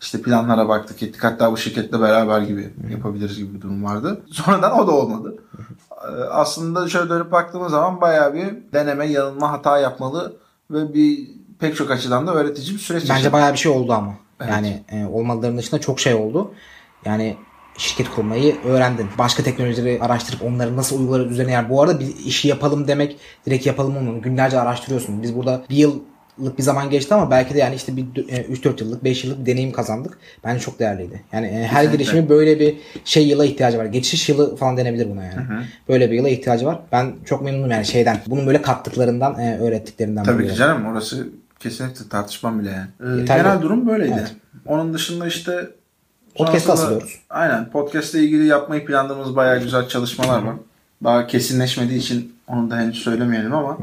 İşte 0.00 0.22
planlara 0.22 0.68
baktık 0.68 1.02
ettik. 1.02 1.24
Hatta 1.24 1.52
bu 1.52 1.56
şirketle 1.56 2.00
beraber 2.00 2.40
gibi 2.40 2.74
yapabiliriz 2.90 3.38
gibi 3.38 3.54
bir 3.54 3.60
durum 3.60 3.84
vardı. 3.84 4.22
Sonradan 4.30 4.78
o 4.78 4.86
da 4.86 4.92
olmadı. 4.92 5.34
Ee, 5.90 6.24
Aslında 6.30 6.88
şöyle 6.88 7.10
dönüp 7.10 7.32
baktığımız 7.32 7.70
zaman 7.70 8.00
bayağı 8.00 8.34
bir 8.34 8.54
deneme, 8.72 9.06
yanılma, 9.06 9.52
hata 9.52 9.78
yapmalı 9.78 10.36
ve 10.70 10.94
bir 10.94 11.30
pek 11.58 11.76
çok 11.76 11.90
açıdan 11.90 12.26
da 12.26 12.34
öğretici 12.34 12.74
bir 12.74 12.78
süreç. 12.80 13.02
Bence 13.02 13.12
yaşadık. 13.12 13.32
bayağı 13.32 13.52
bir 13.52 13.58
şey 13.58 13.72
oldu 13.72 13.92
ama. 13.92 14.14
Evet. 14.40 14.50
Yani 14.52 14.82
e, 14.92 15.04
olmadıklarının 15.04 15.58
dışında 15.58 15.80
çok 15.80 16.00
şey 16.00 16.14
oldu. 16.14 16.54
Yani 17.04 17.36
şirket 17.78 18.10
kurmayı 18.10 18.56
öğrendin. 18.64 19.06
Başka 19.18 19.42
teknolojileri 19.42 19.98
araştırıp 20.00 20.42
onları 20.42 20.76
nasıl 20.76 21.00
uygular 21.00 21.26
üzerine 21.26 21.52
yani 21.52 21.68
bu 21.68 21.82
arada 21.82 22.00
bir 22.00 22.16
işi 22.26 22.48
yapalım 22.48 22.88
demek 22.88 23.16
direkt 23.46 23.66
yapalım 23.66 23.96
onu. 23.96 24.22
Günlerce 24.22 24.60
araştırıyorsun. 24.60 25.22
Biz 25.22 25.36
burada 25.36 25.62
bir 25.70 25.76
yıllık 25.76 26.58
bir 26.58 26.62
zaman 26.62 26.90
geçti 26.90 27.14
ama 27.14 27.30
belki 27.30 27.54
de 27.54 27.58
yani 27.58 27.74
işte 27.74 27.96
bir 27.96 28.28
e, 28.28 28.42
3-4 28.42 28.82
yıllık 28.82 29.04
5 29.04 29.24
yıllık 29.24 29.46
deneyim 29.46 29.72
kazandık. 29.72 30.18
Bence 30.44 30.60
çok 30.60 30.78
değerliydi. 30.78 31.22
Yani 31.32 31.46
e, 31.46 31.66
her 31.66 31.84
girişimin 31.84 32.28
böyle 32.28 32.60
bir 32.60 32.76
şey 33.04 33.28
yıla 33.28 33.44
ihtiyacı 33.44 33.78
var. 33.78 33.84
Geçiş 33.84 34.28
yılı 34.28 34.56
falan 34.56 34.76
denebilir 34.76 35.10
buna 35.10 35.24
yani. 35.24 35.46
Böyle 35.88 36.10
bir 36.10 36.16
yıla 36.16 36.28
ihtiyacı 36.28 36.66
var. 36.66 36.80
Ben 36.92 37.12
çok 37.24 37.42
memnunum 37.42 37.70
yani 37.70 37.86
şeyden. 37.86 38.20
Bunun 38.26 38.46
böyle 38.46 38.62
kattıklarından, 38.62 39.38
e, 39.38 39.58
öğrettiklerinden. 39.58 40.24
Tabii 40.24 40.48
ki 40.48 40.54
canım 40.54 40.86
orası 40.86 41.28
kesinlikle 41.68 42.08
tartışmam 42.08 42.60
bile 42.60 42.70
yani. 42.70 43.20
Ee, 43.20 43.24
genel 43.24 43.62
durum 43.62 43.86
böyleydi. 43.88 44.14
Evet. 44.18 44.34
Onun 44.66 44.94
dışında 44.94 45.26
işte 45.26 45.70
sonrasında- 46.36 46.72
asılıyoruz. 46.72 47.20
Aynen. 47.30 47.70
Podcast 47.70 48.14
ile 48.14 48.22
ilgili 48.24 48.46
yapmayı 48.46 48.84
planladığımız 48.86 49.36
bayağı 49.36 49.60
güzel 49.62 49.88
çalışmalar 49.88 50.42
var. 50.42 50.54
Daha 51.04 51.26
kesinleşmediği 51.26 51.98
için 51.98 52.34
onu 52.48 52.70
da 52.70 52.76
henüz 52.76 52.96
söylemeyelim 52.98 53.54
ama 53.54 53.78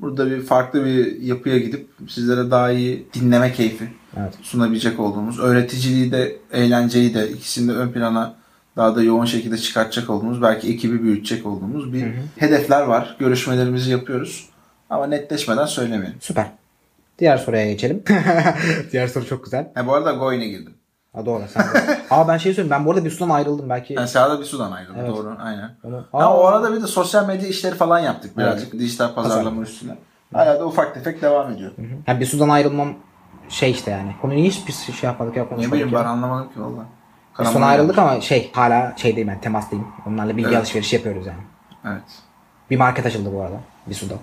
burada 0.00 0.30
bir 0.30 0.42
farklı 0.42 0.84
bir 0.84 1.20
yapıya 1.22 1.58
gidip 1.58 1.88
sizlere 2.08 2.50
daha 2.50 2.70
iyi 2.70 3.06
dinleme 3.14 3.52
keyfi 3.52 3.88
Evet. 4.16 4.34
sunabilecek 4.42 5.00
olduğumuz, 5.00 5.40
öğreticiliği 5.40 6.12
de 6.12 6.36
eğlenceyi 6.52 7.14
de 7.14 7.28
ikisini 7.30 7.68
de 7.68 7.72
ön 7.76 7.88
plana 7.92 8.34
daha 8.76 8.96
da 8.96 9.02
yoğun 9.02 9.24
şekilde 9.24 9.58
çıkartacak 9.58 10.10
olduğumuz, 10.10 10.42
belki 10.42 10.68
ekibi 10.72 11.02
büyütecek 11.02 11.46
olduğumuz 11.46 11.92
bir 11.92 12.06
hedefler 12.36 12.82
var. 12.82 13.16
Görüşmelerimizi 13.18 13.90
yapıyoruz. 13.90 14.48
Ama 14.90 15.06
netleşmeden 15.06 15.66
söylemeyelim. 15.66 16.18
Süper. 16.20 16.46
Diğer 17.18 17.36
soruya 17.38 17.66
geçelim. 17.72 18.02
Diğer 18.92 19.08
soru 19.08 19.26
çok 19.26 19.44
güzel. 19.44 19.70
Ha, 19.74 19.86
bu 19.86 19.94
arada 19.94 20.12
Goin'e 20.12 20.46
girdim. 20.48 20.74
Ha 21.12 21.26
doğru 21.26 21.42
sen 21.52 21.62
de. 21.62 21.98
Aa 22.10 22.28
ben 22.28 22.36
şey 22.38 22.54
söyleyeyim 22.54 22.70
ben 22.70 22.86
bu 22.86 22.90
arada 22.90 23.04
bir 23.04 23.10
sudan 23.10 23.30
ayrıldım 23.30 23.70
belki. 23.70 23.94
Yani 23.94 24.08
Sağda 24.08 24.40
bir 24.40 24.44
sudan 24.44 24.72
ayrıldı 24.72 24.98
Evet. 25.00 25.10
doğru 25.10 25.36
aynen. 25.40 25.70
Onu- 25.84 26.04
Ha, 26.12 26.18
Aa. 26.18 26.36
o 26.36 26.44
arada 26.44 26.74
bir 26.76 26.82
de 26.82 26.86
sosyal 26.86 27.26
medya 27.26 27.48
işleri 27.48 27.74
falan 27.74 27.98
yaptık 27.98 28.38
birazcık. 28.38 28.72
Dijital 28.72 29.14
pazarlama 29.14 29.62
üstüne. 29.62 29.96
Hala 30.32 30.60
da 30.60 30.66
ufak 30.66 30.94
tefek 30.94 31.22
devam 31.22 31.52
ediyor. 31.52 31.72
Yani 32.06 32.20
bir 32.20 32.26
sudan 32.26 32.48
ayrılmam 32.48 32.94
şey 33.48 33.70
işte 33.70 33.90
yani. 33.90 34.14
Konuyu 34.22 34.44
hiç 34.44 34.68
bir 34.68 34.72
şey 34.72 35.08
yapmadık 35.10 35.36
ya 35.36 35.42
Ne 35.42 35.48
konuşmadık. 35.48 35.72
bileyim 35.72 35.92
ben 35.92 36.04
anlamadım 36.04 36.48
ki 36.52 36.60
valla. 36.62 36.84
Bir 37.40 37.44
sudan 37.44 37.62
ayrıldık 37.62 37.98
ama 37.98 38.20
şey 38.20 38.50
hala 38.54 38.92
şeydeyim 38.96 39.28
ben 39.28 39.40
temastayım. 39.40 39.86
Onlarla 40.06 40.36
bilgi 40.36 40.48
Evet. 40.48 40.58
alışverişi 40.58 40.96
yapıyoruz 40.96 41.26
yani. 41.26 41.42
Evet. 41.86 42.02
Bir 42.70 42.76
market 42.78 43.06
açıldı 43.06 43.30
bu 43.34 43.42
arada. 43.42 43.56
Bir 43.86 43.94
suda. 43.94 44.14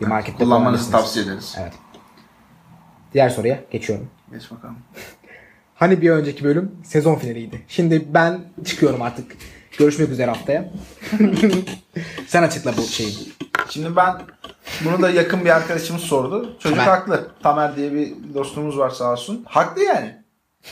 Bir 0.00 0.06
markette 0.06 0.44
Kullanmanızı 0.44 0.90
tavsiye 0.92 1.24
ederiz. 1.24 1.56
Evet. 1.60 1.72
Diğer 3.14 3.28
soruya 3.28 3.60
geçiyorum. 3.70 4.10
Geç 4.32 4.50
bakalım. 4.50 4.78
Hani 5.74 6.02
bir 6.02 6.10
önceki 6.10 6.44
bölüm 6.44 6.72
sezon 6.84 7.14
finaliydi. 7.14 7.62
Şimdi 7.68 8.14
ben 8.14 8.40
çıkıyorum 8.64 9.02
artık. 9.02 9.36
Görüşmek 9.78 10.08
üzere 10.08 10.30
haftaya. 10.30 10.70
Sen 12.26 12.42
açıkla 12.42 12.76
bu 12.76 12.82
şeyi. 12.82 13.14
Şimdi 13.68 13.96
ben 13.96 14.22
bunu 14.84 15.02
da 15.02 15.10
yakın 15.10 15.44
bir 15.44 15.50
arkadaşımız 15.56 16.02
sordu. 16.02 16.56
Çocuk 16.60 16.78
Tamer. 16.78 16.90
haklı. 16.90 17.28
Tamer 17.42 17.76
diye 17.76 17.92
bir 17.92 18.14
dostumuz 18.34 18.78
var 18.78 18.90
sağ 18.90 19.12
olsun. 19.12 19.44
Haklı 19.48 19.82
yani. 19.82 20.19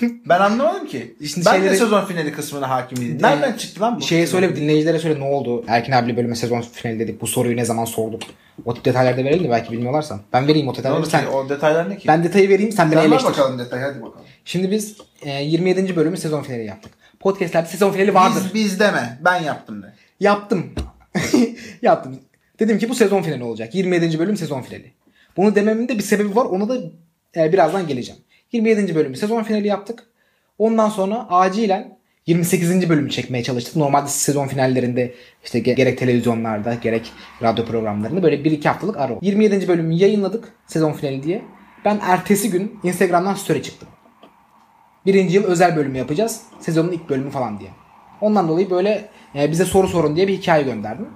Ben 0.02 0.40
anlamadım 0.40 0.86
ki. 0.86 1.14
Şimdi 1.26 1.46
ben 1.46 1.52
şeyleri- 1.52 1.70
de 1.70 1.76
sezon 1.76 2.04
finali 2.04 2.32
kısmına 2.32 2.70
hakim 2.70 2.98
değilim. 2.98 3.18
Nereden 3.20 3.52
çıktı 3.52 3.80
lan 3.80 3.96
bu? 3.96 4.00
Şeye 4.00 4.26
söyle 4.26 4.56
dinleyicilere 4.56 4.98
söyle 4.98 5.20
ne 5.20 5.24
oldu? 5.24 5.64
Erkin 5.68 5.92
abiyle 5.92 6.16
bölüme 6.16 6.34
sezon 6.34 6.60
finali 6.60 6.98
dedik. 6.98 7.20
Bu 7.20 7.26
soruyu 7.26 7.56
ne 7.56 7.64
zaman 7.64 7.84
sorduk? 7.84 8.22
O 8.64 8.74
tip 8.74 8.84
detayları 8.84 9.16
da 9.16 9.24
verelim 9.24 9.44
de 9.44 9.50
belki 9.50 9.72
bilmiyorlarsa. 9.72 10.20
Ben 10.32 10.48
vereyim 10.48 10.68
o 10.68 10.74
detayları. 10.74 11.06
Sen, 11.06 11.20
ki? 11.24 11.28
O 11.28 11.48
detaylar 11.48 11.90
ne 11.90 11.96
ki? 11.98 12.08
ben 12.08 12.24
detayı 12.24 12.48
vereyim 12.48 12.72
sen 12.72 12.90
beni 12.92 13.00
Sen 13.00 13.08
eleştir. 13.08 13.28
bakalım 13.28 13.58
detay 13.58 13.80
hadi 13.80 14.02
bakalım. 14.02 14.26
Şimdi 14.44 14.70
biz 14.70 14.96
e, 15.22 15.42
27. 15.44 15.96
bölümü 15.96 16.16
sezon 16.16 16.42
finali 16.42 16.64
yaptık. 16.64 16.92
Podcast'lerde 17.20 17.68
sezon 17.68 17.92
finali 17.92 18.14
vardır. 18.14 18.42
Biz, 18.44 18.54
biz 18.54 18.80
deme. 18.80 19.18
Ben 19.24 19.42
yaptım 19.42 19.82
de. 19.82 19.86
Yaptım. 20.20 20.66
Yaptım. 21.82 22.18
Dedim 22.60 22.78
ki 22.78 22.88
bu 22.88 22.94
sezon 22.94 23.22
finali 23.22 23.44
olacak. 23.44 23.74
27. 23.74 24.18
bölüm 24.18 24.36
sezon 24.36 24.62
finali. 24.62 24.92
Bunu 25.36 25.54
dememin 25.54 25.88
de 25.88 25.98
bir 25.98 26.02
sebebi 26.02 26.36
var. 26.36 26.44
Ona 26.44 26.68
da 26.68 26.78
e, 27.36 27.52
birazdan 27.52 27.86
geleceğim. 27.86 28.20
27. 28.52 28.94
bölümü 28.94 29.16
sezon 29.16 29.42
finali 29.42 29.66
yaptık. 29.66 30.06
Ondan 30.58 30.88
sonra 30.88 31.26
acilen 31.30 31.98
28. 32.26 32.88
bölümü 32.88 33.10
çekmeye 33.10 33.44
çalıştık. 33.44 33.76
Normalde 33.76 34.08
sezon 34.08 34.46
finallerinde 34.48 35.14
işte 35.44 35.58
ge- 35.58 35.72
gerek 35.74 35.98
televizyonlarda 35.98 36.74
gerek 36.74 37.12
radyo 37.42 37.64
programlarında 37.64 38.22
böyle 38.22 38.36
1-2 38.36 38.68
haftalık 38.68 38.96
ara. 38.96 39.12
oldu. 39.12 39.18
27. 39.22 39.68
bölümü 39.68 39.94
yayınladık 39.94 40.52
sezon 40.66 40.92
finali 40.92 41.22
diye. 41.22 41.42
Ben 41.84 41.98
ertesi 42.02 42.50
gün 42.50 42.80
Instagram'dan 42.82 43.34
story 43.34 43.62
çıktım. 43.62 43.88
Birinci 45.06 45.36
yıl 45.36 45.44
özel 45.44 45.76
bölümü 45.76 45.98
yapacağız. 45.98 46.42
Sezonun 46.60 46.92
ilk 46.92 47.08
bölümü 47.10 47.30
falan 47.30 47.60
diye. 47.60 47.70
Ondan 48.20 48.48
dolayı 48.48 48.70
böyle 48.70 49.08
e, 49.34 49.50
bize 49.50 49.64
soru 49.64 49.88
sorun 49.88 50.16
diye 50.16 50.28
bir 50.28 50.32
hikaye 50.38 50.62
gönderdim. 50.62 51.08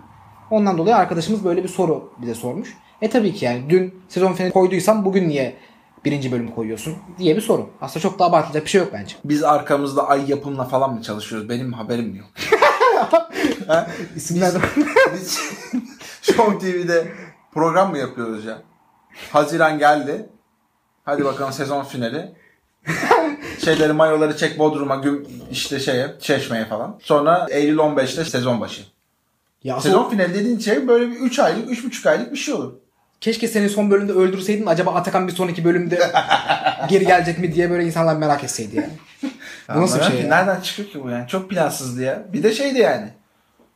Ondan 0.51 0.79
dolayı 0.79 0.97
arkadaşımız 0.97 1.45
böyle 1.45 1.63
bir 1.63 1.69
soru 1.69 2.13
bize 2.23 2.35
sormuş. 2.35 2.77
E 3.03 3.11
tabii 3.11 3.35
ki 3.35 3.45
yani 3.45 3.63
dün 3.69 3.95
sezon 4.09 4.33
finali 4.33 4.53
koyduysam 4.53 5.05
bugün 5.05 5.29
niye 5.29 5.57
birinci 6.05 6.33
bölümü 6.33 6.55
koyuyorsun 6.55 6.97
diye 7.19 7.37
bir 7.37 7.41
soru. 7.41 7.71
Aslında 7.81 8.03
çok 8.03 8.19
da 8.19 8.25
abartılacak 8.25 8.65
bir 8.65 8.71
şey 8.71 8.81
yok 8.81 8.91
bence. 8.93 9.17
Biz 9.25 9.45
arkamızda 9.45 10.09
ay 10.09 10.31
yapımla 10.31 10.65
falan 10.65 10.95
mı 10.95 11.03
çalışıyoruz? 11.03 11.49
Benim 11.49 11.73
haberim 11.73 12.17
yok. 12.17 12.29
İsimler 14.17 14.53
Biz 15.15 15.41
Show 16.23 16.59
TV'de 16.59 17.13
program 17.55 17.91
mı 17.91 17.99
yapıyoruz 17.99 18.45
ya? 18.45 18.63
Haziran 19.33 19.79
geldi. 19.79 20.29
Hadi 21.05 21.25
bakalım 21.25 21.53
sezon 21.53 21.85
finali. 21.85 22.33
Şeyleri 23.65 23.93
mayoları 23.93 24.37
çek 24.37 24.59
Bodrum'a 24.59 24.97
güm 24.97 25.27
işte 25.51 25.81
şeye 25.81 26.15
Çeşme'ye 26.21 26.65
falan. 26.65 26.99
Sonra 27.03 27.47
Eylül 27.51 27.79
15'te 27.79 28.25
sezon 28.25 28.61
başı. 28.61 28.83
ya 29.65 29.81
Sezon 29.81 30.11
finali 30.11 30.35
dediğin 30.35 30.59
şey 30.59 30.89
böyle 30.89 31.11
bir 31.11 31.17
3 31.17 31.39
aylık 31.39 31.71
3,5 31.71 32.11
aylık 32.11 32.33
bir 32.33 32.37
şey 32.37 32.55
olur. 32.55 32.73
Keşke 33.23 33.49
seni 33.49 33.69
son 33.69 33.91
bölümde 33.91 34.13
öldürseydin 34.13 34.67
acaba 34.67 34.95
Atakan 34.95 35.29
bir 35.29 35.33
sonraki 35.33 35.65
bölümde 35.65 35.99
geri 36.89 37.07
gelecek 37.07 37.39
mi 37.39 37.55
diye 37.55 37.71
böyle 37.71 37.85
insanlar 37.85 38.17
merak 38.17 38.45
etseydi 38.45 38.77
yani. 38.77 38.93
Bu 39.75 39.83
nasıl 39.83 39.99
bir 39.99 40.05
şey 40.05 40.17
ki, 40.17 40.23
ya? 40.23 40.29
Nereden 40.29 40.61
çıkıyor 40.61 40.89
ki 40.89 41.05
bu 41.05 41.11
yani? 41.11 41.29
Çok 41.29 41.51
plansızdı 41.51 42.03
ya. 42.03 42.23
Bir 42.33 42.43
de 42.43 42.55
şeydi 42.55 42.79
yani. 42.79 43.09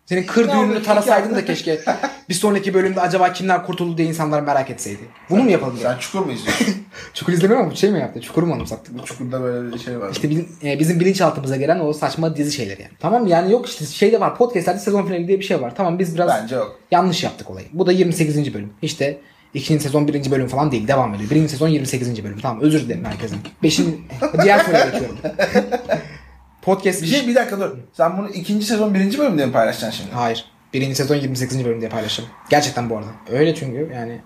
Senin 0.07 0.27
kır 0.27 0.53
düğününü 0.53 0.83
tarasaydın 0.83 1.35
da 1.35 1.45
keşke 1.45 1.81
bir 2.29 2.35
sonraki 2.35 2.75
bölümde 2.75 3.01
acaba 3.01 3.33
kimler 3.33 3.67
kurtuldu 3.67 3.99
diye 3.99 4.09
insanlar 4.09 4.41
merak 4.41 4.71
etseydi. 4.71 5.01
Bunu 5.31 5.43
mu 5.43 5.51
yapalım 5.51 5.77
ya? 5.83 5.93
Sen 5.93 5.99
Çukur 5.99 6.21
mu 6.27 6.33
izliyorsun? 6.33 6.67
Çukur 7.15 7.33
izlemiyor 7.33 7.61
mu? 7.61 7.71
Bu 7.71 7.77
şey 7.77 7.91
mi 7.91 7.99
yaptı? 7.99 8.21
Çukur 8.21 8.43
mu 8.43 8.55
anımsattık? 8.55 9.07
Çukur'da 9.07 9.43
böyle 9.43 9.75
bir 9.75 9.79
şey 9.79 10.01
var. 10.01 10.11
İşte 10.13 10.31
bizim, 10.31 10.49
e, 10.65 10.79
bizim 10.79 11.01
bilinçaltımıza 11.01 11.57
gelen 11.57 11.81
o 11.81 11.93
saçma 11.93 12.37
dizi 12.37 12.53
şeyler 12.53 12.79
yani. 12.79 12.93
Tamam 13.01 13.27
yani 13.27 13.53
yok 13.53 13.69
işte 13.69 13.87
şey 13.87 14.13
de 14.13 14.21
var. 14.21 14.37
Podcastlerde 14.37 14.79
sezon 14.79 15.07
finali 15.07 15.29
diye 15.29 15.39
bir 15.39 15.45
şey 15.45 15.61
var. 15.61 15.73
Tamam 15.77 15.99
biz 15.99 16.15
biraz 16.15 16.43
Bence 16.43 16.55
yok. 16.55 16.81
yanlış 16.91 17.25
yaptık 17.25 17.51
olayı. 17.51 17.67
Bu 17.73 17.87
da 17.87 17.93
28. 17.93 18.55
bölüm. 18.55 18.73
İşte 18.83 19.21
ikinci 19.55 19.83
sezon 19.83 20.09
birinci 20.09 20.31
bölüm 20.31 20.49
falan 20.49 20.73
değil. 20.73 20.89
Devam 20.89 21.15
ediyor. 21.15 21.31
Birinci 21.31 21.49
sezon 21.49 21.69
28. 21.69 22.25
bölüm. 22.25 22.39
Tamam 22.41 22.61
özür 22.61 22.81
dilerim 22.81 23.05
herkesin. 23.05 23.39
Beşin, 23.63 24.07
diğer 24.43 24.59
soruya 24.59 24.85
geçiyorum. 24.85 25.17
Podcast 26.63 27.03
Bir 27.03 27.07
şey 27.07 27.29
bir 27.29 27.35
dakika 27.35 27.61
dur. 27.61 27.71
Sen 27.93 28.19
bunu 28.19 28.29
ikinci 28.29 28.67
sezon 28.67 28.95
birinci 28.95 29.19
bölümde 29.19 29.47
mi 29.47 29.53
paylaşacaksın 29.53 29.99
şimdi? 29.99 30.15
Hayır. 30.15 30.45
Birinci 30.75 30.95
sezon 30.95 31.17
28. 31.17 31.65
bölüm 31.65 31.81
diye 31.81 31.91
paylaştım. 31.91 32.25
Gerçekten 32.51 32.91
bu 32.91 32.97
arada. 32.97 33.09
Öyle 33.31 33.55
çünkü 33.55 33.91
yani. 33.95 34.21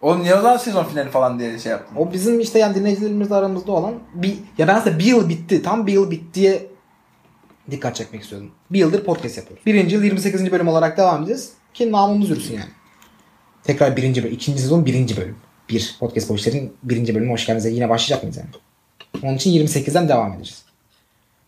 O 0.00 0.18
niye 0.18 0.34
o 0.34 0.58
sezon 0.58 0.84
finali 0.84 1.10
falan 1.10 1.38
diye 1.38 1.58
şey 1.58 1.72
yaptın? 1.72 1.96
O 1.96 2.12
bizim 2.12 2.40
işte 2.40 2.58
yani 2.58 2.74
dinleyicilerimizle 2.74 3.34
aramızda 3.34 3.72
olan 3.72 3.94
bir 4.14 4.34
ya 4.58 4.68
ben 4.68 4.74
aslında 4.74 4.98
bir 4.98 5.04
yıl 5.04 5.28
bitti. 5.28 5.62
Tam 5.62 5.86
bir 5.86 5.92
yıl 5.92 6.10
bittiye 6.10 6.66
dikkat 7.70 7.96
çekmek 7.96 8.22
istiyordum. 8.22 8.50
Bir 8.70 8.78
yıldır 8.78 9.04
podcast 9.04 9.36
yapıyoruz. 9.36 9.66
Birinci 9.66 9.94
yıl 9.94 10.02
28. 10.02 10.52
bölüm 10.52 10.68
olarak 10.68 10.96
devam 10.96 11.18
edeceğiz. 11.18 11.52
Ki 11.74 11.92
namımız 11.92 12.30
yürüsün 12.30 12.54
yani. 12.54 12.70
Tekrar 13.64 13.96
birinci 13.96 14.24
bölüm. 14.24 14.34
ikinci 14.34 14.62
sezon 14.62 14.86
birinci 14.86 15.16
bölüm. 15.16 15.36
Bir. 15.68 15.96
Podcast 16.00 16.28
Boşlar'ın 16.28 16.72
birinci 16.82 17.14
bölümü 17.14 17.32
hoş 17.32 17.46
geldiniz. 17.46 17.66
Yine 17.66 17.88
başlayacak 17.88 18.22
mıyız 18.22 18.36
yani? 18.36 18.48
Onun 19.22 19.36
için 19.36 19.50
28'den 19.66 20.08
devam 20.08 20.32
edeceğiz. 20.32 20.62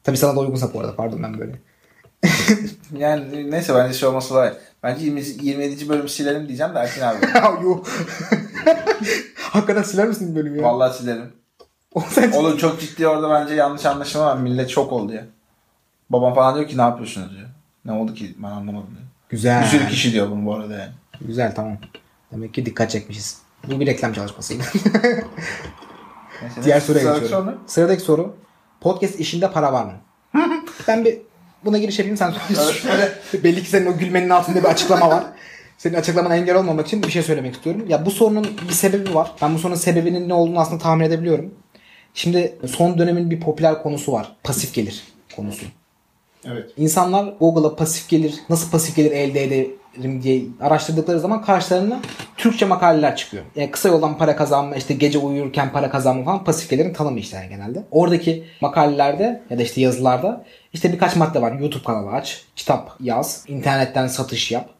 Tabii 0.05 0.17
sana 0.17 0.37
da 0.37 0.41
uygunsa 0.41 0.75
bu 0.75 0.81
arada. 0.81 0.97
Pardon 0.97 1.23
ben 1.23 1.39
böyle. 1.39 1.53
Yani 2.99 3.51
neyse 3.51 3.75
bence 3.75 3.99
şey 3.99 4.09
olması 4.09 4.35
iyi. 4.35 4.53
Bence 4.83 5.05
20, 5.05 5.23
27. 5.43 5.89
bölümü 5.89 6.09
silelim 6.09 6.49
diyeceğim 6.49 6.75
de 6.75 6.79
Erkin 6.79 7.01
abi. 7.01 7.17
Yuh. 7.65 7.85
Hakikaten 9.37 9.83
siler 9.83 10.09
misin 10.09 10.37
bölümü 10.37 10.59
ya? 10.59 10.65
Vallahi 10.65 10.99
silerim. 10.99 11.33
Oğlum 12.35 12.57
çok 12.57 12.81
ciddi 12.81 13.09
orada 13.09 13.31
bence 13.31 13.55
yanlış 13.55 13.87
anlaşılma 13.87 14.27
var. 14.27 14.37
Millet 14.37 14.71
çok 14.71 14.93
oldu 14.93 15.13
ya. 15.13 15.27
Babam 16.11 16.35
falan 16.35 16.55
diyor 16.55 16.69
ki 16.69 16.79
ne 16.79 16.83
yapıyorsunuz 16.83 17.31
diyor. 17.31 17.49
Ne 17.85 17.93
oldu 17.93 18.15
ki 18.15 18.35
ben 18.39 18.49
anlamadım 18.49 18.91
diyor. 18.91 19.07
Güzel. 19.29 19.63
Bir 19.63 19.69
sürü 19.69 19.89
kişi 19.89 20.13
diyor 20.13 20.31
bunu 20.31 20.47
bu 20.47 20.55
arada 20.55 20.75
yani. 20.75 20.93
Güzel 21.21 21.55
tamam. 21.55 21.79
Demek 22.35 22.55
ki 22.55 22.67
dikkat 22.67 22.91
çekmişiz. 22.91 23.39
Bu 23.69 23.81
bir 23.81 23.87
reklam 23.87 24.13
çalışmasıydı. 24.13 24.63
Diğer 26.65 26.81
soruya 26.81 27.19
geçiyorum. 27.19 27.49
soru. 27.49 27.59
Sıradaki 27.67 28.03
soru. 28.03 28.37
Podcast 28.81 29.21
işinde 29.21 29.53
para 29.53 29.73
var 29.73 29.85
mı? 29.85 29.93
ben 30.89 31.05
bir 31.05 31.19
buna 31.65 31.79
giriş 31.79 31.99
yapayım 31.99 32.17
sen 32.17 32.35
söyle. 32.83 33.13
Belli 33.45 33.63
ki 33.63 33.71
senin 33.71 33.87
o 33.87 33.99
gülmenin 33.99 34.31
altında 34.31 34.59
bir 34.59 34.69
açıklama 34.69 35.11
var. 35.11 35.25
Senin 35.79 35.95
açıklamana 35.95 36.37
engel 36.37 36.57
olmamak 36.57 36.87
için 36.87 37.03
bir 37.03 37.11
şey 37.11 37.23
söylemek 37.23 37.55
istiyorum. 37.55 37.85
Ya 37.89 38.07
bu 38.07 38.11
sorunun 38.11 38.47
bir 38.69 38.75
sebebi 38.75 39.15
var. 39.15 39.33
Ben 39.43 39.55
bu 39.55 39.59
sorunun 39.59 39.77
sebebinin 39.77 40.29
ne 40.29 40.35
olduğunu 40.35 40.61
aslında 40.61 40.83
tahmin 40.83 41.05
edebiliyorum. 41.05 41.55
Şimdi 42.15 42.59
son 42.67 42.99
dönemin 42.99 43.31
bir 43.31 43.41
popüler 43.41 43.83
konusu 43.83 44.13
var. 44.13 44.37
Pasif 44.45 44.75
gelir 44.75 45.05
konusu. 45.37 45.67
Evet. 46.47 46.71
İnsanlar 46.77 47.35
Google'a 47.41 47.77
pasif 47.77 48.09
gelir, 48.09 48.35
nasıl 48.51 48.71
pasif 48.71 48.97
gelir 48.97 49.11
elde 49.11 49.45
ederim 49.45 50.23
diye 50.23 50.43
araştırdıkları 50.61 51.21
zaman 51.21 51.43
karşılarına 51.43 52.01
Türkçe 52.37 52.67
makaleler 52.67 53.17
çıkıyor. 53.17 53.45
Yani 53.57 53.71
kısa 53.71 53.89
yoldan 53.89 54.19
para 54.19 54.37
kazanma, 54.37 54.77
işte 54.77 54.95
gece 54.95 55.19
uyurken 55.19 55.73
para 55.73 55.91
kazanma 55.91 56.25
falan 56.25 56.45
pasif 56.45 56.71
gelirin 56.71 56.93
tanımı 56.93 57.19
işte 57.19 57.37
yani 57.37 57.49
genelde. 57.49 57.85
Oradaki 57.91 58.45
makalelerde 58.61 59.43
ya 59.51 59.59
da 59.59 59.63
işte 59.63 59.81
yazılarda 59.81 60.45
işte 60.73 60.93
birkaç 60.93 61.17
madde 61.17 61.43
var. 61.43 61.53
YouTube 61.53 61.85
kanalı 61.85 62.11
aç, 62.11 62.45
kitap 62.57 62.97
yaz, 63.01 63.45
internetten 63.49 64.07
satış 64.07 64.51
yap. 64.51 64.71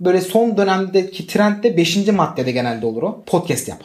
Böyle 0.00 0.20
son 0.20 0.56
dönemdeki 0.56 1.26
trendde 1.26 1.76
5. 1.76 2.06
maddede 2.06 2.52
genelde 2.52 2.86
olur 2.86 3.02
o. 3.02 3.22
Podcast 3.26 3.68
yap. 3.68 3.80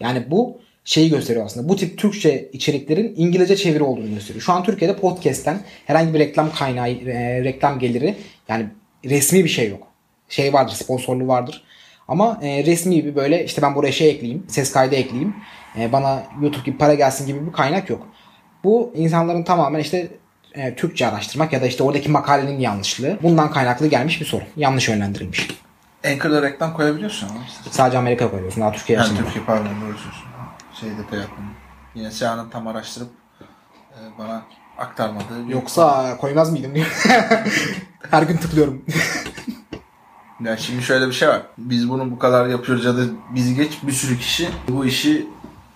Yani 0.00 0.30
bu 0.30 0.60
şeyi 0.84 1.10
gösteriyor 1.10 1.46
aslında. 1.46 1.68
Bu 1.68 1.76
tip 1.76 1.98
Türkçe 1.98 2.50
içeriklerin 2.52 3.14
İngilizce 3.16 3.56
çeviri 3.56 3.82
olduğunu 3.82 4.14
gösteriyor. 4.14 4.42
Şu 4.42 4.52
an 4.52 4.64
Türkiye'de 4.64 4.96
podcast'ten 4.96 5.60
herhangi 5.86 6.14
bir 6.14 6.18
reklam 6.18 6.52
kaynağı, 6.52 6.88
e, 6.88 7.44
reklam 7.44 7.78
geliri 7.78 8.14
yani 8.48 8.66
resmi 9.04 9.44
bir 9.44 9.48
şey 9.48 9.70
yok. 9.70 9.86
Şey 10.28 10.52
vardır, 10.52 10.72
sponsorlu 10.72 11.28
vardır. 11.28 11.64
Ama 12.08 12.38
e, 12.42 12.64
resmi 12.64 13.04
bir 13.04 13.16
böyle 13.16 13.44
işte 13.44 13.62
ben 13.62 13.74
buraya 13.74 13.92
şey 13.92 14.10
ekleyeyim, 14.10 14.44
ses 14.48 14.72
kaydı 14.72 14.94
ekleyeyim. 14.94 15.34
e, 15.78 15.92
bana 15.92 16.22
YouTube 16.42 16.64
gibi 16.64 16.78
para 16.78 16.94
gelsin 16.94 17.26
gibi 17.26 17.46
bir 17.46 17.52
kaynak 17.52 17.90
yok. 17.90 18.08
Bu 18.64 18.92
insanların 18.96 19.42
tamamen 19.42 19.80
işte 19.80 20.08
e, 20.54 20.74
Türkçe 20.74 21.06
araştırmak 21.06 21.52
ya 21.52 21.62
da 21.62 21.66
işte 21.66 21.82
oradaki 21.82 22.10
makalenin 22.10 22.60
yanlışlığı. 22.60 23.18
Bundan 23.22 23.50
kaynaklı 23.50 23.86
gelmiş 23.86 24.20
bir 24.20 24.26
soru. 24.26 24.42
Yanlış 24.56 24.88
yönlendirilmiş. 24.88 25.48
Anchor'da 26.04 26.42
reklam 26.42 26.74
koyabiliyorsun 26.74 27.28
ama. 27.28 27.40
Sadece 27.70 27.98
Amerika'ya 27.98 28.30
koyuyorsun. 28.30 28.60
Daha 28.60 28.72
Türkiye'ye 28.72 29.04
Yani. 29.04 29.18
Türkiye 29.18 29.44
pardon 29.44 29.64
doğru 29.64 30.29
Şey 30.80 30.90
detay 30.98 31.18
yapmadım. 31.20 31.44
Yine 31.94 32.10
Seha'nın 32.10 32.50
tam 32.50 32.66
araştırıp 32.66 33.08
e, 33.90 33.96
bana 34.18 34.42
aktarmadığı. 34.78 35.48
bir- 35.48 35.52
Yoksa 35.52 36.16
koymaz 36.16 36.50
mıydım 36.50 36.74
diyor. 36.74 36.86
Her 38.10 38.22
gün 38.22 38.36
tıklıyorum. 38.36 38.84
Ya 40.44 40.56
şimdi 40.56 40.82
şöyle 40.82 41.06
bir 41.06 41.12
şey 41.12 41.28
var. 41.28 41.42
Biz 41.58 41.88
bunu 41.88 42.10
bu 42.10 42.18
kadar 42.18 42.46
yapıyoruz 42.46 42.84
ya 42.84 42.96
da 42.96 43.00
bizi 43.34 43.54
geç 43.54 43.78
bir 43.82 43.92
sürü 43.92 44.18
kişi 44.18 44.48
bu 44.68 44.84
işi 44.84 45.26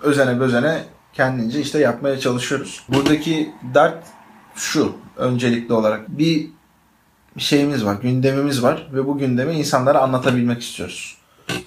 özene 0.01 0.41
bezene 0.41 0.85
kendince 1.13 1.61
işte 1.61 1.79
yapmaya 1.79 2.21
çalışıyoruz. 2.21 2.85
Buradaki 2.89 3.53
dert 3.75 4.07
şu 4.55 4.97
öncelikli 5.17 5.73
olarak 5.73 6.09
bir 6.09 6.51
şeyimiz 7.39 7.85
var, 7.85 7.95
gündemimiz 8.03 8.63
var 8.63 8.89
ve 8.93 9.07
bu 9.07 9.19
gündemi 9.19 9.53
insanlara 9.55 9.99
anlatabilmek 10.01 10.63
istiyoruz. 10.63 11.19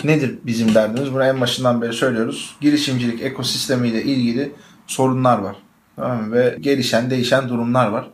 Nedir 0.03 0.39
bizim 0.43 0.75
derdimiz? 0.75 1.13
Bunu 1.13 1.23
en 1.23 1.41
başından 1.41 1.81
beri 1.81 1.93
söylüyoruz. 1.93 2.55
Girişimcilik 2.61 3.21
ekosistemiyle 3.21 4.03
ilgili 4.03 4.51
sorunlar 4.87 5.37
var. 5.37 5.55
Tamam? 5.95 6.31
Ve 6.31 6.57
gelişen, 6.59 7.09
değişen 7.09 7.49
durumlar 7.49 7.87
var. 7.87 8.09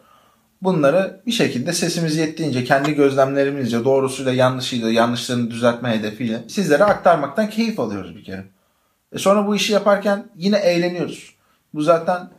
Bunları 0.61 1.21
bir 1.25 1.31
şekilde 1.31 1.73
sesimiz 1.73 2.17
yettiğince 2.17 2.63
kendi 2.63 2.93
gözlemlerimizce 2.93 3.85
doğrusuyla 3.85 4.33
yanlışıyla 4.33 4.91
yanlışlarını 4.91 5.51
düzeltme 5.51 5.89
hedefiyle 5.89 6.43
sizlere 6.47 6.83
aktarmaktan 6.83 7.49
keyif 7.49 7.79
alıyoruz 7.79 8.15
bir 8.15 8.23
kere. 8.23 8.45
E 9.13 9.17
sonra 9.17 9.47
bu 9.47 9.55
işi 9.55 9.73
yaparken 9.73 10.25
yine 10.35 10.57
eğleniyoruz. 10.57 11.35
Bu 11.73 11.81
zaten 11.81 12.29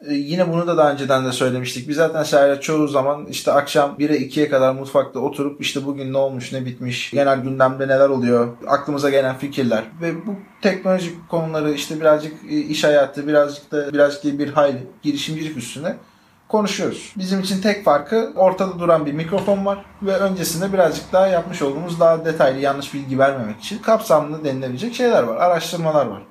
e, 0.00 0.14
yine 0.14 0.52
bunu 0.52 0.66
da 0.66 0.76
daha 0.76 0.92
önceden 0.92 1.24
de 1.24 1.32
söylemiştik. 1.32 1.88
Biz 1.88 1.96
zaten 1.96 2.22
şayet 2.22 2.62
çoğu 2.62 2.88
zaman 2.88 3.26
işte 3.26 3.52
akşam 3.52 3.96
1'e 3.98 4.16
2'ye 4.16 4.48
kadar 4.48 4.72
mutfakta 4.74 5.20
oturup 5.20 5.60
işte 5.60 5.86
bugün 5.86 6.12
ne 6.12 6.18
olmuş 6.18 6.52
ne 6.52 6.64
bitmiş, 6.64 7.10
genel 7.10 7.40
gündemde 7.40 7.88
neler 7.88 8.08
oluyor, 8.08 8.48
aklımıza 8.66 9.10
gelen 9.10 9.38
fikirler 9.38 9.84
ve 10.00 10.26
bu 10.26 10.34
teknolojik 10.62 11.28
konuları 11.28 11.72
işte 11.72 12.00
birazcık 12.00 12.32
e, 12.50 12.56
iş 12.56 12.84
hayatı, 12.84 13.28
birazcık 13.28 13.72
da 13.72 13.92
birazcık 13.92 14.24
değil 14.24 14.38
bir 14.38 14.52
hayli 14.52 14.86
girişimcilik 15.02 15.56
üstüne 15.56 15.96
konuşuyoruz. 16.48 17.12
Bizim 17.16 17.40
için 17.40 17.60
tek 17.60 17.84
farkı 17.84 18.32
ortada 18.36 18.78
duran 18.78 19.06
bir 19.06 19.12
mikrofon 19.12 19.66
var 19.66 19.84
ve 20.02 20.16
öncesinde 20.16 20.72
birazcık 20.72 21.12
daha 21.12 21.26
yapmış 21.26 21.62
olduğumuz 21.62 22.00
daha 22.00 22.24
detaylı 22.24 22.58
yanlış 22.58 22.94
bilgi 22.94 23.18
vermemek 23.18 23.60
için 23.60 23.78
kapsamlı 23.78 24.44
denilebilecek 24.44 24.94
şeyler 24.94 25.22
var, 25.22 25.36
araştırmalar 25.36 26.06
var. 26.06 26.22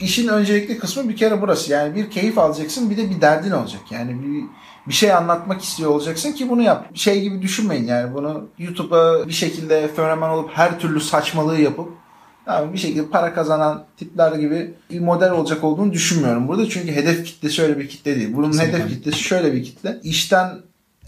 İşin 0.00 0.28
öncelikli 0.28 0.78
kısmı 0.78 1.08
bir 1.08 1.16
kere 1.16 1.40
burası. 1.40 1.72
Yani 1.72 1.94
bir 1.94 2.10
keyif 2.10 2.38
alacaksın 2.38 2.90
bir 2.90 2.96
de 2.96 3.10
bir 3.10 3.20
derdin 3.20 3.50
olacak. 3.50 3.80
Yani 3.90 4.22
bir, 4.22 4.44
bir 4.88 4.92
şey 4.92 5.12
anlatmak 5.12 5.62
istiyor 5.62 5.90
olacaksın 5.90 6.32
ki 6.32 6.50
bunu 6.50 6.62
yap. 6.62 6.86
Şey 6.94 7.22
gibi 7.22 7.42
düşünmeyin 7.42 7.86
yani 7.86 8.14
bunu 8.14 8.48
YouTube'a 8.58 9.28
bir 9.28 9.32
şekilde 9.32 9.88
fenomen 9.88 10.28
olup 10.28 10.50
her 10.52 10.80
türlü 10.80 11.00
saçmalığı 11.00 11.60
yapıp 11.60 11.88
yani 12.46 12.72
bir 12.72 12.78
şekilde 12.78 13.06
para 13.06 13.34
kazanan 13.34 13.84
tipler 13.96 14.32
gibi 14.32 14.74
bir 14.90 15.00
model 15.00 15.30
olacak 15.30 15.64
olduğunu 15.64 15.92
düşünmüyorum 15.92 16.48
burada. 16.48 16.68
Çünkü 16.68 16.92
hedef 16.92 17.24
kitlesi 17.24 17.62
öyle 17.62 17.78
bir 17.78 17.88
kitle 17.88 18.16
değil. 18.16 18.36
Bunun 18.36 18.58
hedef 18.58 18.88
kitlesi 18.88 19.18
şöyle 19.18 19.52
bir 19.52 19.64
kitle. 19.64 20.00
İşten 20.02 20.50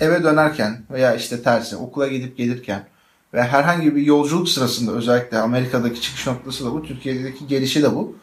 eve 0.00 0.22
dönerken 0.22 0.82
veya 0.90 1.14
işte 1.14 1.42
tersi 1.42 1.76
okula 1.76 2.08
gidip 2.08 2.36
gelirken 2.36 2.86
ve 3.34 3.42
herhangi 3.42 3.96
bir 3.96 4.02
yolculuk 4.02 4.48
sırasında 4.48 4.92
özellikle 4.92 5.38
Amerika'daki 5.38 6.00
çıkış 6.00 6.26
noktası 6.26 6.64
da 6.64 6.72
bu, 6.72 6.82
Türkiye'deki 6.82 7.46
gelişi 7.46 7.82
de 7.82 7.94
bu. 7.94 8.16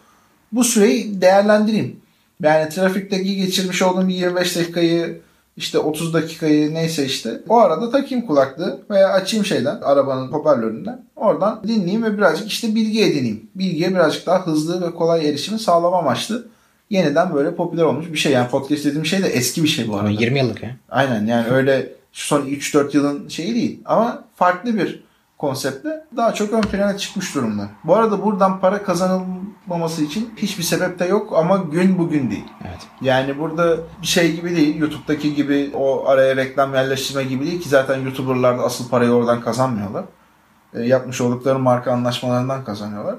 Bu 0.51 0.63
süreyi 0.63 1.21
değerlendireyim. 1.21 1.99
Yani 2.43 2.69
trafikteki 2.69 3.35
geçirmiş 3.35 3.81
olduğum 3.81 4.07
bir 4.07 4.15
25 4.15 4.55
dakikayı 4.55 5.21
işte 5.57 5.79
30 5.79 6.13
dakikayı 6.13 6.73
neyse 6.73 7.05
işte 7.05 7.41
o 7.49 7.57
arada 7.57 7.91
takayım 7.91 8.25
kulaklığı 8.25 8.79
veya 8.89 9.09
açayım 9.09 9.45
şeyden 9.45 9.81
arabanın 9.81 10.27
hoparlöründen 10.27 11.05
oradan 11.15 11.61
dinleyeyim 11.67 12.03
ve 12.03 12.17
birazcık 12.17 12.47
işte 12.47 12.75
bilgi 12.75 13.03
edineyim. 13.03 13.49
Bilgiye 13.55 13.89
birazcık 13.89 14.25
daha 14.25 14.47
hızlı 14.47 14.87
ve 14.87 14.91
kolay 14.95 15.29
erişimi 15.29 15.59
sağlama 15.59 15.97
amaçlı 15.97 16.47
yeniden 16.89 17.33
böyle 17.33 17.55
popüler 17.55 17.83
olmuş 17.83 18.11
bir 18.11 18.17
şey. 18.17 18.31
Yani 18.31 18.49
podcast 18.49 18.85
dediğim 18.85 19.05
şey 19.05 19.23
de 19.23 19.27
eski 19.27 19.63
bir 19.63 19.67
şey 19.67 19.87
bu 19.87 19.97
arada. 19.97 20.09
20 20.09 20.39
yıllık 20.39 20.63
ya. 20.63 20.75
Aynen 20.89 21.25
yani 21.25 21.47
öyle 21.47 21.93
şu 22.13 22.27
son 22.27 22.41
3-4 22.41 22.97
yılın 22.97 23.27
şeyi 23.27 23.55
değil 23.55 23.79
ama 23.85 24.23
farklı 24.35 24.77
bir 24.77 25.03
konseptle 25.37 26.05
daha 26.17 26.33
çok 26.33 26.53
ön 26.53 26.61
plana 26.61 26.97
çıkmış 26.97 27.35
durumda. 27.35 27.67
Bu 27.83 27.95
arada 27.95 28.25
buradan 28.25 28.59
para 28.59 28.83
kazanılmaması 28.83 30.03
için 30.03 30.33
hiçbir 30.37 30.63
sebep 30.63 30.99
de 30.99 31.05
yok 31.05 31.33
ama 31.35 31.57
gün 31.57 31.97
bugün 31.97 32.31
değil. 32.31 32.45
Evet. 32.61 32.87
Yani 33.01 33.39
burada 33.39 33.77
bir 34.01 34.07
şey 34.07 34.35
gibi 34.35 34.55
değil. 34.55 34.75
YouTube'daki 34.75 35.35
gibi 35.35 35.71
o 35.73 36.07
araya 36.07 36.35
reklam 36.35 36.73
yerleştirme 36.73 37.23
gibi 37.23 37.45
değil 37.45 37.61
ki 37.61 37.69
zaten 37.69 37.99
YouTuber'lar 37.99 38.59
da 38.59 38.63
asıl 38.63 38.89
parayı 38.89 39.11
oradan 39.11 39.41
kazanmıyorlar. 39.41 40.05
E, 40.73 40.81
yapmış 40.81 41.21
oldukları 41.21 41.59
marka 41.59 41.91
anlaşmalarından 41.91 42.63
kazanıyorlar. 42.63 43.15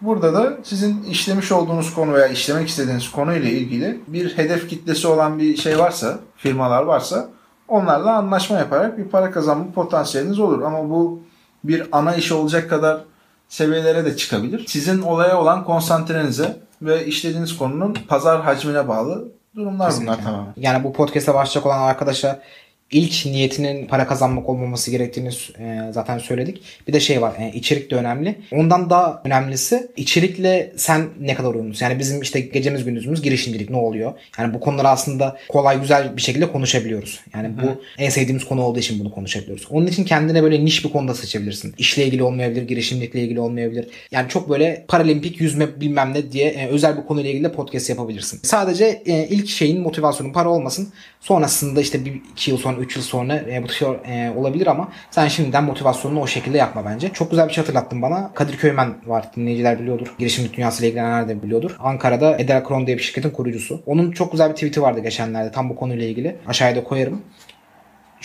Burada 0.00 0.34
da 0.34 0.58
sizin 0.62 1.02
işlemiş 1.02 1.52
olduğunuz 1.52 1.94
konu 1.94 2.12
veya 2.12 2.26
işlemek 2.26 2.68
istediğiniz 2.68 3.10
konuyla 3.10 3.48
ilgili 3.48 4.00
bir 4.06 4.38
hedef 4.38 4.68
kitlesi 4.68 5.08
olan 5.08 5.38
bir 5.38 5.56
şey 5.56 5.78
varsa, 5.78 6.18
firmalar 6.36 6.82
varsa 6.82 7.28
onlarla 7.68 8.16
anlaşma 8.16 8.56
yaparak 8.56 8.98
bir 8.98 9.04
para 9.04 9.30
kazanma 9.30 9.72
potansiyeliniz 9.74 10.38
olur. 10.38 10.62
Ama 10.62 10.90
bu 10.90 11.20
bir 11.64 11.86
ana 11.92 12.14
iş 12.14 12.32
olacak 12.32 12.70
kadar 12.70 13.00
seviyelere 13.48 14.04
de 14.04 14.16
çıkabilir. 14.16 14.64
Sizin 14.68 15.02
olaya 15.02 15.40
olan 15.40 15.64
konsantrenize 15.64 16.56
ve 16.82 17.06
işlediğiniz 17.06 17.58
konunun 17.58 17.96
pazar 18.08 18.42
hacmine 18.42 18.88
bağlı 18.88 19.28
durumlar 19.56 19.92
bunlar 20.00 20.22
tamamen. 20.22 20.54
Yani 20.56 20.84
bu 20.84 20.92
podcast'e 20.92 21.34
başlayacak 21.34 21.66
olan 21.66 21.80
arkadaşa 21.82 22.40
ilk 22.90 23.26
niyetinin 23.26 23.86
para 23.86 24.06
kazanmak 24.06 24.48
olmaması 24.48 24.90
gerektiğini 24.90 25.30
e, 25.58 25.92
zaten 25.92 26.18
söyledik. 26.18 26.62
Bir 26.88 26.92
de 26.92 27.00
şey 27.00 27.22
var 27.22 27.32
e, 27.38 27.52
içerik 27.54 27.90
de 27.90 27.96
önemli. 27.96 28.38
Ondan 28.52 28.90
daha 28.90 29.22
önemlisi 29.24 29.88
içerikle 29.96 30.72
sen 30.76 31.08
ne 31.20 31.34
kadar 31.34 31.54
uyumlusun. 31.54 31.86
Yani 31.86 31.98
bizim 31.98 32.22
işte 32.22 32.40
gecemiz 32.40 32.84
gündüzümüz 32.84 33.22
girişimcilik 33.22 33.70
ne 33.70 33.76
oluyor? 33.76 34.12
Yani 34.38 34.54
bu 34.54 34.60
konuları 34.60 34.88
aslında 34.88 35.36
kolay 35.48 35.80
güzel 35.80 36.16
bir 36.16 36.22
şekilde 36.22 36.52
konuşabiliyoruz. 36.52 37.20
Yani 37.34 37.50
bu 37.62 37.82
en 37.98 38.08
sevdiğimiz 38.08 38.44
konu 38.44 38.62
olduğu 38.62 38.78
için 38.78 39.00
bunu 39.00 39.10
konuşabiliyoruz. 39.10 39.66
Onun 39.70 39.86
için 39.86 40.04
kendine 40.04 40.42
böyle 40.42 40.64
niş 40.64 40.84
bir 40.84 40.90
konuda 40.90 41.14
seçebilirsin. 41.14 41.74
İşle 41.78 42.06
ilgili 42.06 42.22
olmayabilir, 42.22 42.62
girişimcilikle 42.62 43.20
ilgili 43.20 43.40
olmayabilir. 43.40 43.88
Yani 44.10 44.28
çok 44.28 44.50
böyle 44.50 44.84
paralimpik 44.88 45.40
yüzme 45.40 45.80
bilmem 45.80 46.14
ne 46.14 46.32
diye 46.32 46.48
e, 46.48 46.66
özel 46.66 46.96
bir 46.96 47.02
konuyla 47.02 47.30
ilgili 47.30 47.44
de 47.44 47.52
podcast 47.52 47.90
yapabilirsin. 47.90 48.40
Sadece 48.42 49.02
e, 49.06 49.28
ilk 49.28 49.48
şeyin 49.48 49.80
motivasyonun 49.80 50.32
para 50.32 50.48
olmasın. 50.48 50.88
Sonrasında 51.20 51.80
işte 51.80 52.04
bir 52.04 52.20
iki 52.32 52.50
yıl 52.50 52.58
sonra 52.58 52.73
3 52.80 52.96
yıl 52.96 53.02
sonra 53.02 53.36
e, 53.36 53.62
bu 53.62 53.68
şey 53.68 53.88
e, 53.88 54.32
olabilir 54.36 54.66
ama 54.66 54.88
sen 55.10 55.28
şimdiden 55.28 55.64
motivasyonunu 55.64 56.20
o 56.20 56.26
şekilde 56.26 56.58
yapma 56.58 56.84
bence. 56.84 57.08
Çok 57.08 57.30
güzel 57.30 57.48
bir 57.48 57.52
şey 57.52 57.62
hatırlattın 57.64 58.02
bana. 58.02 58.30
Kadir 58.34 58.56
Köymen 58.56 58.94
var 59.06 59.24
dinleyiciler 59.36 59.80
biliyordur. 59.80 60.14
Girişimcilik 60.18 60.56
dünyasıyla 60.56 60.88
ilgilenenler 60.88 61.28
de 61.28 61.42
biliyordur. 61.42 61.76
Ankara'da 61.78 62.38
Edelkron 62.38 62.86
diye 62.86 62.96
bir 62.96 63.02
şirketin 63.02 63.30
kurucusu. 63.30 63.82
Onun 63.86 64.10
çok 64.12 64.32
güzel 64.32 64.48
bir 64.48 64.54
tweet'i 64.54 64.82
vardı 64.82 65.00
geçenlerde 65.00 65.52
tam 65.52 65.70
bu 65.70 65.76
konuyla 65.76 66.06
ilgili. 66.06 66.36
Aşağıya 66.46 66.76
da 66.76 66.84
koyarım. 66.84 67.22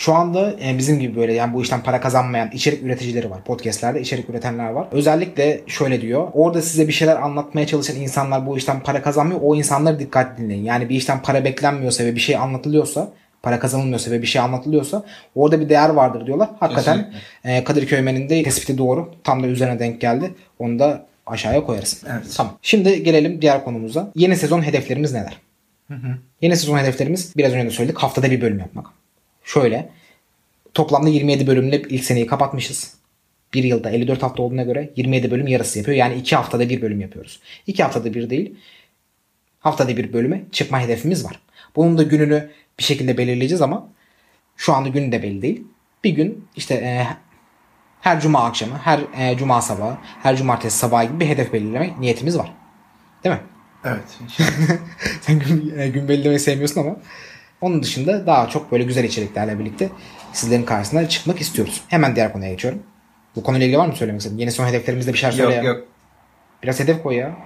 Şu 0.00 0.14
anda 0.14 0.54
e, 0.64 0.78
bizim 0.78 0.98
gibi 0.98 1.16
böyle 1.16 1.32
yani 1.32 1.54
bu 1.54 1.62
işten 1.62 1.82
para 1.82 2.00
kazanmayan 2.00 2.50
içerik 2.50 2.82
üreticileri 2.82 3.30
var. 3.30 3.44
Podcast'lerde 3.44 4.00
içerik 4.00 4.30
üretenler 4.30 4.70
var. 4.70 4.88
Özellikle 4.92 5.60
şöyle 5.66 6.00
diyor. 6.00 6.28
Orada 6.32 6.62
size 6.62 6.88
bir 6.88 6.92
şeyler 6.92 7.16
anlatmaya 7.16 7.66
çalışan 7.66 7.96
insanlar 7.96 8.46
bu 8.46 8.56
işten 8.56 8.80
para 8.80 9.02
kazanmıyor. 9.02 9.40
O 9.42 9.56
insanları 9.56 9.98
dikkatli 9.98 10.44
dinleyin. 10.44 10.64
Yani 10.64 10.88
bir 10.88 10.94
işten 10.94 11.22
para 11.22 11.44
beklenmiyorsa 11.44 12.04
ve 12.04 12.14
bir 12.14 12.20
şey 12.20 12.36
anlatılıyorsa 12.36 13.12
para 13.42 13.58
kazanılmıyorsa 13.60 14.10
ve 14.10 14.22
bir 14.22 14.26
şey 14.26 14.40
anlatılıyorsa 14.40 15.04
orada 15.34 15.60
bir 15.60 15.68
değer 15.68 15.88
vardır 15.88 16.26
diyorlar. 16.26 16.48
Hakikaten 16.60 17.12
e, 17.44 17.64
Kadir 17.64 17.86
Köymen'in 17.86 18.28
de 18.28 18.42
tespiti 18.42 18.78
doğru. 18.78 19.14
Tam 19.24 19.42
da 19.42 19.46
üzerine 19.46 19.78
denk 19.78 20.00
geldi. 20.00 20.34
Onu 20.58 20.78
da 20.78 21.06
aşağıya 21.26 21.64
koyarız. 21.64 22.02
Evet. 22.10 22.34
Tamam. 22.36 22.58
Şimdi 22.62 23.02
gelelim 23.02 23.42
diğer 23.42 23.64
konumuza. 23.64 24.12
Yeni 24.14 24.36
sezon 24.36 24.62
hedeflerimiz 24.62 25.12
neler? 25.12 25.36
Yeni 26.42 26.56
sezon 26.56 26.78
hedeflerimiz 26.78 27.36
biraz 27.36 27.52
önce 27.52 27.66
de 27.66 27.70
söyledik. 27.70 27.98
Haftada 27.98 28.30
bir 28.30 28.40
bölüm 28.40 28.58
yapmak. 28.58 28.86
Şöyle. 29.44 29.90
Toplamda 30.74 31.08
27 31.08 31.46
bölümle 31.46 31.82
ilk 31.82 32.04
seneyi 32.04 32.26
kapatmışız. 32.26 32.94
Bir 33.54 33.64
yılda 33.64 33.90
54 33.90 34.22
hafta 34.22 34.42
olduğuna 34.42 34.62
göre 34.62 34.90
27 34.96 35.30
bölüm 35.30 35.46
yarısı 35.46 35.78
yapıyor. 35.78 35.96
Yani 35.96 36.14
2 36.14 36.36
haftada 36.36 36.68
bir 36.68 36.82
bölüm 36.82 37.00
yapıyoruz. 37.00 37.40
2 37.66 37.82
haftada 37.82 38.14
bir 38.14 38.30
değil. 38.30 38.54
Haftada 39.60 39.96
bir 39.96 40.12
bölüme 40.12 40.42
çıkma 40.52 40.80
hedefimiz 40.80 41.24
var. 41.24 41.40
Bunun 41.76 41.98
da 41.98 42.02
gününü 42.02 42.50
bir 42.80 42.84
şekilde 42.84 43.18
belirleyeceğiz 43.18 43.62
ama 43.62 43.88
şu 44.56 44.74
anda 44.74 44.88
günü 44.88 45.12
de 45.12 45.22
belli 45.22 45.42
değil. 45.42 45.64
Bir 46.04 46.10
gün 46.10 46.48
işte 46.56 46.74
e, 46.74 47.06
her 48.00 48.20
cuma 48.20 48.44
akşamı, 48.44 48.78
her 48.78 49.00
e, 49.18 49.36
cuma 49.36 49.62
sabahı, 49.62 49.96
her 50.22 50.36
cumartesi 50.36 50.78
sabahı 50.78 51.04
gibi 51.04 51.20
bir 51.20 51.26
hedef 51.26 51.52
belirleme 51.52 51.90
niyetimiz 52.00 52.38
var. 52.38 52.52
Değil 53.24 53.34
mi? 53.34 53.40
Evet. 53.84 54.18
Sen 55.20 55.38
gün, 55.38 55.78
e, 55.78 55.88
gün 55.88 56.08
belirlemeyi 56.08 56.40
sevmiyorsun 56.40 56.80
ama 56.80 56.96
onun 57.60 57.82
dışında 57.82 58.26
daha 58.26 58.48
çok 58.48 58.72
böyle 58.72 58.84
güzel 58.84 59.04
içeriklerle 59.04 59.58
birlikte 59.58 59.88
sizlerin 60.32 60.62
karşısına 60.62 61.08
çıkmak 61.08 61.40
istiyoruz. 61.40 61.80
Hemen 61.88 62.16
diğer 62.16 62.32
konuya 62.32 62.50
geçiyorum. 62.50 62.82
Bu 63.36 63.42
konuyla 63.42 63.66
ilgili 63.66 63.78
var 63.78 63.86
mı 63.86 63.96
söylemek 63.96 64.20
istediğin? 64.20 64.40
Yeni 64.40 64.52
son 64.52 64.66
hedeflerimizde 64.66 65.12
bir 65.12 65.18
şeyler 65.18 65.32
söyle 65.32 65.54
yok 65.54 65.64
ya. 65.64 65.70
yok. 65.70 65.88
Biraz 66.62 66.80
hedef 66.80 67.02
koy 67.02 67.16
ya. 67.16 67.36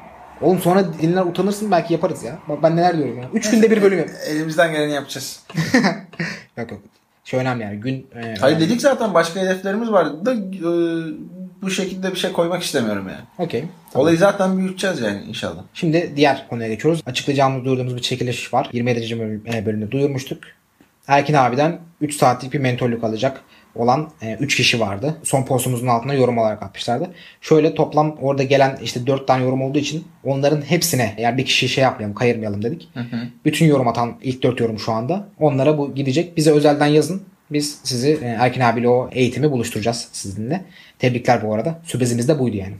Oğlum 0.40 0.58
sonra 0.58 0.84
dinler 1.02 1.22
utanırsın 1.22 1.70
belki 1.70 1.92
yaparız 1.92 2.22
ya. 2.22 2.38
Bak 2.48 2.62
ben 2.62 2.76
neler 2.76 2.96
diyorum 2.96 3.18
ya. 3.18 3.28
3 3.34 3.50
günde 3.50 3.70
bir 3.70 3.82
bölüm 3.82 3.98
yap. 3.98 4.08
Elimizden 4.28 4.72
geleni 4.72 4.92
yapacağız. 4.92 5.40
Yok 6.56 6.70
yok. 6.70 6.80
Şey 7.24 7.40
önemli 7.40 7.62
yani. 7.62 7.80
Gün 7.80 8.06
e, 8.22 8.34
Hayır 8.40 8.60
dedik 8.60 8.80
zaten 8.80 9.14
başka 9.14 9.40
hedeflerimiz 9.40 9.92
vardı 9.92 10.26
da 10.26 10.34
e, 10.34 10.70
bu 11.62 11.70
şekilde 11.70 12.10
bir 12.10 12.16
şey 12.16 12.32
koymak 12.32 12.62
istemiyorum 12.62 13.08
yani. 13.08 13.20
Okey. 13.38 13.64
Olayı 13.94 14.18
zaten 14.18 14.58
büyüteceğiz 14.58 15.00
yani 15.00 15.22
inşallah. 15.28 15.62
Şimdi 15.74 16.12
diğer 16.16 16.46
konuya 16.50 16.68
geçiyoruz. 16.68 17.02
Açıklayacağımız 17.06 17.64
duyurduğumuz 17.64 17.96
bir 17.96 18.02
çekiliş 18.02 18.54
var. 18.54 18.70
27. 18.72 19.18
bölüm, 19.18 19.42
e, 19.54 19.66
bölümde 19.66 19.90
duyurmuştuk. 19.90 20.38
Erkin 21.08 21.34
abiden 21.34 21.78
3 22.00 22.16
saatlik 22.16 22.52
bir 22.52 22.58
mentorluk 22.58 23.04
alacak 23.04 23.40
olan 23.74 24.10
3 24.40 24.56
kişi 24.56 24.80
vardı. 24.80 25.16
Son 25.22 25.42
postumuzun 25.42 25.86
altına 25.86 26.14
yorum 26.14 26.38
olarak 26.38 26.62
atmışlardı. 26.62 27.10
Şöyle 27.40 27.74
toplam 27.74 28.16
orada 28.20 28.42
gelen 28.42 28.78
işte 28.82 29.06
4 29.06 29.26
tane 29.26 29.44
yorum 29.44 29.62
olduğu 29.62 29.78
için 29.78 30.04
onların 30.24 30.60
hepsine 30.60 31.14
eğer 31.16 31.38
bir 31.38 31.44
kişi 31.44 31.68
şey 31.68 31.84
yapmayalım 31.84 32.14
kayırmayalım 32.14 32.62
dedik. 32.62 32.88
Bütün 33.44 33.66
yorum 33.66 33.88
atan 33.88 34.14
ilk 34.22 34.42
4 34.42 34.60
yorum 34.60 34.78
şu 34.78 34.92
anda. 34.92 35.28
Onlara 35.40 35.78
bu 35.78 35.94
gidecek. 35.94 36.36
Bize 36.36 36.50
özelden 36.50 36.86
yazın. 36.86 37.22
Biz 37.50 37.78
sizi 37.82 38.18
e, 38.22 38.26
Erkin 38.26 38.60
abiyle 38.60 38.88
o 38.88 39.08
eğitimi 39.12 39.50
buluşturacağız 39.50 40.08
sizinle. 40.12 40.64
Tebrikler 40.98 41.42
bu 41.42 41.54
arada. 41.54 41.80
Sürprizimiz 41.84 42.28
de 42.28 42.38
buydu 42.38 42.56
yani. 42.56 42.74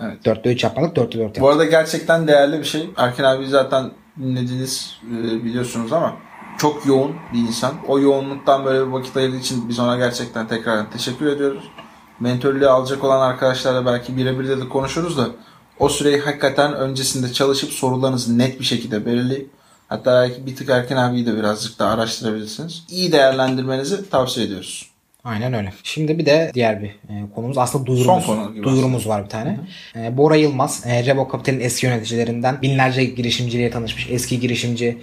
Evet. 0.00 0.26
4'te 0.26 0.52
3 0.52 0.64
yapmadık 0.64 0.96
4'te 0.96 1.12
4 1.12 1.14
yaptık. 1.14 1.42
Bu 1.42 1.48
arada 1.48 1.64
gerçekten 1.64 2.28
değerli 2.28 2.58
bir 2.58 2.64
şey. 2.64 2.90
Erken 2.96 3.24
abi 3.24 3.46
zaten 3.46 3.90
dinlediniz 4.18 5.00
e, 5.06 5.44
biliyorsunuz 5.44 5.92
ama 5.92 6.16
çok 6.58 6.86
yoğun 6.86 7.12
bir 7.32 7.38
insan. 7.38 7.74
O 7.88 7.98
yoğunluktan 7.98 8.64
böyle 8.64 8.86
bir 8.86 8.92
vakit 8.92 9.16
ayırdığı 9.16 9.36
için 9.36 9.68
biz 9.68 9.78
ona 9.78 9.96
gerçekten 9.96 10.48
tekrardan 10.48 10.90
teşekkür 10.90 11.26
ediyoruz. 11.26 11.64
Mentörlüğü 12.20 12.68
alacak 12.68 13.04
olan 13.04 13.20
arkadaşlarla 13.20 13.86
belki 13.86 14.16
birebir 14.16 14.48
de, 14.48 14.60
de 14.60 14.68
konuşuruz 14.68 15.18
da 15.18 15.28
o 15.78 15.88
süreyi 15.88 16.20
hakikaten 16.20 16.74
öncesinde 16.74 17.32
çalışıp 17.32 17.72
sorularınızı 17.72 18.38
net 18.38 18.60
bir 18.60 18.64
şekilde 18.64 19.06
belirleyip 19.06 19.50
hatta 19.88 20.22
belki 20.22 20.46
bir 20.46 20.56
tık 20.56 20.70
Erken 20.70 20.96
abiyi 20.96 21.26
de 21.26 21.36
birazcık 21.36 21.78
daha 21.78 21.90
araştırabilirsiniz. 21.90 22.84
İyi 22.90 23.12
değerlendirmenizi 23.12 24.10
tavsiye 24.10 24.46
ediyoruz. 24.46 24.92
Aynen 25.24 25.52
öyle. 25.52 25.72
Şimdi 25.82 26.18
bir 26.18 26.26
de 26.26 26.50
diğer 26.54 26.82
bir 26.82 26.88
e, 26.88 27.24
konumuz 27.34 27.58
aslında 27.58 27.86
duyurumuz. 27.86 28.24
Son 28.24 28.36
konu 28.36 28.62
duyurumuz 28.62 29.08
var 29.08 29.24
bir 29.24 29.28
tane. 29.28 29.60
E, 29.96 30.16
Bora 30.16 30.36
Yılmaz, 30.36 30.86
e, 30.86 31.06
Rebo 31.06 31.28
Capital'in 31.32 31.60
eski 31.60 31.86
yöneticilerinden 31.86 32.62
binlerce 32.62 33.04
girişimciliğe 33.04 33.70
tanışmış 33.70 34.06
eski 34.10 34.40
girişimci 34.40 34.98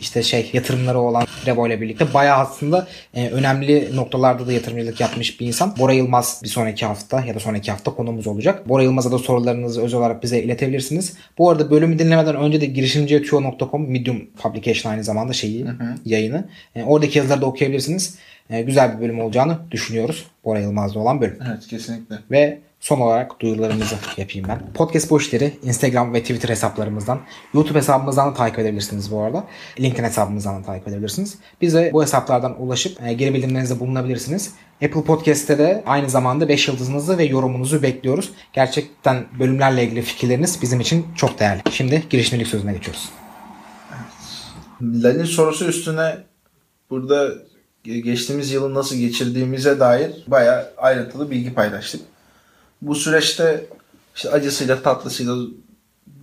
işte 0.00 0.22
şey 0.22 0.50
yatırımları 0.52 0.98
olan 0.98 1.26
Revo 1.46 1.66
ile 1.66 1.80
birlikte 1.80 2.14
bayağı 2.14 2.38
aslında 2.38 2.86
e, 3.14 3.28
önemli 3.28 3.96
noktalarda 3.96 4.46
da 4.46 4.52
yatırımcılık 4.52 5.00
yapmış 5.00 5.40
bir 5.40 5.46
insan. 5.46 5.74
Bora 5.78 5.92
Yılmaz 5.92 6.40
bir 6.44 6.48
sonraki 6.48 6.86
hafta 6.86 7.24
ya 7.24 7.34
da 7.34 7.40
sonraki 7.40 7.70
hafta 7.70 7.94
konuğumuz 7.94 8.26
olacak. 8.26 8.68
Bora 8.68 8.82
Yılmaz'a 8.82 9.12
da 9.12 9.18
sorularınızı 9.18 9.82
özel 9.82 10.00
olarak 10.00 10.22
bize 10.22 10.42
iletebilirsiniz. 10.42 11.16
Bu 11.38 11.50
arada 11.50 11.70
bölümü 11.70 11.98
dinlemeden 11.98 12.36
önce 12.36 12.60
de 12.60 12.66
girişimciyatıyor.com 12.66 13.90
Medium 13.90 14.26
Publication 14.42 14.92
aynı 14.92 15.04
zamanda 15.04 15.32
şeyi 15.32 15.66
yayını. 16.04 16.44
E, 16.74 16.82
oradaki 16.82 17.18
yazıları 17.18 17.40
da 17.40 17.46
okuyabilirsiniz. 17.46 18.18
E, 18.50 18.62
güzel 18.62 18.96
bir 18.96 19.02
bölüm 19.02 19.20
olacağını 19.20 19.58
düşünüyoruz. 19.70 20.24
Bora 20.44 20.60
Yılmaz'da 20.60 20.98
olan 20.98 21.20
bölüm. 21.20 21.38
Evet 21.48 21.66
kesinlikle. 21.66 22.16
Ve 22.30 22.58
son 22.86 23.00
olarak 23.00 23.40
duyurularımızı 23.40 23.94
yapayım 24.16 24.48
ben. 24.48 24.72
Podcast 24.74 25.10
bu 25.10 25.20
Instagram 25.62 26.14
ve 26.14 26.20
Twitter 26.20 26.48
hesaplarımızdan, 26.48 27.20
YouTube 27.54 27.78
hesabımızdan 27.78 28.30
da 28.30 28.34
takip 28.34 28.58
edebilirsiniz 28.58 29.12
bu 29.12 29.22
arada. 29.22 29.44
LinkedIn 29.80 30.04
hesabımızdan 30.04 30.62
da 30.62 30.66
takip 30.66 30.88
edebilirsiniz. 30.88 31.38
Bize 31.60 31.90
bu 31.92 32.02
hesaplardan 32.02 32.62
ulaşıp 32.62 33.02
e, 33.02 33.12
geri 33.12 33.34
bildirimlerinizde 33.34 33.80
bulunabilirsiniz. 33.80 34.52
Apple 34.84 35.02
Podcast'te 35.02 35.58
de 35.58 35.82
aynı 35.86 36.10
zamanda 36.10 36.48
5 36.48 36.68
yıldızınızı 36.68 37.18
ve 37.18 37.24
yorumunuzu 37.24 37.82
bekliyoruz. 37.82 38.30
Gerçekten 38.52 39.24
bölümlerle 39.38 39.84
ilgili 39.84 40.02
fikirleriniz 40.02 40.62
bizim 40.62 40.80
için 40.80 41.06
çok 41.16 41.38
değerli. 41.38 41.60
Şimdi 41.70 42.02
girişimcilik 42.10 42.48
sözüne 42.48 42.72
geçiyoruz. 42.72 43.08
Lal'in 44.82 45.24
sorusu 45.24 45.64
üstüne 45.64 46.16
burada 46.90 47.28
geçtiğimiz 47.84 48.52
yılı 48.52 48.74
nasıl 48.74 48.96
geçirdiğimize 48.96 49.80
dair 49.80 50.24
bayağı 50.26 50.72
ayrıntılı 50.76 51.30
bilgi 51.30 51.54
paylaştık. 51.54 52.00
Bu 52.82 52.94
süreçte 52.94 53.66
işte 54.16 54.30
acısıyla 54.30 54.82
tatlısıyla 54.82 55.36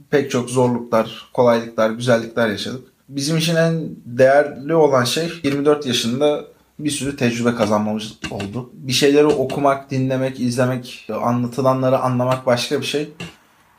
pek 0.09 0.31
çok 0.31 0.49
zorluklar, 0.49 1.29
kolaylıklar, 1.33 1.89
güzellikler 1.89 2.49
yaşadık. 2.49 2.87
Bizim 3.09 3.37
için 3.37 3.55
en 3.55 3.89
değerli 4.05 4.75
olan 4.75 5.03
şey 5.03 5.31
24 5.43 5.85
yaşında 5.85 6.45
bir 6.79 6.89
sürü 6.89 7.15
tecrübe 7.17 7.55
kazanmamız 7.55 8.17
oldu. 8.31 8.69
Bir 8.73 8.93
şeyleri 8.93 9.25
okumak, 9.25 9.91
dinlemek, 9.91 10.39
izlemek, 10.39 11.09
anlatılanları 11.21 11.99
anlamak 11.99 12.45
başka 12.45 12.81
bir 12.81 12.85
şey. 12.85 13.13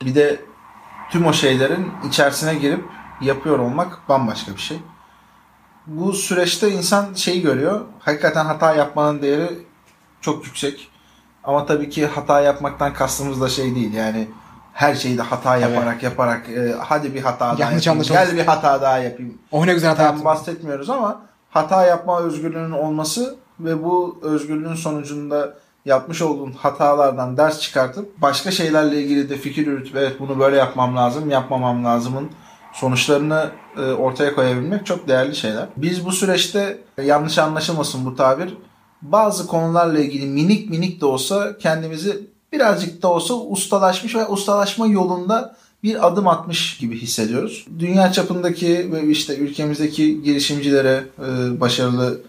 Bir 0.04 0.14
de 0.14 0.40
tüm 1.10 1.26
o 1.26 1.32
şeylerin 1.32 1.86
içerisine 2.08 2.54
girip 2.54 2.84
yapıyor 3.22 3.58
olmak 3.58 4.08
bambaşka 4.08 4.52
bir 4.52 4.60
şey. 4.60 4.78
Bu 5.86 6.12
süreçte 6.12 6.70
insan 6.70 7.14
şeyi 7.14 7.42
görüyor. 7.42 7.80
Hakikaten 7.98 8.44
hata 8.44 8.74
yapmanın 8.74 9.22
değeri 9.22 9.48
çok 10.20 10.46
yüksek. 10.46 10.90
Ama 11.44 11.66
tabii 11.66 11.90
ki 11.90 12.06
hata 12.06 12.40
yapmaktan 12.40 12.92
kastımız 12.92 13.40
da 13.40 13.48
şey 13.48 13.74
değil. 13.74 13.94
Yani 13.94 14.28
her 14.72 14.94
şeyi 14.94 15.18
de 15.18 15.22
hata 15.22 15.56
yaparak 15.56 16.02
yaparak 16.02 16.48
e, 16.48 16.74
hadi 16.80 17.14
bir 17.14 17.20
hata 17.22 17.40
daha 17.40 17.56
Yanlış 17.62 17.86
yapayım. 17.86 17.92
anlaşılmasın. 18.00 18.36
Gel 18.36 18.42
bir 18.42 18.46
hata 18.48 18.82
daha 18.82 18.98
yapayım. 18.98 19.38
Oh 19.52 19.66
ne 19.66 19.74
güzel 19.74 19.90
hata 19.90 20.02
yaptım. 20.02 20.24
bahsetmiyoruz 20.24 20.90
ama 20.90 21.20
hata 21.50 21.86
yapma 21.86 22.20
özgürlüğünün 22.20 22.70
olması 22.70 23.36
ve 23.60 23.84
bu 23.84 24.18
özgürlüğün 24.22 24.74
sonucunda 24.74 25.54
yapmış 25.84 26.22
olduğun 26.22 26.52
hatalardan 26.52 27.36
ders 27.36 27.60
çıkartıp 27.60 28.22
başka 28.22 28.50
şeylerle 28.50 29.02
ilgili 29.02 29.30
de 29.30 29.36
fikir 29.36 29.66
üretip 29.66 29.96
evet 29.96 30.20
bunu 30.20 30.38
böyle 30.38 30.56
yapmam 30.56 30.96
lazım, 30.96 31.30
yapmamam 31.30 31.84
lazımın 31.84 32.30
sonuçlarını 32.72 33.50
e, 33.76 33.80
ortaya 33.92 34.34
koyabilmek 34.34 34.86
çok 34.86 35.08
değerli 35.08 35.36
şeyler. 35.36 35.66
Biz 35.76 36.06
bu 36.06 36.12
süreçte 36.12 36.78
e, 36.98 37.02
yanlış 37.02 37.38
anlaşılmasın 37.38 38.06
bu 38.06 38.16
tabir 38.16 38.58
bazı 39.12 39.46
konularla 39.46 39.98
ilgili 39.98 40.26
minik 40.26 40.70
minik 40.70 41.00
de 41.00 41.06
olsa 41.06 41.58
kendimizi 41.58 42.26
birazcık 42.52 43.02
da 43.02 43.08
olsa 43.08 43.34
ustalaşmış 43.34 44.14
ve 44.14 44.26
ustalaşma 44.26 44.86
yolunda 44.86 45.56
bir 45.82 46.06
adım 46.06 46.28
atmış 46.28 46.78
gibi 46.78 46.98
hissediyoruz. 46.98 47.66
Dünya 47.78 48.12
çapındaki 48.12 48.92
ve 48.92 49.06
işte 49.06 49.36
ülkemizdeki 49.36 50.22
girişimcilere 50.22 51.04
e, 51.18 51.60
başarılı 51.60 52.20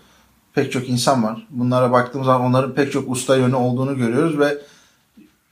pek 0.53 0.71
çok 0.71 0.89
insan 0.89 1.23
var. 1.23 1.47
Bunlara 1.49 1.91
baktığımız 1.91 2.25
zaman 2.25 2.49
onların 2.49 2.73
pek 2.73 2.91
çok 2.91 3.09
usta 3.09 3.37
yönü 3.37 3.55
olduğunu 3.55 3.97
görüyoruz 3.97 4.39
ve 4.39 4.57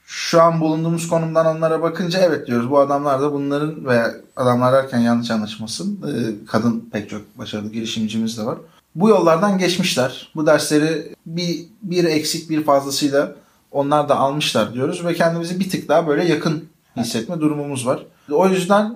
şu 0.06 0.42
an 0.42 0.60
bulunduğumuz 0.60 1.08
konumdan 1.08 1.56
onlara 1.56 1.82
bakınca 1.82 2.20
evet 2.20 2.46
diyoruz 2.46 2.70
bu 2.70 2.78
adamlar 2.78 3.20
da 3.20 3.32
bunların 3.32 3.84
veya 3.84 4.14
adamlar 4.36 4.72
derken 4.72 4.98
yanlış 4.98 5.30
anlaşılmasın 5.30 6.00
e, 6.02 6.46
kadın 6.46 6.88
pek 6.92 7.10
çok 7.10 7.38
başarılı 7.38 7.72
girişimcimiz 7.72 8.38
de 8.38 8.46
var. 8.46 8.58
Bu 8.94 9.08
yollardan 9.08 9.58
geçmişler. 9.58 10.28
Bu 10.34 10.46
dersleri 10.46 11.14
bir, 11.26 11.64
bir 11.82 12.04
eksik 12.04 12.50
bir 12.50 12.64
fazlasıyla 12.64 13.36
onlar 13.70 14.08
da 14.08 14.16
almışlar 14.16 14.74
diyoruz 14.74 15.04
ve 15.04 15.14
kendimizi 15.14 15.60
bir 15.60 15.70
tık 15.70 15.88
daha 15.88 16.06
böyle 16.06 16.24
yakın 16.24 16.68
hissetme 16.96 17.40
durumumuz 17.40 17.86
var. 17.86 18.06
O 18.30 18.48
yüzden 18.48 18.94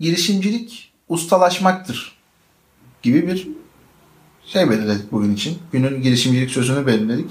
girişimcilik 0.00 0.92
ustalaşmaktır 1.08 2.16
gibi 3.02 3.26
bir 3.26 3.48
şey 4.46 4.70
belirledik 4.70 5.12
bugün 5.12 5.34
için. 5.34 5.58
Günün 5.72 6.02
girişimcilik 6.02 6.50
sözünü 6.50 6.86
belirledik. 6.86 7.30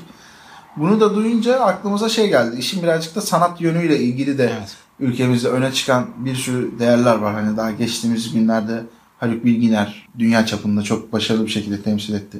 Bunu 0.77 0.99
da 0.99 1.15
duyunca 1.15 1.59
aklımıza 1.59 2.09
şey 2.09 2.29
geldi. 2.29 2.55
İşin 2.59 2.83
birazcık 2.83 3.15
da 3.15 3.21
sanat 3.21 3.61
yönüyle 3.61 3.99
ilgili 3.99 4.37
de 4.37 4.51
Evet. 4.57 4.75
ülkemizde 4.99 5.47
öne 5.47 5.71
çıkan 5.71 6.07
bir 6.17 6.35
sürü 6.35 6.79
değerler 6.79 7.15
var. 7.15 7.33
Hani 7.33 7.57
daha 7.57 7.71
geçtiğimiz 7.71 8.33
günlerde 8.33 8.83
Haluk 9.19 9.45
Bilginer 9.45 10.07
dünya 10.19 10.45
çapında 10.45 10.81
çok 10.81 11.13
başarılı 11.13 11.45
bir 11.45 11.51
şekilde 11.51 11.81
temsil 11.81 12.13
etti. 12.13 12.37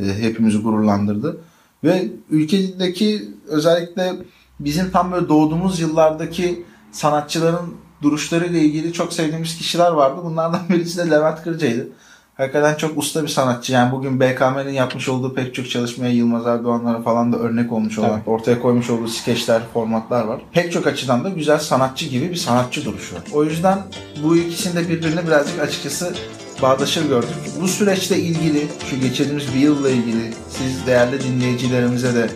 E, 0.00 0.04
hepimizi 0.04 0.58
gururlandırdı. 0.58 1.40
Ve 1.84 2.08
ülkedeki 2.30 3.28
özellikle 3.46 4.12
bizim 4.60 4.90
tam 4.90 5.12
böyle 5.12 5.28
doğduğumuz 5.28 5.80
yıllardaki 5.80 6.64
sanatçıların 6.92 7.74
duruşlarıyla 8.02 8.58
ilgili 8.58 8.92
çok 8.92 9.12
sevdiğimiz 9.12 9.58
kişiler 9.58 9.90
vardı. 9.90 10.20
Bunlardan 10.24 10.60
birisi 10.68 10.98
de 10.98 11.10
Levent 11.10 11.42
Kırca'ydı. 11.42 11.88
Hakikaten 12.36 12.74
çok 12.74 12.98
usta 12.98 13.22
bir 13.22 13.28
sanatçı. 13.28 13.72
Yani 13.72 13.92
bugün 13.92 14.20
BKM'nin 14.20 14.72
yapmış 14.72 15.08
olduğu 15.08 15.34
pek 15.34 15.54
çok 15.54 15.70
çalışmaya 15.70 16.12
Yılmaz 16.12 16.46
Erdoğanlara 16.46 17.02
falan 17.02 17.32
da 17.32 17.36
örnek 17.36 17.72
olmuş 17.72 17.98
olan, 17.98 18.20
ortaya 18.26 18.62
koymuş 18.62 18.90
olduğu 18.90 19.08
skeçler, 19.08 19.62
formatlar 19.74 20.24
var. 20.24 20.40
Pek 20.52 20.72
çok 20.72 20.86
açıdan 20.86 21.24
da 21.24 21.28
güzel 21.28 21.58
sanatçı 21.58 22.06
gibi 22.06 22.30
bir 22.30 22.36
sanatçı 22.36 22.84
duruşu. 22.84 23.16
O 23.32 23.44
yüzden 23.44 23.78
bu 24.22 24.36
ikisini 24.36 24.76
de 24.76 24.88
birbirine 24.88 25.26
birazcık 25.26 25.60
açıkçası 25.60 26.14
bağdaşır 26.62 27.08
gördük. 27.08 27.30
Bu 27.60 27.68
süreçle 27.68 28.18
ilgili, 28.18 28.68
şu 28.90 29.00
geçirdiğimiz 29.00 29.54
bir 29.54 29.60
yılla 29.60 29.90
ilgili 29.90 30.32
siz 30.48 30.86
değerli 30.86 31.22
dinleyicilerimize 31.22 32.14
de 32.14 32.30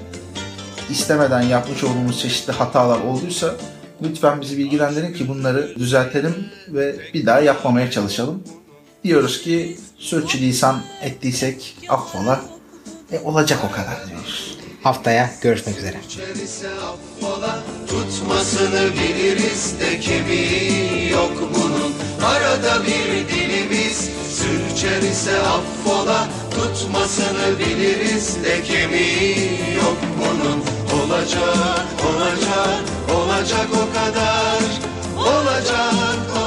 istemeden 0.90 1.42
yapmış 1.42 1.84
olduğumuz 1.84 2.20
çeşitli 2.20 2.52
hatalar 2.52 3.00
olduysa 3.00 3.54
lütfen 4.02 4.40
bizi 4.40 4.58
bilgilendirin 4.58 5.12
ki 5.12 5.28
bunları 5.28 5.74
düzeltelim 5.78 6.34
ve 6.68 6.96
bir 7.14 7.26
daha 7.26 7.40
yapmamaya 7.40 7.90
çalışalım. 7.90 8.42
Diyoruz 9.04 9.42
ki 9.42 9.76
sürçülisan 9.98 10.82
ettiysek 11.02 11.76
affola. 11.88 12.40
E 13.12 13.18
olacak 13.18 13.58
o 13.70 13.72
kadar 13.72 14.08
diyoruz. 14.08 14.58
Haftaya 14.82 15.30
görüşmek 15.42 15.78
üzere. 15.78 15.96
Tutmasını 17.88 18.90
biliriz 18.92 19.80
de 19.80 20.00
kemiği 20.00 21.10
yok 21.10 21.32
bunun 21.54 21.92
Arada 22.24 22.82
bir 22.82 23.28
dilimiz 23.28 24.10
sürçer 24.30 25.02
ise 25.02 25.40
affola 25.40 26.28
Tutmasını 26.50 27.58
biliriz 27.58 28.44
de 28.44 28.62
kemiği 28.62 29.74
yok 29.76 29.96
bunun 30.18 30.60
Olacak, 31.02 31.86
olacak, 32.08 32.82
olacak 33.14 33.68
o 33.72 33.94
kadar 33.94 34.62
Olacak, 35.16 35.94
olacak, 36.34 36.39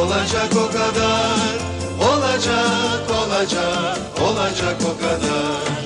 olacak, 0.00 0.52
o 0.56 0.66
kadar 0.72 1.70
Olacak, 2.00 3.10
olacak, 3.10 3.98
olacak 4.20 4.76
o 4.84 5.00
kadar 5.00 5.80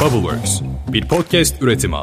Bubbleworks 0.00 0.60
bir 0.92 1.08
podcast 1.08 1.62
üretimi. 1.62 1.96